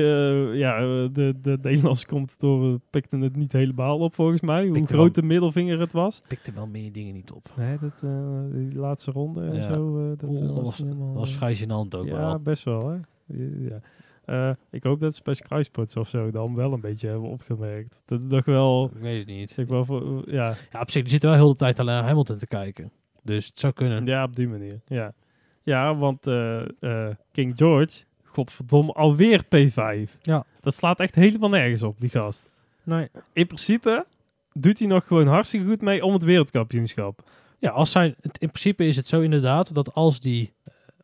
eh, 0.51 0.57
ja, 0.59 0.79
de, 1.13 1.33
de 1.41 1.57
Nederlandse 1.61 2.05
commentatoren 2.07 2.81
pikten 2.89 3.21
het 3.21 3.35
niet 3.35 3.51
helemaal 3.51 3.99
op, 3.99 4.15
volgens 4.15 4.41
mij. 4.41 4.67
Hoe 4.67 4.85
groot 4.87 5.15
de 5.15 5.21
middelvinger 5.23 5.79
het 5.79 5.93
was. 5.93 6.21
pikte 6.27 6.51
wel 6.53 6.67
meer 6.67 6.91
dingen 6.91 7.13
niet 7.13 7.31
op. 7.31 7.45
Nee, 7.57 7.77
dat, 7.81 8.01
eh, 8.03 8.41
die 8.53 8.75
laatste 8.79 9.11
ronde 9.11 9.41
en 9.45 9.55
Ja. 9.55 9.61
zo. 9.61 10.09
dat, 10.17 10.29
was, 10.29 10.51
was- 10.63 10.77
helemaal, 10.77 11.13
was 11.13 11.31
vrij 11.33 11.57
gênant 11.57 11.95
ook 11.97 12.05
ja, 12.05 12.15
wel. 12.17 12.39
best 12.39 12.63
wel, 12.63 12.87
hè. 12.89 12.97
Ja. 13.33 13.79
Eh, 14.25 14.51
ik 14.71 14.83
hoop 14.83 14.99
dat 14.99 15.15
ze 15.15 15.21
bij 15.23 15.33
Sky 15.33 15.61
Sports 15.63 15.95
of 15.95 16.07
zo 16.09 16.31
dan 16.31 16.55
wel 16.55 16.73
een 16.73 16.81
beetje 16.81 17.07
hebben 17.07 17.29
opgemerkt. 17.29 18.01
Dat 18.05 18.21
nog 18.21 18.45
wel... 18.45 18.91
Ik 18.95 19.01
weet 19.01 19.17
het 19.17 19.27
niet. 19.27 19.57
Ik 19.57 19.67
wel 19.67 19.85
voor, 19.85 20.31
ja, 20.31 20.55
Ja, 20.71 20.79
op 20.81 20.91
zich, 20.91 21.01
die 21.01 21.11
zitten 21.11 21.29
wel 21.29 21.37
heel 21.39 21.49
de 21.49 21.55
tijd 21.55 21.79
alleen 21.79 21.95
naar 21.95 22.03
Hamilton 22.07 22.37
te 22.37 22.47
kijken. 22.47 22.91
Dus 23.23 23.45
het 23.47 23.59
zou 23.59 23.73
kunnen. 23.73 24.05
Ja, 24.05 24.23
op 24.23 24.35
die 24.35 24.47
manier. 24.47 24.81
Ja, 24.87 25.13
ja 25.63 25.95
want 25.95 26.27
eh, 26.27 26.61
eh, 26.79 27.15
King 27.31 27.53
George, 27.57 28.03
godverdomme, 28.23 28.91
alweer 28.93 29.43
P5. 29.43 30.11
Ja. 30.21 30.45
Dat 30.61 30.73
slaat 30.73 30.99
echt 30.99 31.15
helemaal 31.15 31.49
nergens 31.49 31.83
op, 31.83 31.99
die 31.99 32.09
gast. 32.09 32.49
Nee. 32.83 33.07
In 33.33 33.47
principe 33.47 34.05
doet 34.53 34.79
hij 34.79 34.87
nog 34.87 35.07
gewoon 35.07 35.27
hartstikke 35.27 35.65
goed 35.67 35.81
mee 35.81 36.03
om 36.03 36.13
het 36.13 36.23
wereldkampioenschap. 36.23 37.23
Ja, 37.59 37.69
als 37.69 37.91
zijn, 37.91 38.15
het- 38.21 38.37
in 38.37 38.47
principe 38.49 38.85
is 38.85 38.95
het 38.95 39.07
zo 39.07 39.21
inderdaad 39.21 39.73
dat 39.73 39.93
als 39.93 40.19
die, 40.19 40.53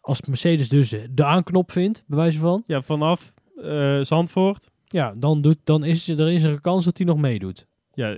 als 0.05 0.21
Mercedes 0.21 0.69
dus 0.69 0.95
de, 1.11 1.25
aanknop 1.25 1.71
vindt, 1.71 2.03
bij 2.07 2.17
wijze 2.17 2.39
van, 2.39 2.63
Ja, 2.67 2.81
vanaf 2.81 3.33
eh, 3.61 3.99
Zandvoort. 4.01 4.69
ja, 4.87 5.13
dan, 5.17 5.41
doet, 5.41 5.57
dan 5.63 5.83
is 5.83 6.07
er 6.07 6.29
is 6.31 6.43
er 6.43 6.51
een 6.51 6.61
kans 6.61 6.85
dat 6.85 6.97
hij 6.97 7.05
nog 7.05 7.17
meedoet. 7.17 7.67
Ja, 7.93 8.15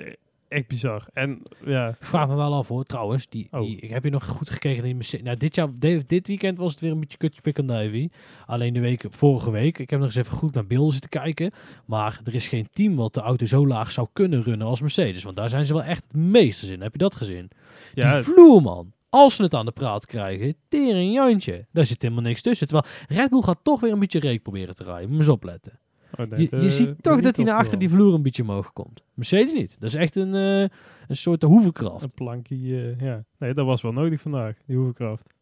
echt 0.48 0.68
bizar. 0.68 1.08
En 1.14 1.42
ja, 1.66 1.96
vraag 2.00 2.28
me 2.28 2.36
wel 2.36 2.54
af 2.54 2.68
hoor, 2.68 2.84
trouwens, 2.84 3.30
die, 3.30 3.48
Oh. 3.52 3.60
die, 3.60 3.80
ik 3.80 3.90
heb 3.90 4.04
je 4.04 4.10
nog 4.10 4.26
goed 4.28 4.50
gekeken 4.50 4.76
naar 4.78 4.86
die 4.86 4.96
Mercedes. 4.96 5.26
Nou, 5.26 5.38
dit, 5.38 5.56
jaar, 5.56 5.68
de- 5.80 6.04
dit 6.08 6.28
weekend 6.28 6.58
was 6.58 6.72
het 6.72 6.80
weer 6.82 6.92
een 6.92 7.00
beetje 7.00 7.18
kutje 7.18 7.42
pik 7.42 7.58
en 7.58 7.66
duivie. 7.68 8.12
Alleen 8.46 8.74
de 8.74 8.80
week, 8.80 9.06
vorige 9.10 9.52
week, 9.52 9.80
ik 9.80 9.90
heb 9.90 10.00
nog 10.00 10.08
eens 10.08 10.18
even 10.18 10.38
goed 10.38 10.54
naar 10.54 10.68
beelden 10.68 10.92
zitten 10.92 11.10
kijken. 11.10 11.52
Maar 11.86 12.20
er 12.24 12.36
is 12.36 12.48
geen 12.48 12.68
team 12.72 12.96
wat 12.96 13.14
de 13.14 13.22
auto 13.22 13.46
zo 13.46 13.68
laag 13.68 13.92
zou 13.92 14.08
kunnen 14.14 14.44
runnen 14.44 14.68
als 14.68 14.82
Mercedes. 14.82 15.24
Want 15.24 15.36
daar 15.36 15.50
zijn 15.50 15.66
ze 15.66 15.74
wel 15.74 15.84
echt 15.84 16.04
het 16.04 16.16
meesters 16.16 16.70
in. 16.72 16.82
Heb 16.82 16.92
je 16.92 16.98
dat 16.98 17.16
gezien? 17.16 17.50
ja 17.94 18.16
Die 18.16 18.24
vloer, 18.24 18.62
man. 18.62 18.92
Als 19.10 19.36
ze 19.36 19.44
het 19.44 19.54
aan 19.54 19.66
de 19.66 19.72
praat 19.72 20.06
krijgen, 20.06 20.56
tering 20.68 21.14
Jantje. 21.14 21.66
Daar 21.72 21.86
zit 21.86 22.02
helemaal 22.02 22.24
niks 22.24 22.42
tussen. 22.42 22.68
Terwijl 22.68 22.94
Red 23.08 23.30
Bull 23.30 23.42
gaat 23.42 23.60
toch 23.64 23.80
weer 23.80 23.92
een 23.92 24.00
beetje 24.00 24.20
reek 24.20 24.42
proberen 24.42 24.76
te 24.76 24.84
rijden. 24.84 25.10
Moet 25.10 25.20
eens 25.20 25.28
opletten. 25.28 25.80
oh, 26.20 26.26
nee, 26.30 26.42
Je, 26.42 26.50
eh, 26.50 26.70
ziet 26.70 27.04
toch 27.04 27.22
dat 27.22 27.36
hij 27.36 27.46
naar 27.46 27.58
achter 27.58 27.80
die 27.80 27.90
vloer 27.90 28.14
een 28.14 28.22
beetje 28.22 28.42
omhoog 28.42 28.74
komt. 28.74 29.04
Mercedes 29.14 29.54
niet. 29.54 29.76
Dat 29.80 29.90
is 29.90 29.96
echt 29.96 30.16
een, 30.16 30.36
eh, 30.36 30.78
een 31.08 31.16
soort 31.16 31.42
hoevenkracht. 31.42 32.04
Een 32.04 32.12
plankje, 32.16 32.56
eh, 32.56 33.00
ja. 33.00 33.24
Nee, 33.38 33.54
dat 33.54 33.66
was 33.66 33.82
wel 33.82 33.92
nodig 33.94 34.22
vandaag, 34.22 34.56
die 34.66 34.76
hoevenkracht. 34.76 35.34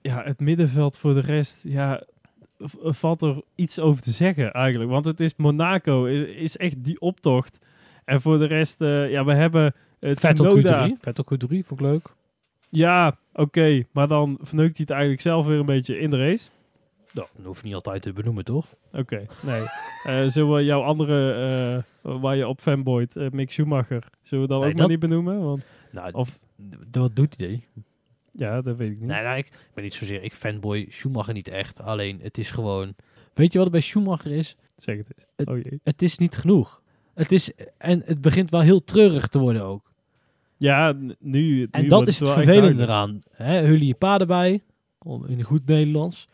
Ja, 0.00 0.22
het 0.24 0.40
middenveld 0.40 0.98
voor 0.98 1.14
de 1.14 1.20
rest, 1.20 1.64
ja, 1.64 2.02
valt 2.82 3.22
er 3.22 3.42
iets 3.54 3.78
over 3.78 4.02
te 4.02 4.10
zeggen 4.10 4.52
eigenlijk. 4.52 4.90
Want 4.90 5.04
het 5.04 5.20
is 5.20 5.36
Monaco, 5.36 6.04
is, 6.04 6.28
is 6.28 6.56
echt 6.56 6.84
die 6.84 7.00
optocht. 7.00 7.58
En 8.04 8.20
voor 8.20 8.38
de 8.38 8.46
rest, 8.46 8.80
ja, 8.80 9.24
we 9.24 9.34
hebben 9.34 9.74
het 10.00 10.20
Vettel 10.20 10.44
Tsunoda. 10.44 10.88
Q3. 10.88 10.92
Vettel 11.00 11.24
Q3, 11.24 11.48
vond 11.48 11.80
ik 11.80 11.80
leuk. 11.80 12.16
Ja, 12.70 13.18
oké. 13.32 13.82
maar 13.92 14.08
dan 14.08 14.38
verneukt 14.40 14.76
hij 14.76 14.80
het 14.86 14.90
eigenlijk 14.90 15.20
zelf 15.20 15.46
weer 15.46 15.58
een 15.58 15.66
beetje 15.66 15.98
in 15.98 16.10
de 16.10 16.16
race. 16.28 16.48
Nou, 17.12 17.26
dat 17.36 17.46
hoef 17.46 17.58
je 17.60 17.64
niet 17.66 17.74
altijd 17.74 18.02
te 18.02 18.12
benoemen, 18.12 18.44
toch? 18.44 18.74
Oké, 18.92 19.26
nee. 19.42 19.62
Eh, 20.04 20.24
zullen 20.26 20.54
we 20.54 20.64
jouw 20.64 20.82
andere, 20.82 21.32
eh, 22.02 22.20
waar 22.20 22.36
je 22.36 22.48
op 22.48 22.60
fanboyt, 22.60 23.16
eh, 23.16 23.30
Mick 23.30 23.50
Schumacher, 23.50 24.08
zullen 24.22 24.44
we 24.44 24.50
dan 24.50 24.60
Nee, 24.60 24.70
ook 24.70 24.76
maar 24.76 24.88
niet 24.88 24.98
benoemen? 24.98 25.40
Want, 25.44 25.62
Nou, 25.92 26.12
of, 26.12 26.38
wat 26.90 27.16
doet 27.16 27.38
hij? 27.38 27.64
ja, 28.32 28.60
dat 28.62 28.76
weet 28.76 28.90
ik 28.90 28.98
niet. 29.00 29.08
Nee, 29.08 29.22
nou, 29.22 29.36
ik, 29.38 29.46
ik 29.46 29.70
ben 29.74 29.84
niet 29.84 29.94
zozeer, 29.94 30.22
ik 30.22 30.34
fanboy 30.34 30.86
Schumacher 30.90 31.32
niet 31.34 31.48
echt. 31.48 31.80
Alleen, 31.82 32.18
het 32.22 32.38
is 32.38 32.50
gewoon... 32.50 32.94
Weet 33.34 33.52
je 33.52 33.58
wat 33.58 33.66
er 33.66 33.72
bij 33.72 33.80
Schumacher 33.82 34.32
is? 34.32 34.56
Zeg 34.76 34.96
het 34.96 35.06
eens. 35.16 35.26
Het- 35.36 35.48
oh 35.48 35.56
jee. 35.62 35.80
Het 35.82 36.02
is 36.02 36.18
niet 36.18 36.36
genoeg. 36.36 36.82
Het 37.14 37.32
is, 37.32 37.52
en 37.78 38.02
het 38.04 38.20
begint 38.20 38.50
wel 38.50 38.60
heel 38.60 38.84
treurig 38.84 39.28
te 39.28 39.38
worden 39.38 39.62
ook. 39.62 39.92
Ja, 40.58 40.94
nu. 41.18 41.68
En 41.70 41.82
nu 41.82 41.88
dat 41.88 42.06
is 42.06 42.20
het 42.20 42.28
vervelende 42.28 42.82
eraan. 42.82 43.20
Hè, 43.32 43.60
Hullie 43.60 43.86
je 43.86 43.94
paarden 43.94 44.26
bij, 44.26 44.62
om- 44.98 45.26
in 45.26 45.42
goed 45.42 45.66
Nederlands. 45.66 46.28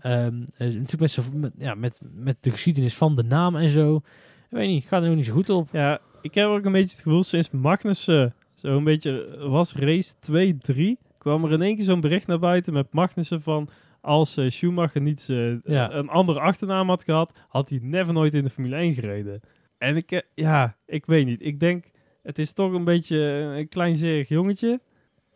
Ehm, 0.00 0.42
eh, 0.56 0.66
natuurlijk 0.74 1.00
met, 1.16 1.34
met, 1.34 1.52
ja, 1.58 1.74
met, 1.74 2.00
met 2.14 2.36
de 2.40 2.50
geschiedenis 2.50 2.94
van 2.96 3.16
de 3.16 3.22
naam 3.22 3.56
en 3.56 3.68
zo. 3.70 3.96
Ik 3.96 4.56
weet 4.56 4.68
niet, 4.68 4.84
gaat 4.84 5.02
er 5.02 5.08
nog 5.08 5.16
niet 5.16 5.26
zo 5.26 5.32
goed 5.32 5.50
op. 5.50 5.68
Ja, 5.72 6.00
ik 6.22 6.34
heb 6.34 6.46
ook 6.46 6.64
een 6.64 6.72
beetje 6.72 6.94
het 6.96 7.02
gevoel 7.04 7.22
sinds 7.22 7.50
Magnussen 7.50 8.34
zo'n 8.54 8.84
beetje 8.84 9.36
was 9.48 9.74
race 9.74 10.12
2, 10.20 10.56
3, 10.58 10.98
kwam 11.18 11.44
er 11.44 11.52
in 11.52 11.62
één 11.62 11.76
keer 11.76 11.84
zo'n 11.84 12.00
bericht 12.00 12.26
naar 12.26 12.38
buiten 12.38 12.72
met 12.72 12.92
Magnussen 12.92 13.42
van 13.42 13.68
als 14.00 14.36
eh, 14.36 14.50
Schumacher 14.50 15.00
niet 15.00 15.26
eh, 15.30 15.62
Ja. 15.64 15.92
een 15.92 16.08
andere 16.08 16.40
achternaam 16.40 16.88
had 16.88 17.04
gehad, 17.04 17.32
had 17.48 17.68
hij 17.68 17.78
never 17.82 18.12
nooit 18.12 18.34
in 18.34 18.44
de 18.44 18.50
Formule 18.50 18.76
1 18.76 18.94
gereden. 18.94 19.40
En 19.78 19.96
ik, 19.96 20.10
eh, 20.12 20.20
ja, 20.34 20.76
ik 20.86 21.06
weet 21.06 21.26
niet. 21.26 21.44
Ik 21.46 21.60
denk, 21.60 21.84
het 22.22 22.38
is 22.38 22.52
toch 22.52 22.72
een 22.72 22.84
beetje 22.84 23.18
een 23.56 23.68
kleinzerig 23.68 24.28
jongetje. 24.28 24.80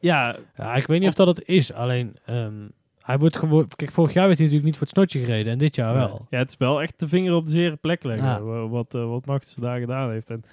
Ja, 0.00 0.36
Ja, 0.56 0.74
ik 0.74 0.86
weet 0.86 1.00
niet 1.00 1.08
of 1.08 1.14
dat 1.14 1.26
het 1.26 1.42
is. 1.48 1.72
Alleen, 1.72 2.16
ehm, 2.24 2.68
hij 3.00 3.18
wordt 3.18 3.36
gewoon... 3.36 3.68
Kijk, 3.76 3.92
vorig 3.92 4.12
jaar 4.12 4.26
werd 4.26 4.38
hij 4.38 4.46
natuurlijk 4.46 4.64
niet 4.64 4.76
voor 4.76 4.86
het 4.86 4.96
snotje 4.96 5.18
gereden. 5.18 5.52
En 5.52 5.58
dit 5.58 5.74
jaar 5.74 5.94
wel. 5.94 6.26
Ja, 6.30 6.38
het 6.38 6.48
is 6.48 6.56
wel 6.56 6.82
echt 6.82 7.00
de 7.00 7.08
vinger 7.08 7.34
op 7.34 7.44
de 7.44 7.50
zere 7.50 7.76
plek 7.76 8.04
leggen. 8.04 8.26
Ja. 8.26 8.40
Wat, 8.68 8.94
eh 8.94 9.08
wat 9.08 9.54
daar 9.60 9.80
gedaan 9.80 10.10
heeft. 10.10 10.30
En 10.30 10.44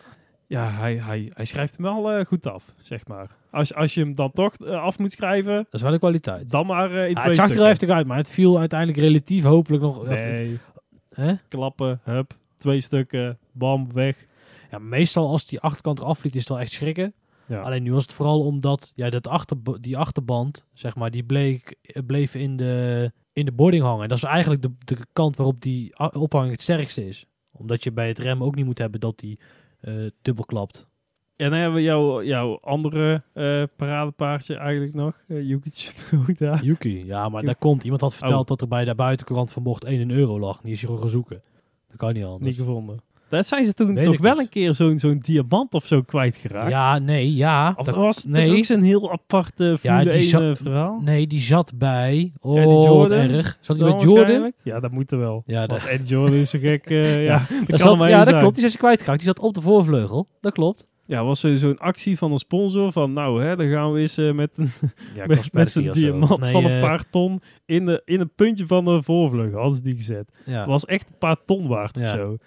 ja, 0.52 0.70
hij, 0.70 0.96
hij, 0.96 1.32
hij 1.34 1.46
schrijft 1.46 1.78
hem 1.78 1.86
wel 1.86 2.12
eh, 2.12 2.26
goed 2.26 2.48
af, 2.48 2.66
zeg 2.82 3.08
maar. 3.08 3.28
Als, 3.50 3.74
als 3.76 3.94
je 3.94 4.02
hem 4.02 4.16
dan 4.16 4.32
toch 4.32 4.56
eh, 4.56 4.82
af 4.82 5.00
moet 5.00 5.12
schrijven, 5.12 5.56
Dat 5.56 5.74
is 5.74 5.82
wel 5.82 5.92
de 5.92 6.00
kwaliteit. 6.00 6.50
dan 6.50 6.66
maar 6.66 6.92
eh, 6.92 7.04
in 7.04 7.10
Ja, 7.10 7.14
twee 7.14 7.26
het 7.26 7.36
zag 7.36 7.56
er 7.56 7.66
heftig 7.66 7.90
uit, 7.90 8.08
maar 8.08 8.18
het 8.18 8.30
viel 8.30 8.60
uiteindelijk 8.60 9.00
relatief 9.00 9.44
hopelijk 9.44 9.84
nog... 9.84 10.08
Nee, 10.08 10.60
hè? 11.14 11.34
klappen, 11.48 12.00
hup, 12.04 12.34
twee 12.58 12.82
stukken, 12.82 13.38
bam, 13.52 13.94
weg. 13.94 14.26
Ja, 14.72 14.80
meestal 14.80 15.28
als 15.28 15.46
die 15.46 15.60
achterkant 15.60 16.00
eraf 16.00 16.20
vliegt, 16.20 16.36
is 16.36 16.42
het 16.42 16.50
wel 16.50 16.60
echt 16.60 16.72
schrikken. 16.72 17.14
Ja. 17.46 17.62
Alleen 17.62 17.84
nu 17.84 17.94
was 17.94 18.04
het 18.04 18.14
vooral 18.14 18.46
omdat 18.46 18.92
ja, 18.96 19.10
dat 19.10 19.28
achter, 19.28 19.58
die 19.82 19.98
achterband, 19.98 20.66
zeg 20.74 20.96
maar, 20.96 21.12
die 21.12 21.24
bleek, 21.24 21.76
bleef 22.06 22.36
in 22.36 22.58
de, 22.58 23.12
in 23.34 23.46
de 23.46 23.52
boarding 23.52 23.84
hangen. 23.84 24.04
En 24.04 24.10
dat 24.10 24.18
is 24.18 24.24
eigenlijk 24.24 24.62
de, 24.62 24.72
de 24.86 24.98
kant 25.14 25.36
waarop 25.36 25.62
die 25.62 25.98
ophanging 26.14 26.52
het 26.52 26.62
sterkste 26.62 27.08
is. 27.08 27.26
Omdat 27.52 27.84
je 27.84 27.92
bij 27.92 28.08
het 28.08 28.20
remmen 28.20 28.48
ook 28.48 28.56
niet 28.56 28.66
moet 28.66 28.78
hebben 28.78 29.00
dat 29.00 29.20
die 29.20 29.40
eh 29.82 29.94
dubbel 30.22 30.46
klapt. 30.46 30.88
En 31.36 31.50
dan 31.50 31.60
hebben 31.60 31.76
we 31.76 31.84
jouw, 31.84 32.24
jouw 32.24 32.60
andere 32.60 33.24
eh 33.34 33.64
paradepaardje 33.76 34.56
eigenlijk 34.56 34.94
nog, 34.94 35.22
eh 35.28 35.48
Yuki 35.48 35.70
Tsunoda. 35.70 36.60
Yuki, 36.64 37.06
ja, 37.06 37.30
maar 37.30 37.44
daar 37.44 37.56
komt. 37.56 37.84
Iemand 37.84 38.02
had 38.02 38.16
verteld 38.16 38.42
Oh. 38.42 38.48
dat 38.48 38.62
er 38.62 38.68
bij 38.68 38.86
de 38.86 38.96
buitenkant 38.96 39.52
van 39.52 39.64
bocht 39.64 39.84
1 39.84 40.10
euro 40.12 40.40
lag. 40.40 40.62
Die 40.62 40.72
is 40.72 40.80
gewoon 40.80 41.00
gaan 41.00 41.10
zoeken. 41.10 41.42
Dat 41.88 41.98
kan 41.98 42.14
niet 42.14 42.24
anders. 42.24 42.44
Niet 42.44 42.56
gevonden. 42.60 43.00
Dat 43.32 43.48
zijn 43.48 43.66
ze 43.66 43.74
toen 43.74 43.94
Weet 43.96 44.04
toch 44.04 44.18
wel 44.18 44.34
niet. 44.34 44.42
een 44.42 44.50
keer 44.50 44.74
zo'n 44.74 45.00
zo'n 45.00 45.20
diamant 45.20 45.74
of 45.74 45.86
zo 45.86 46.02
kwijtgeraakt. 46.02 46.70
Ja, 46.70 47.00
nee, 47.00 47.34
ja. 47.36 47.74
Of 47.78 47.86
dat- 47.86 47.96
was 47.96 48.26
nee. 48.26 48.58
ook 48.58 48.66
zo'n 48.66 48.82
heel 48.82 49.12
apart 49.12 49.60
eh 49.60 49.76
Formule 49.78 50.04
die 50.04 50.14
1 50.14 50.24
zat- 50.24 50.58
verhaal? 50.58 51.00
Nee, 51.04 51.28
die 51.28 51.40
zat 51.42 51.72
bij... 51.76 52.32
Oh, 52.40 52.60
Eddie 52.60 52.82
Jordan 52.82 53.18
erg. 53.30 53.58
Zat 53.62 53.80
hij 53.80 53.92
bij 53.92 54.00
Jordan? 54.08 54.52
Ja, 54.64 54.80
dat 54.80 54.92
moet 54.92 55.12
er 55.12 55.18
wel. 55.20 55.44
Ja, 55.46 55.68
dat- 55.68 55.84
Eddie 55.86 56.08
Jordan 56.08 56.36
is 56.38 56.50
zo 56.50 56.60
gek. 56.60 56.86
eh, 56.86 57.24
ja, 57.30 57.46
dat 57.60 57.68
Dat 57.68 57.80
zat, 57.80 58.00
ja, 58.10 58.18
dat 58.18 58.28
zijn. 58.28 58.40
klopt. 58.40 58.56
Die 58.56 58.66
is 58.66 58.78
kwijtgeraakt. 58.78 59.20
Die 59.20 59.28
zat 59.28 59.40
op 59.40 59.54
de 59.54 59.62
voorvleugel. 59.62 60.28
Dat 60.42 60.54
klopt. 60.54 60.90
Ja, 61.06 61.24
was 61.24 61.40
zo- 61.40 61.56
zo'n 61.56 61.78
actie 61.78 62.18
van 62.18 62.32
een 62.32 62.38
sponsor 62.38 62.92
van 62.92 63.14
nou 63.14 63.44
hè, 63.44 63.56
dan 63.56 63.70
gaan 63.70 63.92
we 63.94 64.00
eens 64.00 64.18
eh, 64.18 64.32
met, 64.32 64.58
een, 64.58 64.70
Ja, 65.16 65.26
met, 65.52 65.74
diamant 65.94 66.40
Nee, 66.42 66.52
van 66.52 66.64
een 66.66 66.72
eh, 66.72 66.80
paar 66.82 67.10
ton 67.10 67.42
in, 67.66 67.86
de, 67.86 68.02
in 68.06 68.20
een 68.20 68.32
puntje 68.36 68.68
van 68.68 68.86
de 68.86 69.04
voorvleugel 69.04 69.60
hadden 69.60 69.76
ze 69.78 69.84
die 69.84 69.96
gezet. 69.96 70.32
Ja. 70.46 70.66
Was 70.68 70.86
echt 70.86 71.10
een 71.10 71.18
paar 71.18 71.38
ton 71.46 71.68
waard 71.68 71.98
of 71.98 72.04
Ja. 72.04 72.16
zo. 72.18 72.38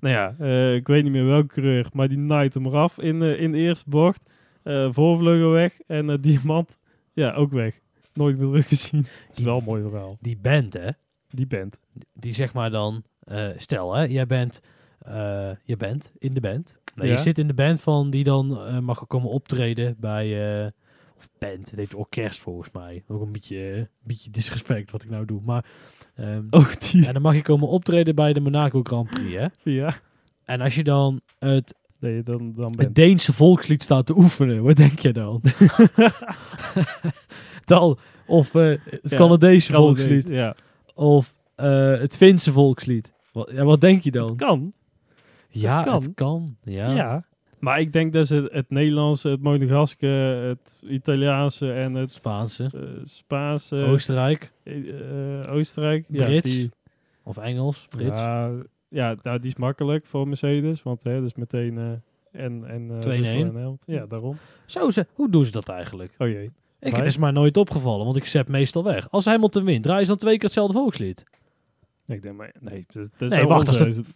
Nou 0.00 0.14
ja, 0.14 0.34
eh, 0.38 0.74
ik 0.74 0.86
weet 0.86 1.02
niet 1.02 1.12
meer 1.12 1.26
welke 1.26 1.46
coureur, 1.54 1.88
maar 1.92 2.08
die 2.08 2.18
naait 2.18 2.54
hem 2.54 2.66
eraf 2.66 2.98
in, 2.98 3.22
eh, 3.22 3.40
in 3.40 3.52
de 3.52 3.58
eerste 3.58 3.90
bocht. 3.90 4.30
Eh, 4.62 4.88
voorvleugel 4.92 5.50
weg 5.50 5.80
en 5.86 6.20
diamant 6.20 6.78
ja, 7.12 7.32
ook 7.32 7.52
weg. 7.52 7.80
Nooit 8.12 8.38
meer 8.38 8.46
teruggezien. 8.46 9.06
Het 9.28 9.38
is 9.38 9.44
wel 9.44 9.58
een 9.58 9.64
mooi 9.64 9.82
verhaal. 9.82 10.16
Die 10.20 10.38
band, 10.42 10.72
hè. 10.72 10.90
Die 11.28 11.46
band. 11.46 11.78
Die 12.12 12.34
zeg 12.34 12.52
maar 12.52 12.70
dan... 12.70 13.02
stel, 13.56 13.94
hè. 13.94 14.02
Jij 14.02 14.26
bent, 14.26 14.60
je 15.64 15.76
bent 15.78 16.12
in 16.18 16.34
de 16.34 16.40
band. 16.40 16.76
Nee, 16.94 17.06
Ja. 17.08 17.12
je 17.12 17.18
zit 17.20 17.38
in 17.38 17.46
de 17.46 17.54
band 17.54 17.80
van 17.80 18.10
die 18.10 18.24
dan 18.24 18.58
mag 18.84 19.06
komen 19.06 19.30
optreden 19.30 19.96
bij... 19.98 20.72
eh, 21.18 21.24
of 21.24 21.28
band. 21.38 21.70
Het 21.70 21.78
heet 21.78 21.94
orkest 21.94 22.40
volgens 22.40 22.70
mij. 22.72 23.04
Ook 23.08 23.22
een 23.22 23.32
beetje, 23.32 23.58
een 23.58 23.88
beetje 24.02 24.30
disrespect 24.30 24.90
wat 24.90 25.02
ik 25.02 25.10
nou 25.10 25.24
doe. 25.24 25.40
Maar... 25.44 25.64
ehm, 26.14 26.44
Oh, 26.50 26.72
die. 26.74 27.06
En 27.06 27.12
dan 27.12 27.22
mag 27.22 27.34
je 27.34 27.42
komen 27.42 27.68
optreden 27.68 28.14
bij 28.14 28.32
de 28.32 28.40
Monaco 28.40 28.80
Grand 28.82 29.10
Prix, 29.10 29.34
hè. 29.34 29.46
Ja. 29.62 29.96
En 30.44 30.60
als 30.60 30.74
je 30.74 30.84
dan 30.84 31.20
het, 31.38 31.74
Nee, 32.00 32.22
dan, 32.22 32.52
dan 32.56 32.74
het. 32.76 32.94
Deense 32.94 33.32
volkslied 33.32 33.82
staat 33.82 34.06
te 34.06 34.16
oefenen, 34.16 34.62
wat 34.62 34.76
denk 34.76 34.98
je 34.98 35.12
dan? 35.12 35.42
dan 37.64 37.98
of 38.26 38.54
eh, 38.54 38.62
het 38.84 39.10
Ja, 39.10 39.16
Canadese 39.16 39.72
volkslied. 39.72 40.28
Ja. 40.28 40.54
Of 40.94 41.34
eh, 41.54 41.98
het 41.98 42.16
Finse 42.16 42.52
volkslied. 42.52 43.12
Wat, 43.32 43.50
ja, 43.52 43.64
wat 43.64 43.80
denk 43.80 44.02
je 44.02 44.10
dan? 44.10 44.36
Kan. 44.36 44.72
ja, 45.48 45.82
kan. 45.82 46.02
het 46.02 46.14
kan. 46.14 46.56
Ja. 46.62 46.90
Ja. 46.90 47.24
Maar 47.58 47.80
ik 47.80 47.92
denk 47.92 48.12
dat 48.12 48.26
ze 48.26 48.48
het 48.52 48.70
Nederlandse, 48.70 49.28
het 49.28 49.42
Monegaske, 49.42 50.06
het 50.06 50.80
Italiaanse 50.88 51.72
en 51.72 51.94
het 51.94 52.10
Spaanse. 52.10 52.70
eh, 52.74 52.80
Spaanse, 53.04 53.76
Oostenrijk. 53.76 54.52
eh, 54.62 55.40
eh, 55.44 55.52
Oostenrijk. 55.52 56.04
Ja, 56.08 56.24
Brits. 56.24 56.50
die, 56.50 56.70
Of 57.22 57.36
Engels. 57.36 57.86
Brits. 57.90 58.18
Ja, 58.18 58.50
ja 58.88 59.14
nou, 59.22 59.38
die 59.38 59.50
is 59.50 59.56
makkelijk 59.56 60.06
voor 60.06 60.28
Mercedes, 60.28 60.82
want 60.82 61.02
hè, 61.02 61.22
is 61.24 61.34
meteen 61.34 61.78
eh, 61.78 62.42
en 62.42 62.64
en 62.68 62.90
eh, 62.90 62.96
2-1. 62.98 63.00
Russell 63.02 63.40
en 63.40 63.46
Hamilton. 63.46 63.94
Ja, 63.94 64.06
daarom. 64.06 64.36
Zo, 64.66 64.90
ze, 64.90 65.06
hoe 65.12 65.30
doen 65.30 65.44
ze 65.44 65.50
dat 65.52 65.68
eigenlijk? 65.68 66.14
Oh 66.18 66.28
jee. 66.28 66.50
Ik, 66.80 66.96
het 66.96 67.06
is 67.06 67.16
maar 67.16 67.32
nooit 67.32 67.56
opgevallen, 67.56 68.04
want 68.04 68.16
ik 68.16 68.24
zet 68.24 68.48
meestal 68.48 68.84
weg. 68.84 69.10
Als 69.10 69.24
Hamilton 69.24 69.64
wint, 69.64 69.82
draaien 69.82 70.02
ze 70.02 70.08
dan 70.08 70.18
twee 70.18 70.34
keer 70.34 70.44
hetzelfde 70.44 70.72
volkslied. 70.78 71.24
Ik 72.08 72.22
denk 72.22 72.36
maar, 72.36 72.54
nee, 72.60 72.84
dat, 72.86 73.10
dat 73.16 73.30
is 73.30 73.36
Nee, 73.36 73.46
wacht. 73.46 73.66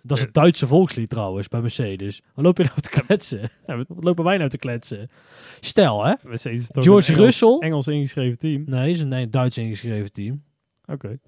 Dat 0.02 0.18
is 0.18 0.20
het 0.20 0.34
Duitse 0.34 0.66
volkslied 0.66 1.10
trouwens, 1.10 1.48
bij 1.48 1.60
Mercedes. 1.60 2.22
Wat 2.34 2.44
loop 2.44 2.56
je 2.56 2.64
nou 2.64 2.80
te 2.80 2.88
kletsen? 2.88 3.40
Ja, 3.66 3.76
Wat 3.76 4.04
lopen 4.04 4.24
wij 4.24 4.36
nou 4.36 4.50
te 4.50 4.58
kletsen? 4.58 5.10
Stel, 5.60 6.04
hè? 6.04 6.14
Mercedes 6.22 6.60
is 6.60 6.68
George 6.72 7.10
een 7.12 7.18
Engels, 7.18 7.40
Russell? 7.40 7.56
Engels 7.58 7.86
ingeschreven 7.86 8.38
team. 8.38 8.62
Nee, 8.66 8.90
is 8.90 9.00
een 9.00 9.08
nee, 9.08 9.30
Duits 9.30 9.58
ingeschreven 9.58 10.12
team. 10.12 10.42
Oké. 10.86 11.18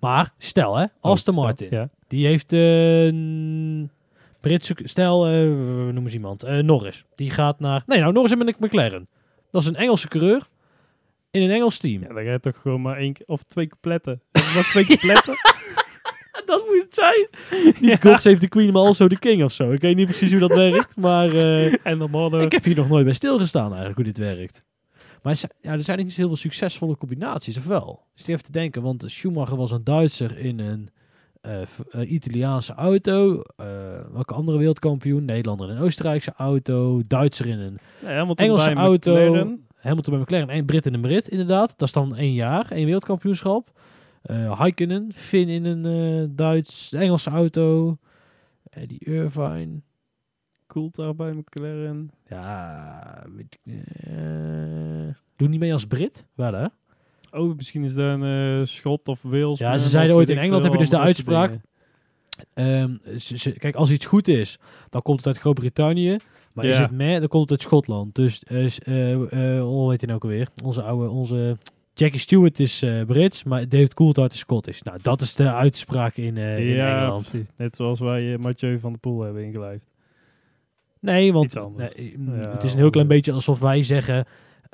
Maar 0.00 0.34
stel, 0.38 0.76
hè? 0.76 0.82
Aston 0.82 1.10
Oh, 1.10 1.16
stel, 1.16 1.34
Martin. 1.34 1.68
Ja. 1.70 1.88
Die 2.08 2.26
heeft 2.26 2.52
eh, 2.52 3.04
een 3.04 3.90
Britse... 4.40 4.76
Stel, 4.82 5.26
eh, 5.26 5.32
noem 5.92 6.04
eens 6.04 6.14
iemand. 6.14 6.42
Eh, 6.42 6.58
Norris. 6.58 7.04
Die 7.14 7.30
gaat 7.30 7.60
naar... 7.60 7.82
Nee, 7.86 8.00
nou, 8.00 8.12
Norris 8.12 8.32
en 8.32 8.40
een 8.48 8.54
McLaren. 8.58 9.08
Dat 9.50 9.62
is 9.62 9.68
een 9.68 9.76
Engelse 9.76 10.08
coureur 10.08 10.48
in 11.30 11.42
een 11.42 11.50
Engels 11.50 11.78
team. 11.78 12.02
ja, 12.02 12.08
dan 12.08 12.24
ga 12.24 12.30
je 12.30 12.40
toch 12.40 12.56
gewoon 12.56 12.82
maar 12.82 12.96
één 12.96 13.16
of 13.26 13.42
twee 13.42 13.66
coupletten. 13.66 14.22
Heb 14.32 14.44
nog 14.54 14.66
twee 14.66 14.84
coupletten? 14.84 15.34
Dat 16.52 16.66
moet 16.66 16.82
het 16.82 16.94
zijn. 16.94 17.28
Niet 17.80 18.02
God 18.02 18.20
Save 18.20 18.38
the 18.38 18.48
Queen, 18.48 18.72
maar 18.72 18.82
also 18.82 19.06
the 19.06 19.18
King 19.18 19.44
of 19.44 19.52
zo. 19.52 19.70
Ik 19.72 19.80
weet 19.80 19.96
niet 19.96 20.06
precies 20.06 20.30
hoe 20.30 20.40
dat 20.40 20.54
werkt, 20.68 20.96
maar... 20.96 21.32
eh, 21.32 21.86
en 21.86 21.98
dan 21.98 22.10
mannen. 22.10 22.40
Ik 22.40 22.52
heb 22.52 22.64
hier 22.64 22.76
nog 22.76 22.88
nooit 22.88 23.04
bij 23.04 23.14
stilgestaan 23.14 23.66
eigenlijk 23.66 23.94
hoe 23.96 24.04
dit 24.04 24.18
werkt. 24.18 24.62
Maar 25.22 25.40
ja, 25.60 25.72
er 25.72 25.84
zijn 25.84 25.98
niet 25.98 26.10
zo 26.12 26.16
heel 26.16 26.26
veel 26.26 26.36
succesvolle 26.36 26.96
combinaties, 26.96 27.56
of 27.56 27.64
wel? 27.66 28.02
Dus 28.14 28.26
even 28.26 28.44
te 28.44 28.52
denken, 28.52 28.82
want 28.82 29.04
Schumacher 29.06 29.56
was 29.56 29.70
een 29.70 29.84
Duitser 29.84 30.38
in 30.38 30.58
een 30.58 30.90
eh, 31.40 32.12
Italiaanse 32.12 32.72
auto. 32.74 33.42
Eh, 33.56 33.66
welke 34.12 34.34
andere 34.34 34.58
wereldkampioen? 34.58 35.24
Nederlander 35.24 35.70
in 35.70 35.76
een 35.76 35.82
Oostenrijkse 35.82 36.32
auto. 36.36 37.02
Duitser 37.06 37.46
in 37.46 37.58
een 37.58 37.78
Ja, 38.02 38.26
Engelse 38.34 38.72
auto. 38.72 39.12
McLaren. 39.12 39.66
Hamilton 39.76 40.12
bij 40.14 40.22
McLaren. 40.22 40.48
En 40.48 40.64
Brit 40.64 40.86
in 40.86 40.94
een 40.94 41.00
Brit, 41.00 41.28
inderdaad. 41.28 41.74
Dat 41.76 41.88
is 41.88 41.94
dan 41.94 42.16
één 42.16 42.34
jaar, 42.34 42.70
één 42.70 42.84
wereldkampioenschap. 42.84 43.70
Eh 44.22 44.58
Heikkinen, 44.58 45.12
Finn 45.12 45.48
in 45.48 45.64
een 45.64 45.86
eh, 45.86 46.28
Duits, 46.36 46.92
Engelse 46.92 47.30
auto. 47.30 47.98
Eddie 48.70 49.04
Irvine. 49.04 49.80
Coulthard 50.66 51.16
bij 51.16 51.32
McLaren. 51.32 52.10
Ja, 52.28 53.26
weet 53.36 53.58
ik, 53.60 53.74
eh, 54.04 55.14
doe 55.36 55.48
niet 55.48 55.60
mee 55.60 55.72
als 55.72 55.86
Brit? 55.86 56.26
Waar 56.34 56.54
hè? 56.54 56.66
oh, 57.38 57.56
misschien 57.56 57.84
is 57.84 57.94
daar 57.94 58.20
een 58.20 58.60
eh, 58.60 58.66
Schot 58.66 59.08
of 59.08 59.22
Wales. 59.22 59.58
Ja, 59.58 59.78
ze 59.78 59.88
zeiden 59.88 60.16
ooit 60.16 60.28
in 60.28 60.38
Engeland 60.38 60.62
heb 60.62 60.72
je 60.72 60.78
dus 60.78 60.90
de 60.90 60.98
uitspraak. 60.98 61.52
Ehm, 62.54 62.96
kijk, 63.58 63.74
als 63.74 63.90
iets 63.90 64.06
goed 64.06 64.28
is, 64.28 64.58
dan 64.90 65.02
komt 65.02 65.18
het 65.18 65.26
uit 65.26 65.38
Groot-Brittannië. 65.38 66.16
Maar 66.52 66.64
is 66.64 66.78
het 66.78 66.90
meer, 66.90 67.20
dan 67.20 67.28
komt 67.28 67.42
het 67.42 67.50
uit 67.50 67.62
Schotland. 67.62 68.14
Dus, 68.14 68.42
uh, 68.48 68.66
hoe 69.60 69.90
heet 69.90 70.00
hij 70.00 70.08
nou 70.08 70.12
ook 70.12 70.22
alweer? 70.22 70.48
Onze 70.62 70.82
oude, 70.82 71.08
onze 71.08 71.56
Jackie 71.94 72.20
Stewart 72.20 72.60
is 72.60 72.84
Brits, 73.06 73.42
maar 73.44 73.68
David 73.68 73.94
Coulthard 73.94 74.32
is 74.32 74.38
Scottish. 74.38 74.80
Nou, 74.80 74.98
dat 75.02 75.20
is 75.20 75.34
de 75.34 75.52
uitspraak 75.52 76.16
in, 76.16 76.36
in 76.36 76.64
ja, 76.64 76.98
Engeland. 76.98 77.30
Precies. 77.30 77.48
Net 77.56 77.76
zoals 77.76 78.00
wij 78.00 78.38
Mathieu 78.38 78.78
van 78.78 78.90
der 78.90 79.00
Poel 79.00 79.20
hebben 79.20 79.44
ingelijfd. 79.44 79.90
Nee, 81.00 81.32
want 81.32 81.54
nee, 81.76 82.14
mm, 82.16 82.32
het 82.32 82.64
is 82.64 82.72
een 82.72 82.78
heel 82.78 82.90
klein 82.90 83.08
beetje 83.08 83.32
alsof 83.32 83.58
wij 83.58 83.82
zeggen... 83.82 84.26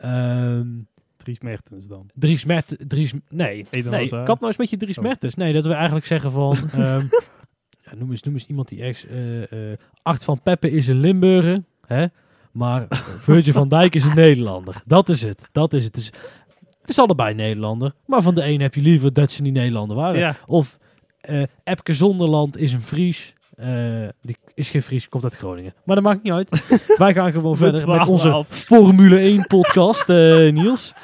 Um, 0.04 0.88
Dries 1.16 1.40
Mertens 1.40 1.87
dan. 1.87 2.11
Dries 2.14 2.44
Mertens, 2.44 2.81
Dries, 2.88 3.12
nee, 3.28 3.66
nee, 3.70 4.09
kap 4.09 4.26
nou 4.26 4.46
eens 4.46 4.57
met 4.57 4.70
je 4.70 4.76
Dries 4.76 4.98
oh. 4.98 5.04
Mertens. 5.04 5.35
Nee, 5.35 5.52
dat 5.52 5.66
we 5.66 5.72
eigenlijk 5.72 6.07
zeggen 6.07 6.31
van... 6.31 6.57
um, 6.74 7.11
ja, 7.85 7.94
noem, 7.96 8.11
eens, 8.11 8.22
noem 8.22 8.35
eens 8.35 8.46
iemand 8.46 8.68
die 8.68 8.83
ex... 8.83 9.04
Uh, 9.04 9.50
uh, 9.50 9.76
Acht 10.02 10.24
van 10.24 10.42
Peppe 10.42 10.70
is 10.70 10.88
een 10.88 11.00
Limburger, 11.00 11.64
hè? 11.87 12.07
Maar 12.52 12.87
Virgil 13.18 13.52
van 13.52 13.68
Dijk 13.68 13.94
is 13.94 14.04
een 14.04 14.14
Nederlander. 14.14 14.83
Dat 14.85 15.09
is 15.09 15.22
het, 15.22 15.48
dat 15.52 15.72
is 15.72 15.85
het. 15.85 15.94
Dus, 15.94 16.12
het 16.88 16.96
is 16.96 17.03
allebei 17.05 17.35
Nederlander. 17.35 17.92
Maar 18.07 18.22
van 18.22 18.35
de 18.35 18.44
een 18.44 18.61
heb 18.61 18.74
je 18.74 18.81
liever 18.81 19.12
dat 19.12 19.31
ze 19.31 19.42
niet 19.42 19.53
Nederlander 19.53 19.96
waren. 19.96 20.18
Ja. 20.18 20.37
Of 20.46 20.79
uh, 21.31 21.42
Epke 21.64 21.94
Zonderland 21.94 22.59
is 22.59 22.72
een 22.72 22.83
Fries. 22.83 23.35
Uh, 23.61 24.09
die 24.22 24.37
is 24.55 24.70
geen 24.70 24.83
Fries, 24.83 25.09
komt 25.09 25.24
uit 25.24 25.37
Groningen. 25.37 25.74
Maar 25.85 25.96
dat 25.96 26.05
maakt 26.05 26.22
niet 26.22 26.33
uit. 26.33 26.62
Wij 26.96 27.14
gaan 27.14 27.33
gewoon 27.33 27.57
verder 27.57 27.88
met 27.88 28.07
onze 28.07 28.44
Formule 28.48 29.18
1 29.18 29.46
podcast, 29.46 30.09
uh, 30.09 30.53
Niels. 30.53 30.94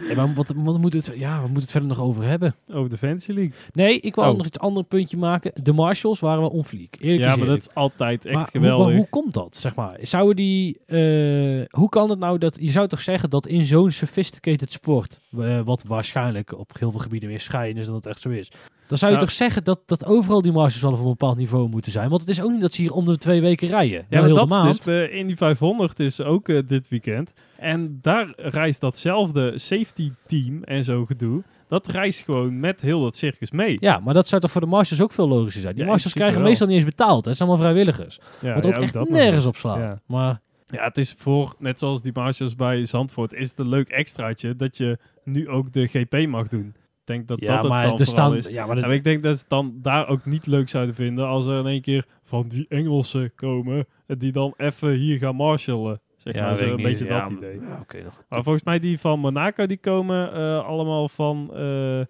Ja, 0.00 0.14
maar 0.14 0.34
wat, 0.34 0.52
wat 0.56 0.78
moet 0.78 0.92
het, 0.92 1.12
ja, 1.14 1.36
we 1.36 1.42
moeten 1.42 1.60
het 1.60 1.70
verder 1.70 1.88
nog 1.88 2.00
over 2.00 2.22
hebben? 2.22 2.54
Over 2.72 2.90
de 2.90 2.98
Fantasy 2.98 3.32
League? 3.32 3.52
Nee, 3.72 4.00
ik 4.00 4.14
wil 4.14 4.24
oh. 4.24 4.36
nog 4.36 4.46
iets 4.46 4.58
ander 4.58 4.84
puntje 4.84 5.16
maken. 5.16 5.52
De 5.62 5.72
Marshalls 5.72 6.20
waren 6.20 6.40
wel 6.40 6.50
onfliek. 6.50 6.96
ja, 7.00 7.36
maar 7.36 7.46
dat 7.46 7.58
is 7.58 7.74
altijd 7.74 8.24
echt 8.24 8.50
geweldig. 8.50 8.86
Hoe, 8.86 8.96
hoe, 8.96 9.08
komt 9.10 9.34
dat, 9.34 9.56
zeg 9.56 9.74
maar? 9.74 9.98
Zouden 10.02 10.36
die... 10.36 10.80
Uh, 10.86 11.64
hoe 11.70 11.88
kan 11.88 12.10
het 12.10 12.18
nou 12.18 12.38
dat... 12.38 12.56
Je 12.60 12.70
zou 12.70 12.88
toch 12.88 13.00
zeggen 13.00 13.30
dat 13.30 13.46
in 13.46 13.64
zo'n 13.64 13.90
sophisticated 13.90 14.72
sport... 14.72 15.20
Uh, 15.38 15.60
wat 15.60 15.82
waarschijnlijk 15.86 16.58
op 16.58 16.78
heel 16.78 16.90
veel 16.90 17.00
gebieden 17.00 17.28
weer 17.28 17.40
schijnen 17.40 17.76
is 17.76 17.86
dat 17.86 17.94
het 17.94 18.06
echt 18.06 18.20
zo 18.20 18.28
is... 18.28 18.52
Dan 18.92 19.00
zou 19.00 19.12
je 19.12 19.18
toch 19.18 19.32
zeggen 19.32 19.64
dat, 19.64 19.80
dat 19.86 20.06
overal 20.06 20.42
die 20.42 20.52
marges 20.52 20.80
wel 20.80 20.92
op 20.92 20.98
een 20.98 21.04
bepaald 21.04 21.36
niveau 21.36 21.68
moeten 21.68 21.92
zijn. 21.92 22.08
Want 22.08 22.20
het 22.20 22.30
is 22.30 22.42
ook 22.42 22.50
niet 22.50 22.60
dat 22.60 22.72
ze 22.72 22.82
hier 22.82 22.92
om 22.92 23.04
de 23.04 23.18
twee 23.18 23.40
weken 23.40 23.68
rijden. 23.68 24.04
Ja, 24.08 24.24
heel 24.24 24.34
dat 24.34 24.48
de 24.48 24.54
maand. 24.54 24.78
is 24.78 24.84
dus, 24.84 25.10
in 25.10 25.26
die 25.26 25.36
500 25.36 26.00
is 26.00 26.20
ook 26.20 26.48
uh, 26.48 26.62
dit 26.66 26.88
weekend. 26.88 27.32
En 27.56 27.98
daar 28.00 28.32
reist 28.36 28.80
datzelfde 28.80 29.58
safety 29.58 30.10
team 30.26 30.62
en 30.62 30.84
zo 30.84 31.06
gedoe. 31.06 31.42
Dat 31.68 31.86
reist 31.86 32.24
gewoon 32.24 32.60
met 32.60 32.80
heel 32.80 33.02
dat 33.02 33.16
circus 33.16 33.50
mee. 33.50 33.76
Ja, 33.80 33.98
maar 33.98 34.14
dat 34.14 34.28
zou 34.28 34.40
toch 34.40 34.50
voor 34.50 34.60
de 34.60 34.66
marshals 34.66 35.02
ook 35.02 35.12
veel 35.12 35.28
logischer 35.28 35.62
zijn. 35.62 35.74
Die 35.74 35.84
ja, 35.84 35.90
marshals 35.90 36.14
krijgen 36.14 36.42
meestal 36.42 36.66
niet 36.66 36.76
eens 36.76 36.84
betaald. 36.84 37.24
Het 37.24 37.36
zijn 37.36 37.48
allemaal 37.48 37.66
vrijwilligers. 37.66 38.20
Ja, 38.40 38.54
wat 38.54 38.66
ook 38.66 38.72
echt 38.72 39.08
nergens 39.08 39.44
op 39.44 39.56
slaat. 39.56 40.00
Maar... 40.06 40.40
Ja, 40.66 40.84
het 40.84 40.98
is 40.98 41.14
voor, 41.18 41.54
net 41.58 41.78
zoals 41.78 42.02
die 42.02 42.12
marshals 42.14 42.54
bij 42.54 42.84
Zandvoort, 42.84 43.32
is 43.32 43.48
het 43.48 43.58
een 43.58 43.68
leuk 43.68 43.88
extraatje 43.88 44.56
dat 44.56 44.76
je 44.76 44.98
nu 45.24 45.48
ook 45.48 45.72
de 45.72 45.86
GP 45.86 46.26
mag 46.26 46.48
doen 46.48 46.74
denk 47.04 47.28
dat 47.28 47.40
ja, 47.40 47.60
dat 47.62 47.98
het 47.98 48.16
dan 48.16 48.36
is. 48.36 48.46
Ja, 48.46 48.66
maar 48.66 48.76
en 48.76 48.90
ik 48.90 49.04
denk 49.04 49.22
dat 49.22 49.38
ze 49.38 49.44
dan 49.48 49.78
daar 49.82 50.08
ook 50.08 50.24
niet 50.24 50.46
leuk 50.46 50.68
zouden 50.68 50.94
vinden 50.94 51.26
als 51.26 51.46
er 51.46 51.58
in 51.58 51.66
één 51.66 51.80
keer 51.80 52.04
van 52.22 52.48
die 52.48 52.66
Engelsen 52.68 53.34
komen 53.34 53.86
die 54.06 54.32
dan 54.32 54.54
even 54.56 54.92
hier 54.92 55.18
gaan 55.18 55.36
marshallen. 55.36 56.00
Zeg 56.16 56.34
ja, 56.34 56.44
maar, 56.44 56.56
zo 56.56 56.64
een 56.64 56.82
beetje 56.82 57.06
dat 57.06 57.30
idee. 57.30 57.60
Ja, 57.60 57.78
okay, 57.80 58.04
maar 58.28 58.42
volgens 58.42 58.64
mij 58.64 58.78
die 58.78 58.98
van 58.98 59.18
Monaco, 59.18 59.66
die 59.66 59.76
komen 59.76 60.38
uh, 60.38 60.64
allemaal 60.64 61.08
van 61.08 61.50
uh, 61.54 61.98
uh, 61.98 62.04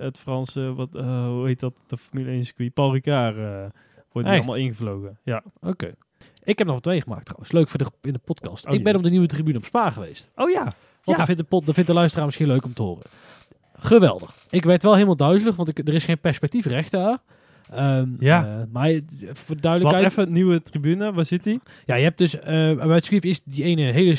het 0.00 0.18
Franse, 0.18 0.74
wat, 0.74 0.88
hoe 0.92 1.46
heet 1.46 1.60
dat, 1.60 1.74
de 1.86 1.96
Formule 1.96 2.30
1 2.30 2.44
circuit, 2.44 2.74
Paul 2.74 2.92
Ricard, 2.92 3.36
wordt 4.12 4.28
die 4.28 4.36
allemaal 4.36 4.56
ingevlogen. 4.56 5.18
Ja. 5.22 5.42
Oké. 5.60 5.94
Ik 6.44 6.58
heb 6.58 6.66
nog 6.66 6.80
twee 6.80 7.00
gemaakt 7.00 7.24
trouwens. 7.24 7.52
Leuk 7.52 7.68
voor 7.68 7.78
de, 7.78 7.86
in 8.02 8.12
de 8.12 8.18
podcast. 8.18 8.66
Oh, 8.66 8.74
ik 8.74 8.84
ben 8.84 8.96
op 8.96 9.02
de 9.02 9.10
nieuwe 9.10 9.26
tribune 9.26 9.58
op 9.58 9.64
Spa 9.64 9.90
geweest. 9.90 10.30
Oh 10.34 10.50
ja. 10.50 10.72
Want 11.04 11.18
ja. 11.18 11.24
vindt 11.24 11.50
de 11.50 11.60
dan 11.64 11.74
vindt 11.74 11.88
de 11.88 11.94
luisteraar 11.94 12.26
misschien 12.26 12.46
leuk 12.46 12.64
om 12.64 12.72
te 12.72 12.82
horen. 12.82 13.06
Geweldig. 13.84 14.34
Ik 14.50 14.64
werd 14.64 14.82
wel 14.82 14.94
helemaal 14.94 15.16
duizelig, 15.16 15.56
want 15.56 15.68
ik, 15.68 15.88
er 15.88 15.94
is 15.94 16.04
geen 16.04 16.20
perspectiefrecht 16.20 16.90
daar. 16.90 17.18
Um, 17.74 18.16
ja. 18.18 18.46
Uh, 18.46 18.62
maar 18.72 19.00
voor 19.32 19.60
duidelijkheid... 19.60 20.14
Wat 20.14 20.24
even, 20.24 20.32
nieuwe 20.32 20.62
tribune, 20.62 21.12
waar 21.12 21.24
zit 21.24 21.44
die? 21.44 21.60
Ja, 21.84 21.94
je 21.94 22.02
hebt 22.02 22.18
dus, 22.18 22.34
uh, 22.34 22.42
bij 22.42 22.94
het 22.94 23.24
is 23.24 23.42
die 23.44 23.64
ene 23.64 23.82
hele 23.82 24.16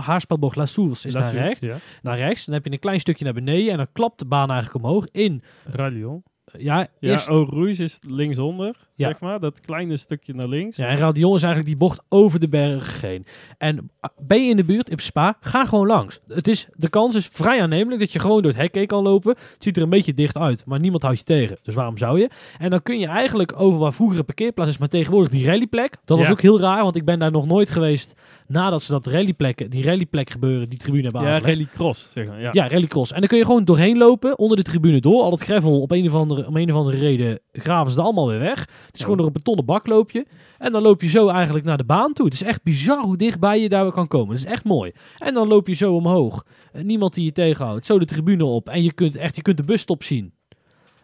haarspadbocht 0.00 0.56
La 0.56 0.66
Source 0.66 1.06
is 1.06 1.14
naar 1.14 1.32
rechts. 1.32 1.66
Ja. 1.66 1.76
Naar 2.02 2.16
rechts. 2.16 2.44
Dan 2.44 2.54
heb 2.54 2.64
je 2.64 2.72
een 2.72 2.78
klein 2.78 3.00
stukje 3.00 3.24
naar 3.24 3.32
beneden 3.32 3.70
en 3.70 3.76
dan 3.76 3.86
klapt 3.92 4.18
de 4.18 4.24
baan 4.24 4.50
eigenlijk 4.50 4.84
omhoog 4.84 5.06
in... 5.12 5.42
Radion. 5.64 6.22
Ja, 6.58 6.78
ja 6.78 6.88
eerst... 7.00 7.26
Rouge 7.26 7.82
is 7.82 7.98
linksonder, 8.08 8.85
ja. 8.96 9.06
zeg 9.08 9.20
maar. 9.20 9.40
Dat 9.40 9.60
kleine 9.60 9.96
stukje 9.96 10.34
naar 10.34 10.48
links. 10.48 10.76
Ja, 10.76 10.86
en 10.86 10.96
Radion 10.96 11.34
is 11.34 11.42
eigenlijk 11.42 11.66
die 11.66 11.88
bocht 11.88 12.02
over 12.08 12.40
de 12.40 12.48
berg 12.48 13.00
heen. 13.00 13.26
En 13.58 13.90
ah, 14.00 14.10
ben 14.18 14.44
je 14.44 14.50
in 14.50 14.56
de 14.56 14.64
buurt, 14.64 14.90
in 14.90 14.98
Spa, 14.98 15.36
ga 15.40 15.64
gewoon 15.64 15.86
langs. 15.86 16.20
Het 16.28 16.48
is, 16.48 16.68
de 16.72 16.88
kans 16.88 17.14
is 17.14 17.26
vrij 17.26 17.62
aannemelijk 17.62 18.00
dat 18.00 18.12
je 18.12 18.18
gewoon 18.18 18.42
door 18.42 18.50
het 18.50 18.60
hek 18.60 18.74
heen 18.74 18.86
kan 18.86 19.02
lopen. 19.02 19.36
Het 19.52 19.62
ziet 19.62 19.76
er 19.76 19.82
een 19.82 19.88
beetje 19.88 20.14
dicht 20.14 20.36
uit, 20.36 20.64
maar 20.66 20.80
niemand 20.80 21.02
houdt 21.02 21.18
je 21.18 21.24
tegen. 21.24 21.58
Dus 21.62 21.74
waarom 21.74 21.98
zou 21.98 22.20
je? 22.20 22.30
En 22.58 22.70
dan 22.70 22.82
kun 22.82 22.98
je 22.98 23.06
eigenlijk 23.06 23.60
over 23.60 23.78
waar 23.78 23.92
vroeger 23.92 24.18
een 24.18 24.24
parkeerplaats 24.24 24.70
is, 24.70 24.78
maar 24.78 24.88
tegenwoordig 24.88 25.28
die 25.28 25.46
rallyplek. 25.46 25.96
Dat 26.04 26.18
was 26.18 26.30
ook 26.30 26.40
heel 26.40 26.60
raar, 26.60 26.82
want 26.82 26.96
ik 26.96 27.04
ben 27.04 27.18
daar 27.18 27.30
nog 27.30 27.46
nooit 27.46 27.70
geweest 27.70 28.14
nadat 28.46 28.82
ze 28.82 28.92
dat 28.92 29.06
rallyplekken, 29.06 29.70
die 29.70 29.84
rallyplek 29.84 30.30
gebeuren, 30.30 30.68
die 30.68 30.78
tribune 30.78 31.02
hebben 31.02 31.22
Ja, 31.22 31.38
rallycross, 31.38 32.08
zeg 32.14 32.26
maar. 32.26 32.40
Ja. 32.40 32.50
ja, 32.52 32.68
rallycross. 32.68 33.12
En 33.12 33.20
dan 33.20 33.28
kun 33.28 33.38
je 33.38 33.44
gewoon 33.44 33.64
doorheen 33.64 33.98
lopen, 33.98 34.38
onder 34.38 34.56
de 34.56 34.62
tribune 34.62 35.00
door. 35.00 35.22
Al 35.22 35.30
het 35.30 35.40
gravel, 35.40 35.80
op 35.80 35.90
een 35.90 36.06
of 36.06 36.14
andere, 36.14 36.46
om 36.46 36.56
een 36.56 36.72
of 36.72 36.76
andere 36.76 36.96
reden, 36.96 37.40
graven 37.52 37.92
ze 37.92 37.98
het 37.98 38.06
allemaal 38.06 38.28
weer 38.28 38.38
weg. 38.38 38.68
Het 38.86 38.94
is 38.94 39.00
gewoon 39.00 39.16
door 39.16 39.26
een 39.26 39.32
betonnen 39.32 39.64
bak 39.64 39.86
loop 39.86 40.10
je. 40.10 40.26
En 40.58 40.72
dan 40.72 40.82
loop 40.82 41.00
je 41.00 41.08
zo 41.08 41.28
eigenlijk 41.28 41.64
naar 41.64 41.76
de 41.76 41.84
baan 41.84 42.12
toe. 42.12 42.24
Het 42.24 42.34
is 42.34 42.42
echt 42.42 42.62
bizar 42.62 42.98
hoe 42.98 43.16
dichtbij 43.16 43.60
je 43.60 43.68
daar 43.68 43.92
kan 43.92 44.08
komen. 44.08 44.34
Het 44.34 44.44
is 44.44 44.50
echt 44.50 44.64
mooi. 44.64 44.92
En 45.18 45.34
dan 45.34 45.48
loop 45.48 45.68
je 45.68 45.74
zo 45.74 45.94
omhoog. 45.94 46.46
Uh, 46.72 46.82
niemand 46.82 47.14
die 47.14 47.24
je 47.24 47.32
tegenhoudt. 47.32 47.86
Zo 47.86 47.98
de 47.98 48.04
tribune 48.04 48.44
op. 48.44 48.68
En 48.68 48.82
je 48.82 48.92
kunt 48.92 49.16
echt, 49.16 49.36
je 49.36 49.42
kunt 49.42 49.56
de 49.56 49.62
busstop 49.62 50.02
zien. 50.02 50.32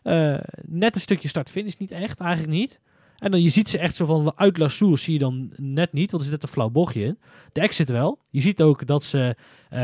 Uh, 0.04 0.38
net 0.66 0.94
een 0.94 1.00
stukje 1.00 1.28
start-finish 1.28 1.74
niet 1.78 1.90
echt, 1.90 2.20
eigenlijk 2.20 2.52
niet. 2.52 2.80
En 3.18 3.30
dan 3.30 3.42
je 3.42 3.48
ziet 3.48 3.68
ze 3.68 3.78
echt 3.78 3.94
zo 3.94 4.06
van 4.06 4.32
uit 4.36 4.58
La 4.58 4.68
Source 4.68 5.04
zie 5.04 5.12
je 5.12 5.18
dan 5.18 5.52
net 5.56 5.92
niet, 5.92 6.10
want 6.10 6.22
er 6.22 6.30
zit 6.30 6.40
net 6.40 6.42
een 6.42 6.54
flauw 6.54 6.70
bochtje 6.70 7.04
in. 7.04 7.18
De 7.52 7.60
exit 7.60 7.88
wel. 7.88 8.18
Je 8.30 8.40
ziet 8.40 8.62
ook 8.62 8.86
dat 8.86 9.04
ze 9.04 9.36
uh, 9.72 9.78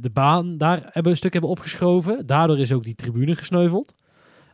de 0.00 0.10
baan 0.12 0.58
daar 0.58 0.88
hebben, 0.90 1.12
een 1.12 1.18
stuk 1.18 1.32
hebben 1.32 1.50
opgeschoven. 1.50 2.26
Daardoor 2.26 2.58
is 2.58 2.72
ook 2.72 2.84
die 2.84 2.94
tribune 2.94 3.36
gesneuveld. 3.36 3.94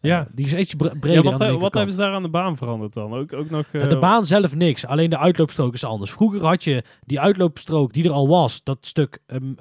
Ja. 0.01 0.21
Uh, 0.21 0.27
die 0.33 0.47
is 0.47 0.55
iets 0.55 0.75
breder 0.75 1.13
ja, 1.13 1.23
wat, 1.23 1.61
wat 1.61 1.75
hebben 1.75 1.93
ze 1.93 2.01
daar 2.01 2.13
aan 2.13 2.23
de 2.23 2.29
baan 2.29 2.57
veranderd 2.57 2.93
dan? 2.93 3.15
Ook, 3.15 3.33
ook 3.33 3.51
nog, 3.51 3.67
uh, 3.73 3.89
de 3.89 3.99
baan 3.99 4.27
zelf 4.27 4.55
niks, 4.55 4.87
alleen 4.87 5.11
de 5.11 5.19
uitloopstrook 5.19 5.75
is 5.75 5.85
anders. 5.85 6.11
Vroeger 6.11 6.47
had 6.47 6.65
je 6.65 6.85
die 7.07 7.21
uitloopstrook 7.21 7.93
die 7.93 8.05
er 8.05 8.11
al 8.11 8.29
was, 8.29 8.63
dat 8.63 8.79
stuk 8.81 9.19
um, 9.27 9.57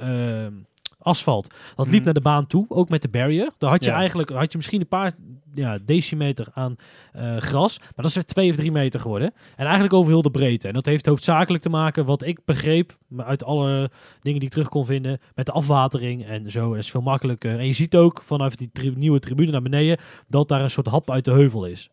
asfalt. 1.00 1.54
Dat 1.76 1.86
liep 1.86 1.96
mhm. 1.96 2.04
naar 2.04 2.14
de 2.14 2.22
baan 2.22 2.48
toe, 2.48 2.66
ook 2.70 2.90
met 2.90 3.02
de 3.02 3.08
barrier. 3.08 3.52
Daar 3.58 3.70
had 3.70 3.84
je 3.84 3.92
eigenlijk, 3.92 4.30
had 4.30 4.52
je 4.52 4.58
misschien 4.58 4.82
een 4.82 4.88
paar 4.88 5.14
ja, 5.54 5.78
decimeter 5.86 6.48
aan 6.54 6.76
uh, 7.16 7.38
gras. 7.38 7.80
Maar 7.80 7.90
dat 7.96 8.06
is 8.06 8.14
weer 8.14 8.26
twee 8.26 8.50
of 8.50 8.56
drie 8.56 8.72
meter 8.72 9.00
geworden. 9.00 9.34
En 9.56 9.64
eigenlijk 9.64 9.94
over 9.94 10.12
heel 10.12 10.22
de 10.22 10.32
breedte. 10.32 10.68
En 10.68 10.74
dat 10.74 10.86
heeft 10.86 11.06
hoofdzakelijk 11.06 11.64
te 11.64 11.70
maken, 11.70 12.06
wat 12.06 12.24
ik 12.24 12.40
begreep, 12.46 12.98
uit 13.18 13.44
alle 13.44 13.92
dingen 14.22 14.40
die 14.40 14.48
ik 14.48 14.54
terug 14.54 14.70
kon 14.70 14.86
vinden, 14.86 15.20
met 15.36 15.46
de 15.46 15.52
afwatering 15.52 16.26
en 16.26 16.52
zo. 16.52 16.70
Dat 16.70 16.78
is 16.78 16.92
veel 16.92 17.02
makkelijker. 17.02 17.60
En 17.60 17.66
je 17.66 17.74
ziet 17.74 17.96
ook 17.96 18.22
vanuit 18.24 18.58
die 18.58 18.70
tri 18.72 18.94
nieuwe 18.96 19.20
tribune 19.20 19.52
naar 19.52 19.62
beneden, 19.62 19.98
dat 20.28 20.48
daar 20.48 20.62
een 20.62 20.70
soort 20.70 20.88
hap 20.88 21.12
uit 21.12 21.26
de 21.26 21.32
heuvel 21.32 21.66
is 21.66 21.90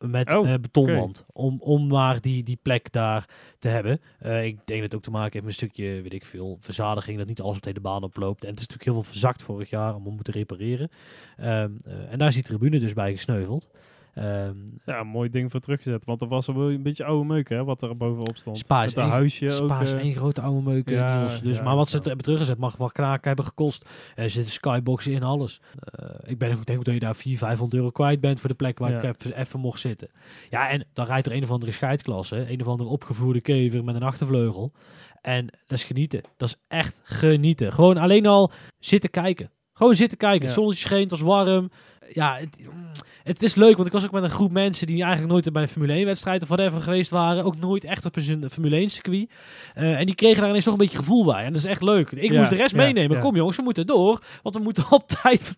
met 0.00 0.34
oh, 0.34 0.48
uh, 0.48 0.54
betonwand. 0.60 1.24
Om, 1.32 1.56
om 1.60 1.86
maar 1.86 2.20
die, 2.20 2.42
die 2.42 2.58
plek 2.62 2.92
daar 2.92 3.28
te 3.58 3.68
hebben. 3.68 4.00
Uh, 4.22 4.44
ik 4.44 4.58
denk 4.64 4.80
dat 4.80 4.82
het 4.82 4.94
ook 4.94 5.02
te 5.02 5.10
maken 5.10 5.32
heeft 5.32 5.44
met 5.44 5.52
een 5.52 5.68
stukje, 5.68 6.02
weet 6.02 6.12
ik 6.12 6.24
veel, 6.24 6.56
verzadiging. 6.60 7.18
Dat 7.18 7.26
niet 7.26 7.40
alles 7.40 7.56
op 7.56 7.62
de 7.62 7.80
baan 7.80 8.02
oploopt. 8.02 8.44
En 8.44 8.50
het 8.50 8.60
is 8.60 8.66
natuurlijk 8.66 8.90
heel 8.90 9.02
veel 9.02 9.12
verzakt 9.12 9.42
vorig 9.42 9.70
jaar 9.70 9.94
om 9.94 10.02
moeten 10.02 10.34
repareren. 10.34 10.90
Um, 11.40 11.46
uh, 11.46 12.12
en 12.12 12.18
daar 12.18 12.28
is 12.28 12.34
die 12.34 12.42
tribune 12.42 12.78
dus 12.78 12.92
bij 12.92 13.12
gesneuveld. 13.12 13.68
Um, 14.14 14.80
ja, 14.84 15.00
een 15.00 15.06
mooi 15.06 15.28
ding 15.28 15.50
voor 15.50 15.60
teruggezet. 15.60 16.04
Want 16.04 16.20
er 16.20 16.28
was 16.28 16.46
wel 16.46 16.70
een 16.70 16.82
beetje 16.82 17.04
oude 17.04 17.26
meuk, 17.26 17.48
hè, 17.48 17.64
wat 17.64 17.82
er 17.82 17.96
bovenop 17.96 18.36
stond. 18.36 18.58
Spa 18.58 18.84
is, 18.84 18.94
één, 18.94 19.08
huisje 19.08 19.50
Spa 19.50 19.80
is 19.80 19.92
één 19.92 20.14
grote 20.14 20.40
oude 20.40 20.70
meuk. 20.70 20.88
Ja, 20.88 21.38
dus, 21.42 21.62
maar 21.62 21.76
wat 21.76 21.88
ze 21.88 21.96
hebben 21.96 22.24
teruggezet 22.24 22.58
mag 22.58 22.76
wel 22.76 22.90
kraken 22.90 23.26
hebben 23.26 23.44
gekost. 23.44 23.88
Er 24.14 24.30
zitten 24.30 24.52
skyboxen 24.52 25.12
in, 25.12 25.22
alles. 25.22 25.60
Uh, 26.00 26.10
ik 26.24 26.38
ben 26.38 26.52
ook 26.52 26.66
denk 26.66 26.84
dat 26.84 26.94
je 26.94 27.00
daar 27.00 27.16
400, 27.16 27.46
500 27.46 27.80
euro 27.80 27.90
kwijt 27.90 28.20
bent 28.20 28.40
voor 28.40 28.48
de 28.48 28.54
plek 28.54 28.78
waar 28.78 28.92
ik 28.92 29.02
even, 29.02 29.38
even, 29.38 29.60
mocht 29.60 29.80
zitten. 29.80 30.08
Ja, 30.50 30.68
en 30.68 30.86
dan 30.92 31.06
rijdt 31.06 31.26
er 31.26 31.32
een 31.32 31.42
of 31.42 31.50
andere 31.50 31.72
scheidklasse. 31.72 32.50
Een 32.52 32.60
of 32.60 32.66
andere 32.66 32.90
opgevoerde 32.90 33.40
kever 33.40 33.84
met 33.84 33.94
een 33.94 34.02
achtervleugel. 34.02 34.72
En 35.20 35.46
dat 35.46 35.78
is 35.78 35.84
genieten. 35.84 36.20
Dat 36.36 36.48
is 36.48 36.56
echt 36.68 37.00
genieten. 37.04 37.72
Gewoon 37.72 37.96
alleen 37.96 38.26
al 38.26 38.50
zitten 38.78 39.10
kijken. 39.10 39.50
Gewoon 39.72 39.94
zitten 39.94 40.18
kijken. 40.18 40.44
Het 40.44 40.54
zonnetje 40.54 40.86
scheen, 40.86 41.00
het 41.00 41.10
was 41.10 41.20
warm 41.20 41.70
ja, 42.12 42.36
het, 42.36 42.56
het 43.22 43.42
is 43.42 43.54
leuk, 43.54 43.74
want 43.76 43.86
ik 43.86 43.92
was 43.92 44.04
ook 44.04 44.10
met 44.10 44.22
een 44.22 44.30
groep 44.30 44.52
mensen 44.52 44.86
die 44.86 45.02
eigenlijk 45.02 45.32
nooit 45.32 45.52
bij 45.52 45.62
een 45.62 45.68
Formule 45.68 45.92
1 45.92 46.04
wedstrijd 46.06 46.42
of 46.42 46.48
whatever 46.48 46.80
geweest 46.80 47.10
waren. 47.10 47.44
Ook 47.44 47.56
nooit 47.56 47.84
echt 47.84 48.04
op 48.04 48.16
een 48.16 48.50
Formule 48.50 48.76
1 48.76 48.90
circuit. 48.90 49.30
Eh, 49.74 49.98
en 49.98 50.06
die 50.06 50.14
kregen 50.14 50.40
daar 50.40 50.48
ineens 50.48 50.64
toch 50.64 50.72
een 50.72 50.78
beetje 50.78 50.98
gevoel 50.98 51.24
bij. 51.24 51.44
En 51.44 51.52
dat 51.52 51.62
is 51.62 51.68
echt 51.68 51.82
leuk. 51.82 52.10
Ik 52.10 52.30
Ja, 52.32 52.38
moest 52.38 52.50
de 52.50 52.56
rest 52.56 52.74
ja, 52.74 52.80
meenemen. 52.82 53.16
ja. 53.16 53.22
Kom 53.22 53.36
jongens, 53.36 53.56
we 53.56 53.62
moeten 53.62 53.86
door. 53.86 54.24
Want 54.42 54.56
we 54.56 54.62
moeten 54.62 54.84
op 54.92 55.08
tijd, 55.22 55.56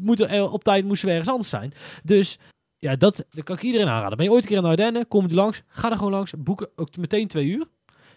moeten, 0.00 0.28
eh, 0.28 0.52
op 0.52 0.64
tijd 0.64 0.84
moesten 0.84 1.06
we 1.06 1.12
ergens 1.12 1.30
anders 1.30 1.48
zijn. 1.50 1.72
Dus 2.04 2.38
ja, 2.78 2.96
dat, 2.96 3.24
dat 3.30 3.44
kan 3.44 3.56
ik 3.56 3.62
iedereen 3.62 3.88
aanraden. 3.88 4.16
Ben 4.16 4.26
je 4.26 4.32
ooit 4.32 4.42
een 4.42 4.48
keer 4.48 4.56
in 4.56 4.62
de 4.62 4.68
Ardennen, 4.68 5.08
kom 5.08 5.28
je 5.28 5.34
langs. 5.34 5.62
Ga 5.68 5.90
er 5.90 5.96
gewoon 5.96 6.12
langs. 6.12 6.34
Boeken 6.38 6.68
ook 6.76 6.96
meteen 6.96 7.28
twee 7.28 7.46
uur. 7.46 7.66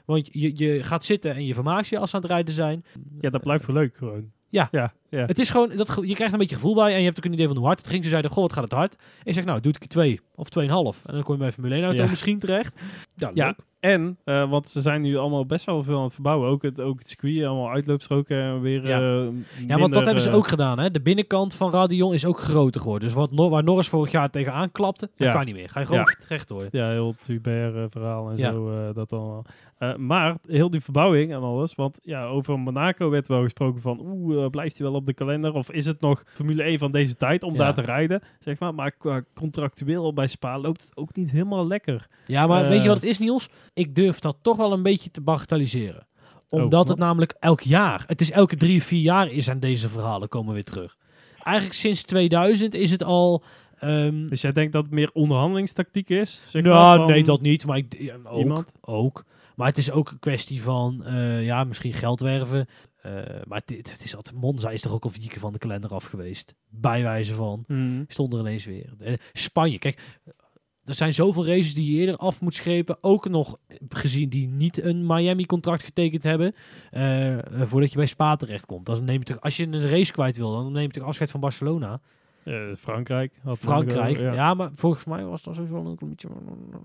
Want 0.05 0.29
je, 0.31 0.51
je 0.57 0.83
gaat 0.83 1.05
zitten 1.05 1.35
en 1.35 1.45
je 1.45 1.53
vermaakt 1.53 1.87
je 1.87 1.99
als 1.99 2.09
ze 2.09 2.15
aan 2.15 2.21
het 2.21 2.31
rijden 2.31 2.53
zijn. 2.53 2.85
Ja, 3.19 3.29
dat 3.29 3.41
blijft 3.41 3.65
wel 3.65 3.75
leuk 3.75 3.97
gewoon. 3.97 4.31
Ja. 4.55 4.67
Ja, 4.71 4.93
ja. 5.09 5.25
Het 5.25 5.39
is 5.39 5.49
gewoon, 5.49 5.69
dat, 5.75 5.97
je 6.01 6.13
krijgt 6.13 6.33
een 6.33 6.39
beetje 6.39 6.55
gevoel 6.55 6.75
bij 6.75 6.93
en 6.93 6.99
je 6.99 7.05
hebt 7.05 7.17
ook 7.17 7.25
een 7.25 7.33
idee 7.33 7.47
van 7.47 7.57
hoe 7.57 7.65
hard 7.65 7.77
het 7.79 7.87
ging. 7.87 8.03
Ze 8.03 8.09
zeiden, 8.09 8.31
goh, 8.31 8.41
wat 8.43 8.53
gaat 8.53 8.63
het 8.63 8.71
hard? 8.73 8.93
En 8.95 8.99
ik 9.23 9.33
zeg, 9.33 9.45
nou, 9.45 9.59
doe 9.59 9.73
ik 9.79 9.85
twee 9.85 10.19
of 10.35 10.49
tweeënhalf. 10.49 11.01
En 11.05 11.13
dan 11.13 11.23
kom 11.23 11.33
je 11.33 11.39
bij 11.39 11.51
Formule 11.51 11.75
1 11.75 11.83
auto 11.83 12.03
Ja. 12.03 12.09
misschien 12.09 12.39
terecht. 12.39 12.73
Ja, 13.15 13.31
Ja, 13.33 13.55
en, 13.79 14.17
eh, 14.23 14.49
want 14.49 14.69
ze 14.69 14.81
zijn 14.81 15.01
nu 15.01 15.17
allemaal 15.17 15.45
best 15.45 15.65
wel 15.65 15.83
veel 15.83 15.97
aan 15.97 16.03
het 16.03 16.13
verbouwen. 16.13 16.49
Ook 16.49 16.61
het, 16.61 16.79
ook 16.81 16.99
het 16.99 17.07
circuit, 17.09 17.43
allemaal 17.45 17.69
uitloopstroken 17.71 18.37
en 18.41 18.61
weer 18.61 18.87
Ja. 18.87 18.99
eh, 18.99 19.27
Ja, 19.67 19.77
want 19.77 19.93
dat 19.93 20.05
hebben 20.05 20.23
ze 20.23 20.29
eh, 20.29 20.35
ook 20.35 20.47
gedaan. 20.47 20.79
Hè? 20.79 20.91
De 20.91 21.01
binnenkant 21.01 21.53
van 21.53 21.71
Radion 21.71 22.13
is 22.13 22.25
ook 22.25 22.39
groter 22.39 22.81
geworden. 22.81 23.07
Dus 23.07 23.17
wat 23.17 23.31
Nor 23.31 23.49
waar 23.49 23.63
Norris 23.63 23.87
vorig 23.87 24.11
jaar 24.11 24.29
tegenaan 24.29 24.71
klapte, 24.71 25.09
dat 25.15 25.27
Ja. 25.27 25.33
kan 25.33 25.45
niet 25.45 25.55
meer. 25.55 25.69
Ga 25.69 25.79
je 25.79 25.85
gewoon 25.85 26.01
Ja. 26.19 26.25
recht 26.27 26.47
door. 26.47 26.67
Ja, 26.71 26.89
heel 26.89 27.07
het 27.17 27.27
Hubert-verhaal 27.27 28.29
en 28.29 28.37
Ja. 28.37 28.51
zo, 28.51 28.69
eh, 28.71 28.93
dat 28.95 29.11
allemaal. 29.13 29.45
Eh, 29.77 29.95
maar 29.95 30.37
heel 30.47 30.69
die 30.69 30.79
verbouwing 30.81 31.31
en 31.33 31.41
alles, 31.41 31.75
want 31.75 31.99
ja, 32.01 32.25
over 32.25 32.59
Monaco 32.59 33.09
werd 33.09 33.27
wel 33.27 33.41
gesproken 33.43 33.81
van, 33.81 33.99
oeh, 34.01 34.43
eh, 34.43 34.49
blijft 34.49 34.77
hij 34.77 34.87
wel 34.87 34.95
op 34.95 35.05
de 35.05 35.13
kalender? 35.13 35.53
Of 35.53 35.71
is 35.71 35.85
het 35.85 36.01
nog 36.01 36.23
Formule 36.33 36.63
1 36.63 36.79
van 36.79 36.91
deze 36.91 37.15
tijd 37.15 37.43
om 37.43 37.51
Ja. 37.53 37.57
daar 37.57 37.73
te 37.73 37.81
rijden? 37.81 38.21
Zeg 38.39 38.59
maar, 38.59 38.73
maar 38.73 38.91
qua 38.91 39.23
contractueel 39.33 40.13
bij 40.13 40.27
Spa 40.27 40.59
loopt 40.59 40.81
het 40.81 40.97
ook 40.97 41.15
niet 41.15 41.31
helemaal 41.31 41.67
lekker. 41.67 42.07
Ja, 42.25 42.47
maar 42.47 42.63
Eh. 42.63 42.69
weet 42.69 42.81
je 42.81 42.87
wat 42.87 42.97
het 43.01 43.09
is, 43.09 43.19
Niels? 43.19 43.49
Ik 43.73 43.95
durf 43.95 44.19
dat 44.19 44.37
toch 44.41 44.57
wel 44.57 44.71
een 44.73 44.83
beetje 44.83 45.11
te 45.11 45.21
bagatelliseren. 45.21 46.07
Omdat 46.49 46.71
wat? 46.71 46.87
het 46.87 46.97
namelijk 46.97 47.35
elk 47.39 47.61
jaar, 47.61 48.03
het 48.07 48.21
is 48.21 48.31
elke 48.31 48.55
drie, 48.55 48.83
vier 48.83 49.01
jaar 49.01 49.31
is 49.31 49.49
aan 49.49 49.59
deze 49.59 49.89
verhalen 49.89 50.29
komen 50.29 50.53
weer 50.53 50.63
terug. 50.63 50.95
Eigenlijk 51.43 51.75
sinds 51.77 52.03
2000 52.03 52.73
is 52.73 52.91
het 52.91 53.03
al... 53.03 53.43
ehm, 53.79 54.27
Dus 54.27 54.41
jij 54.41 54.51
denkt 54.51 54.73
dat 54.73 54.83
het 54.83 54.93
meer 54.93 55.09
onderhandelingstactiek 55.13 56.09
is? 56.09 56.41
Zeg 56.47 56.63
nou, 56.63 56.97
maar, 56.99 57.07
nee, 57.07 57.23
dat 57.23 57.41
niet. 57.41 57.65
Maar 57.65 57.77
ik, 57.77 57.95
ja, 57.99 58.15
ook, 58.23 58.39
iemand? 58.39 58.71
ook. 58.81 59.23
Maar 59.55 59.67
het 59.67 59.77
is 59.77 59.91
ook 59.91 60.09
een 60.11 60.19
kwestie 60.19 60.61
van, 60.61 61.03
eh, 61.03 61.45
ja, 61.45 61.63
misschien 61.63 61.93
geld 61.93 62.19
werven. 62.19 62.67
Eh, 63.01 63.11
maar 63.47 63.61
dit, 63.65 63.91
het 63.91 64.03
is 64.03 64.15
altijd, 64.15 64.35
Monza 64.35 64.69
is 64.69 64.81
toch 64.81 64.93
ook 64.93 65.03
al 65.03 65.09
vier 65.09 65.29
keer 65.29 65.39
van 65.39 65.53
de 65.53 65.59
kalender 65.59 65.93
af 65.93 66.03
geweest. 66.03 66.55
Bij 66.69 67.01
wijze 67.01 67.33
van. 67.33 67.63
Hmm. 67.67 68.05
Stond 68.07 68.33
er 68.33 68.39
ineens 68.39 68.65
weer. 68.65 68.93
Eh, 68.99 69.13
Spanje, 69.33 69.79
kijk, 69.79 70.19
er 70.83 70.95
zijn 70.95 71.13
zoveel 71.13 71.45
races 71.45 71.73
die 71.73 71.91
je 71.91 71.99
eerder 71.99 72.15
af 72.15 72.41
moet 72.41 72.53
schepen. 72.53 72.97
Ook 73.01 73.29
nog 73.29 73.57
gezien 73.89 74.29
die 74.29 74.47
niet 74.47 74.83
een 74.83 75.05
Miami-contract 75.05 75.83
getekend 75.83 76.23
hebben. 76.23 76.55
voordat 77.67 77.91
je 77.91 77.97
bij 77.97 78.05
Spa 78.05 78.35
terechtkomt. 78.35 78.85
Dan 78.85 79.03
neem 79.03 79.19
je 79.19 79.25
toch, 79.25 79.41
als 79.41 79.57
je 79.57 79.63
een 79.63 79.89
race 79.89 80.11
kwijt 80.11 80.37
wil, 80.37 80.51
dan 80.51 80.71
neem 80.71 80.83
je 80.83 80.99
toch 80.99 81.07
afscheid 81.07 81.31
van 81.31 81.39
Barcelona. 81.39 82.01
Eh, 82.45 82.75
Frankrijk. 82.77 83.33
Frankrijk, 83.57 84.17
ja. 84.19 84.33
ja. 84.33 84.53
maar 84.53 84.69
volgens 84.75 85.05
mij 85.05 85.25
was 85.25 85.43
dat 85.43 85.55
sowieso 85.55 85.97
een 85.99 86.09
beetje, 86.09 86.27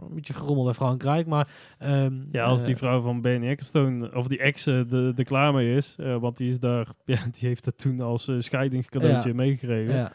een 0.09 0.15
beetje 0.15 0.35
gerommel 0.35 0.65
bij 0.65 0.75
Frankrijk. 0.75 1.27
Maar, 1.27 1.49
ehm, 1.79 2.15
Ja, 2.33 2.45
als 2.45 2.65
die 2.65 2.73
eh, 2.75 2.79
vrouw 2.81 3.01
van 3.01 3.21
Benny 3.21 3.49
Ecclestone, 3.49 4.15
of 4.15 4.29
die 4.29 4.39
ex, 4.39 4.67
eh, 4.67 4.81
de, 4.89 5.13
de 5.15 5.25
klaar 5.25 5.53
mee 5.53 5.77
is. 5.77 5.97
want 6.21 6.37
die 6.37 6.49
is 6.51 6.59
daar, 6.59 6.87
ja, 7.05 7.19
die 7.33 7.49
heeft 7.49 7.65
het 7.65 7.79
toen 7.79 8.01
als 8.01 8.31
scheidingscadeautje 8.39 9.29
Ja. 9.29 9.35
meegekregen. 9.35 9.95
ja, 9.95 10.13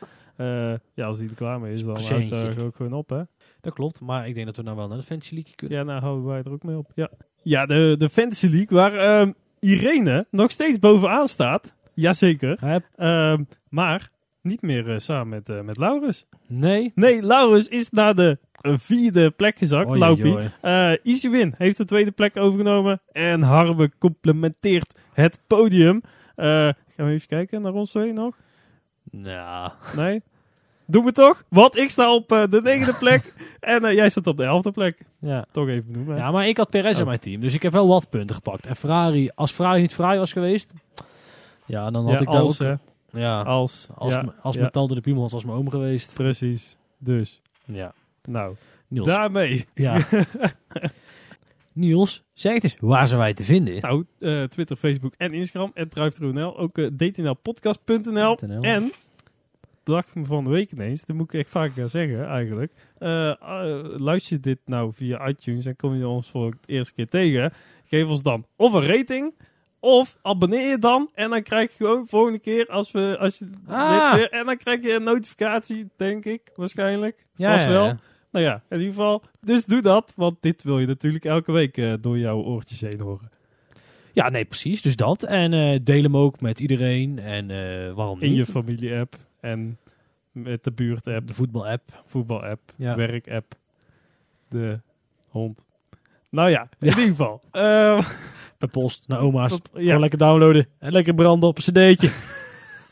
ja, 0.93 1.05
als 1.05 1.17
die 1.17 1.29
er 1.29 1.35
klaar 1.35 1.59
mee 1.59 1.73
is, 1.73 1.83
dan 1.83 1.99
houdt 2.01 2.29
daar 2.29 2.59
ook 2.59 2.75
gewoon 2.75 2.93
op, 2.93 3.09
hè? 3.09 3.21
dat 3.61 3.73
klopt. 3.73 4.01
Maar 4.01 4.27
ik 4.27 4.33
denk 4.33 4.45
dat 4.45 4.55
we 4.55 4.63
nou 4.63 4.77
wel 4.77 4.87
naar 4.87 4.97
de 4.97 5.03
Fantasy 5.03 5.33
League 5.33 5.55
kunnen. 5.55 5.77
Ja, 5.77 5.83
nou 5.83 6.01
houden 6.01 6.25
wij 6.25 6.39
er 6.43 6.51
ook 6.51 6.63
mee 6.63 6.77
op. 6.77 6.91
Ja, 6.95 7.09
ja 7.43 7.65
de, 7.65 7.95
de 7.97 8.09
Fantasy 8.09 8.47
League, 8.47 8.77
waar 8.77 8.93
ehm, 8.93 9.31
Irene 9.59 10.27
nog 10.31 10.51
steeds 10.51 10.79
bovenaan 10.79 11.27
staat. 11.27 11.73
Jazeker. 11.93 12.81
Ehm, 12.95 13.43
maar 13.69 14.09
niet 14.45 14.61
meer 14.61 14.89
eh, 14.89 14.99
samen 14.99 15.29
met, 15.29 15.49
eh, 15.49 15.61
met 15.61 15.77
Laurens. 15.77 16.25
Nee? 16.47 16.91
Nee, 16.95 17.21
Laurens 17.23 17.67
is 17.67 17.89
naar 17.89 18.15
de 18.15 18.37
eh, 18.61 18.73
vierde 18.77 19.31
plek 19.31 19.57
gezakt, 19.57 19.89
Oei, 19.89 19.99
Laupie. 19.99 20.37
Eh, 20.61 21.05
Easy 21.05 21.29
Win 21.29 21.53
heeft 21.57 21.77
de 21.77 21.85
tweede 21.85 22.11
plek 22.11 22.37
overgenomen. 22.37 23.01
En 23.11 23.41
Harbe 23.41 23.91
complementeert 23.99 24.99
het 25.13 25.39
podium. 25.47 26.01
Gaan 26.35 26.75
we 26.95 27.11
even 27.11 27.27
kijken 27.27 27.61
naar 27.61 27.73
ons 27.73 27.89
twee 27.89 28.13
nog? 28.13 28.35
Nou, 29.11 29.71
Nee? 29.95 30.21
Doen 30.87 31.05
we 31.05 31.11
toch? 31.11 31.43
Want 31.49 31.77
ik 31.77 31.89
sta 31.89 32.13
op 32.13 32.27
de 32.29 32.59
negende 32.63 32.93
plek. 33.03 33.33
en 33.59 33.95
jij 33.95 34.09
staat 34.09 34.27
op 34.27 34.37
de 34.37 34.43
elfde 34.43 34.71
plek. 34.71 34.97
ja. 35.19 35.45
Toch 35.51 35.67
even 35.67 35.85
benoemen. 35.91 36.15
hè? 36.15 36.21
Ja, 36.21 36.31
maar 36.31 36.47
ik 36.47 36.57
had 36.57 36.69
Perez 36.69 36.93
in 36.95 37.01
Oh. 37.01 37.07
mijn 37.07 37.19
team, 37.19 37.41
dus 37.41 37.53
ik 37.53 37.61
heb 37.61 37.71
wel 37.71 37.87
wat 37.87 38.09
punten 38.09 38.35
gepakt. 38.35 38.65
En 38.65 38.75
Ferrari, 38.75 39.29
als 39.35 39.51
Ferrari 39.51 39.81
niet 39.81 39.93
vrij 39.93 40.17
was 40.17 40.31
geweest, 40.31 40.71
ja, 41.65 41.91
dan 41.91 42.03
had 42.03 42.13
Ja, 42.13 42.19
ik 42.19 42.25
daar 42.31 42.41
als, 42.41 42.61
ook... 42.61 42.67
hè. 42.67 42.73
Ja, 43.15 43.41
Als. 43.41 43.87
als, 43.95 44.13
ja, 44.13 44.33
als 44.41 44.57
mijn 44.57 44.71
tante 44.71 44.93
de 44.93 45.01
piemel 45.01 45.21
was, 45.21 45.33
als 45.33 45.45
mijn 45.45 45.57
oom 45.57 45.69
geweest. 45.69 46.13
Precies. 46.13 46.77
Dus, 46.97 47.41
Ja. 47.65 47.93
nou, 48.23 48.55
Niels. 48.87 49.07
daarmee. 49.07 49.65
Ja. 49.73 49.97
Niels, 51.73 52.23
zeg 52.33 52.53
het 52.53 52.63
eens, 52.63 52.77
waar 52.79 53.07
zijn 53.07 53.19
wij 53.19 53.33
te 53.33 53.43
vinden? 53.43 53.81
Nou, 53.81 54.05
eh, 54.19 54.43
Twitter, 54.43 54.75
Facebook 54.75 55.13
en 55.17 55.33
Instagram. 55.33 55.71
En 55.73 55.89
druif.nl. 55.89 56.57
Ook 56.57 56.77
uh, 56.77 56.87
dtnlpodcast.nl. 56.97 58.37
.nl. 58.45 58.61
En, 58.61 58.91
bedacht 59.83 60.07
ik 60.07 60.15
me 60.15 60.25
van 60.25 60.43
de 60.43 60.49
week 60.49 60.71
ineens, 60.71 61.05
dat 61.05 61.15
moet 61.15 61.33
ik 61.33 61.39
echt 61.39 61.49
vaak 61.49 61.73
gaan 61.73 61.89
zeggen 61.89 62.27
eigenlijk. 62.27 62.71
Eh, 62.97 63.29
eh, 63.29 63.85
luister 63.97 64.35
je 64.35 64.41
dit 64.41 64.59
nou 64.65 64.93
via 64.93 65.27
iTunes 65.27 65.65
en 65.65 65.75
kom 65.75 65.95
je 65.95 66.07
ons 66.07 66.29
voor 66.29 66.45
het 66.45 66.67
eerste 66.67 66.93
keer 66.93 67.07
tegen, 67.07 67.53
geef 67.85 68.07
ons 68.07 68.23
dan 68.23 68.45
of 68.55 68.73
een 68.73 68.85
rating, 68.85 69.33
of 69.85 70.17
abonneer 70.21 70.69
je 70.69 70.77
dan 70.79 71.09
en 71.13 71.29
dan 71.29 71.43
krijg 71.43 71.69
je 71.69 71.75
gewoon 71.85 72.07
volgende 72.07 72.39
keer 72.39 72.67
als 72.69 72.91
we, 72.91 73.15
als 73.19 73.37
je 73.37 73.49
Ah. 73.67 74.03
dit 74.03 74.15
weer, 74.19 74.29
en 74.39 74.45
dan 74.45 74.57
krijg 74.57 74.81
je 74.83 74.93
een 74.93 75.03
notificatie, 75.03 75.89
denk 75.95 76.25
ik, 76.25 76.41
waarschijnlijk. 76.55 77.25
Ja, 77.35 77.51
Vast 77.51 77.63
ja, 77.63 77.69
wel. 77.71 77.85
ja. 77.85 77.97
Nou 78.31 78.45
ja, 78.45 78.61
in 78.69 78.77
ieder 78.77 78.93
geval, 78.93 79.23
dus 79.41 79.65
doe 79.65 79.81
dat, 79.81 80.13
want 80.15 80.37
dit 80.41 80.63
wil 80.63 80.79
je 80.79 80.87
natuurlijk 80.87 81.25
elke 81.25 81.51
week 81.51 81.77
eh, 81.77 81.93
door 82.01 82.17
jouw 82.17 82.41
oortjes 82.41 82.81
heen 82.81 82.99
horen. 82.99 83.29
Ja, 84.13 84.29
nee, 84.29 84.45
precies. 84.45 84.81
Dus 84.81 84.95
dat. 84.95 85.23
En 85.23 85.53
eh, 85.53 85.79
deel 85.83 86.03
hem 86.03 86.17
ook 86.17 86.41
met 86.41 86.59
iedereen. 86.59 87.19
En 87.19 87.51
eh, 87.51 87.93
waarom 87.93 88.21
In 88.21 88.29
niet? 88.33 88.45
je 88.45 88.51
familie-app 88.51 89.15
en 89.39 89.77
met 90.31 90.63
de 90.63 90.71
buurt-app. 90.71 91.27
de 91.27 91.33
voetbal-app. 91.33 92.03
voetbal-app, 92.05 92.61
Ja. 92.75 92.95
werk-app, 92.95 93.55
de 94.49 94.79
hond. 95.29 95.65
Nou 96.29 96.49
ja, 96.49 96.61
in 96.61 96.87
Ja. 96.87 96.89
ieder 96.89 97.05
geval. 97.05 97.41
Per 98.57 98.67
post 98.67 99.03
naar 99.07 99.19
oma's. 99.19 99.49
dat- 99.51 99.69
Gewoon 99.71 99.85
ja, 99.85 99.99
lekker 99.99 100.19
downloaden. 100.19 100.67
En 100.79 100.91
lekker 100.91 101.13
branden 101.13 101.49
op 101.49 101.57
een 101.57 101.63
cd'tje. 101.63 102.11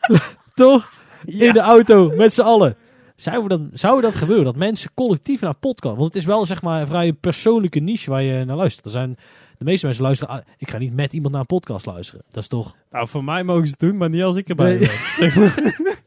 Toch? 0.55 0.89
ja. 1.25 1.47
In 1.47 1.53
de 1.53 1.59
auto, 1.59 2.11
met 2.15 2.33
z'n 2.33 2.41
allen. 2.41 2.75
Zou 3.15 3.47
dat, 3.47 3.61
zou 3.73 4.01
dat 4.01 4.15
gebeuren? 4.15 4.45
Dat 4.45 4.55
mensen 4.55 4.91
collectief 4.93 5.41
naar 5.41 5.53
podcast... 5.53 5.95
Want 5.95 6.07
het 6.07 6.15
is 6.15 6.25
wel 6.25 6.45
zeg 6.45 6.61
maar 6.61 6.81
een 6.81 6.87
vrij 6.87 7.13
persoonlijke 7.13 7.79
niche 7.79 8.09
waar 8.09 8.21
je 8.21 8.45
naar 8.45 8.55
luistert. 8.55 8.85
Er 8.85 8.91
zijn, 8.91 9.17
de 9.57 9.63
meeste 9.63 9.85
mensen 9.85 10.03
luisteren... 10.03 10.33
ah, 10.35 10.41
ik 10.57 10.69
ga 10.69 10.77
niet 10.77 10.93
met 10.93 11.13
iemand 11.13 11.31
naar 11.31 11.41
een 11.41 11.47
podcast 11.47 11.85
luisteren. 11.85 12.23
Dat 12.29 12.43
is 12.43 12.49
toch... 12.49 12.75
Nou, 12.91 13.07
voor 13.07 13.23
mij 13.23 13.43
mogen 13.43 13.65
ze 13.65 13.71
het 13.71 13.79
doen, 13.79 13.97
maar 13.97 14.09
niet 14.09 14.23
als 14.23 14.35
ik 14.35 14.49
erbij 14.49 14.77
Nee. 14.77 14.89
ben. 15.19 15.53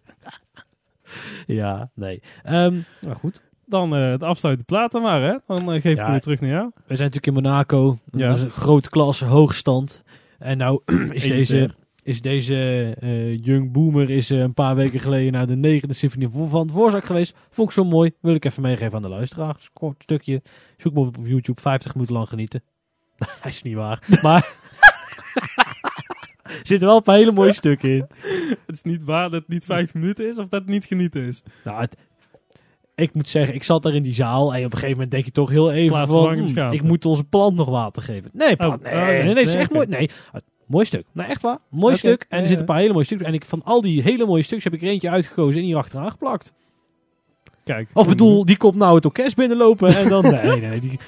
Ja, 1.46 1.90
nee. 1.94 2.22
Ehm, 2.42 2.78
nou 3.00 3.16
goed. 3.20 3.40
Dan 3.68 3.94
eh, 3.94 4.18
de 4.18 4.24
afsluitende 4.26 4.72
platen 4.72 5.02
maar, 5.02 5.22
hè. 5.22 5.36
Dan 5.46 5.58
eh, 5.72 5.80
geef 5.80 5.92
ik 5.92 5.96
Ja. 5.96 6.02
hem 6.02 6.10
weer 6.10 6.20
terug 6.20 6.40
naar 6.40 6.50
jou. 6.50 6.70
We 6.74 6.96
zijn 6.96 7.10
natuurlijk 7.10 7.26
in 7.26 7.32
Monaco. 7.32 7.98
Ja. 8.10 8.28
Dat 8.28 8.36
is 8.36 8.42
een 8.42 8.50
grote 8.50 8.90
klasse, 8.90 9.24
hoogstand. 9.24 10.02
En 10.38 10.58
nou 10.58 10.80
is 11.12 11.22
deze, 11.28 11.70
is 12.02 12.20
deze 12.20 12.56
eh, 13.00 13.42
young 13.42 13.72
boomer 13.72 14.10
is, 14.10 14.30
eh, 14.30 14.38
een 14.38 14.54
paar 14.54 14.74
weken 14.74 15.00
geleden 15.00 15.32
naar 15.32 15.46
de 15.46 15.56
negende 15.56 15.94
symfonie 15.94 16.28
van 16.48 16.60
het 16.60 16.72
Voorzak 16.72 17.04
geweest. 17.04 17.36
Vond 17.50 17.68
ik 17.68 17.74
zo 17.74 17.84
mooi. 17.84 18.12
Wil 18.20 18.34
ik 18.34 18.44
even 18.44 18.62
meegeven 18.62 18.94
aan 18.94 19.02
de 19.02 19.08
luisteraar. 19.08 19.48
Het 19.48 19.58
is 19.58 19.64
een 19.64 19.70
Kort 19.72 20.02
stukje. 20.02 20.42
Zoek 20.76 20.92
me 20.92 21.00
op 21.00 21.18
op 21.18 21.26
YouTube. 21.26 21.60
50 21.60 21.94
minuten 21.94 22.14
lang 22.14 22.28
genieten. 22.28 22.62
Hij 23.40 23.50
is 23.50 23.62
niet 23.62 23.74
waar. 23.74 24.02
Maar 24.22 24.48
er 26.42 26.60
zitten 26.62 26.88
wel 26.88 26.96
een 26.96 27.02
paar 27.02 27.16
hele 27.16 27.32
mooie 27.32 27.52
stukken 27.52 27.90
in. 27.90 28.06
Het 28.66 28.74
is 28.76 28.82
niet 28.82 29.04
waar 29.04 29.30
dat 29.30 29.40
het 29.40 29.48
niet 29.48 29.64
50 29.64 29.94
minuten 29.94 30.28
is 30.28 30.38
of 30.38 30.48
dat 30.48 30.60
het 30.60 30.68
niet 30.70 30.84
genieten 30.84 31.22
is. 31.26 31.42
Nou, 31.64 31.80
het- 31.80 31.96
ik 32.96 33.14
moet 33.14 33.28
zeggen, 33.28 33.54
ik 33.54 33.62
zat 33.62 33.82
daar 33.82 33.94
in 33.94 34.02
die 34.02 34.14
zaal 34.14 34.54
en 34.54 34.58
op 34.58 34.64
een 34.64 34.70
gegeven 34.70 34.90
moment 34.90 35.10
denk 35.10 35.24
je 35.24 35.30
toch 35.30 35.50
heel 35.50 35.72
even 35.72 36.06
van, 36.08 36.72
ik 36.72 36.82
moet 36.82 37.04
onze 37.04 37.24
plant 37.24 37.56
nog 37.56 37.68
water 37.68 38.02
geven. 38.02 38.30
Nee, 38.32 38.56
plant, 38.56 38.74
Oh, 38.84 38.90
nee, 38.92 39.00
oh, 39.00 39.06
nee, 39.06 39.22
nee, 39.22 39.34
nee, 39.34 39.42
is 39.42 39.54
echt 39.54 39.72
mooi. 39.72 39.86
Nee, 39.88 40.10
het- 40.32 40.44
mooi 40.66 40.84
stuk. 40.84 41.04
Nee, 41.12 41.26
echt 41.26 41.42
waar. 41.42 41.58
Mooi 41.70 41.96
stuk. 41.96 42.26
En 42.28 42.40
er 42.40 42.46
zitten 42.46 42.58
een 42.58 42.72
paar 42.72 42.80
hele 42.80 42.92
mooie 42.92 43.04
stukken. 43.04 43.26
En 43.26 43.34
ik 43.34 43.44
van 43.44 43.60
al 43.64 43.80
die 43.80 44.02
hele 44.02 44.26
mooie 44.26 44.42
stukjes 44.42 44.64
heb 44.64 44.72
ik 44.74 44.82
er 44.82 44.88
eentje 44.88 45.10
uitgekozen 45.10 45.60
en 45.60 45.66
hier 45.66 45.76
achteraan 45.76 46.10
geplakt. 46.10 46.52
Kijk. 47.64 47.88
Of 47.92 48.08
bedoel, 48.08 48.44
die 48.44 48.56
komt 48.56 48.74
nou 48.74 48.94
het 48.94 49.04
orkest 49.04 49.36
binnenlopen 49.36 49.96
en 49.96 50.08
dan... 50.08 50.22
Nee, 50.44 50.60
nee. 50.60 50.80
Die, 50.80 50.98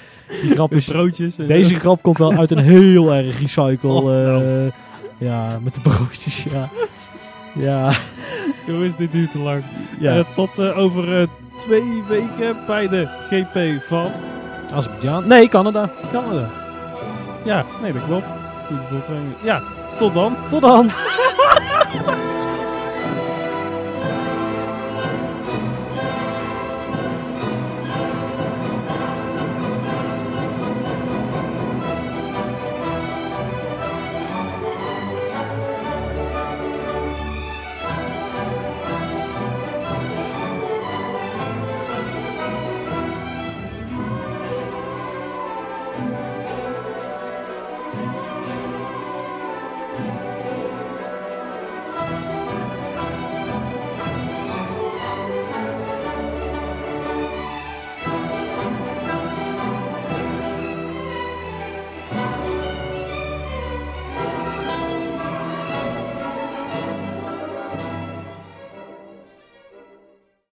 die 0.43 0.51
grap 0.51 0.73
is... 0.73 0.87
broodjes. 0.87 1.37
Deze 1.37 1.75
grap 1.79 2.03
komt 2.03 2.19
wel 2.19 2.33
uit 2.33 2.51
een 2.51 2.59
heel 2.59 3.13
erg 3.15 3.39
recycle... 3.41 3.89
Oh, 3.89 4.05
nou. 4.05 4.45
eh, 4.45 4.73
ja, 5.19 5.59
met 5.63 5.75
de 5.75 5.81
broodjes, 5.81 6.43
ja. 6.45 6.69
Ja. 7.55 7.93
Jongens, 8.67 8.97
dit 8.97 9.13
duurt 9.13 9.31
te 9.31 9.39
lang. 9.39 9.63
ja. 10.01 10.17
Eh, 10.19 10.25
tot 10.35 10.59
eh, 10.59 10.79
over 10.79 11.29
twee 11.59 12.03
weken 12.09 12.57
bij 12.67 12.89
de 12.89 13.09
GP 13.31 13.87
van 13.87 14.11
Azerbeidzjan. 14.75 15.27
Nee, 15.27 15.49
Canada. 15.49 15.91
Canada. 16.13 16.49
Ja, 17.45 17.65
nee, 17.83 17.93
dat 17.93 18.05
klopt. 18.07 18.27
Ja, 19.43 19.63
tot 19.99 20.15
dan. 20.15 20.37
Tot 20.51 20.61
dan. 20.61 20.91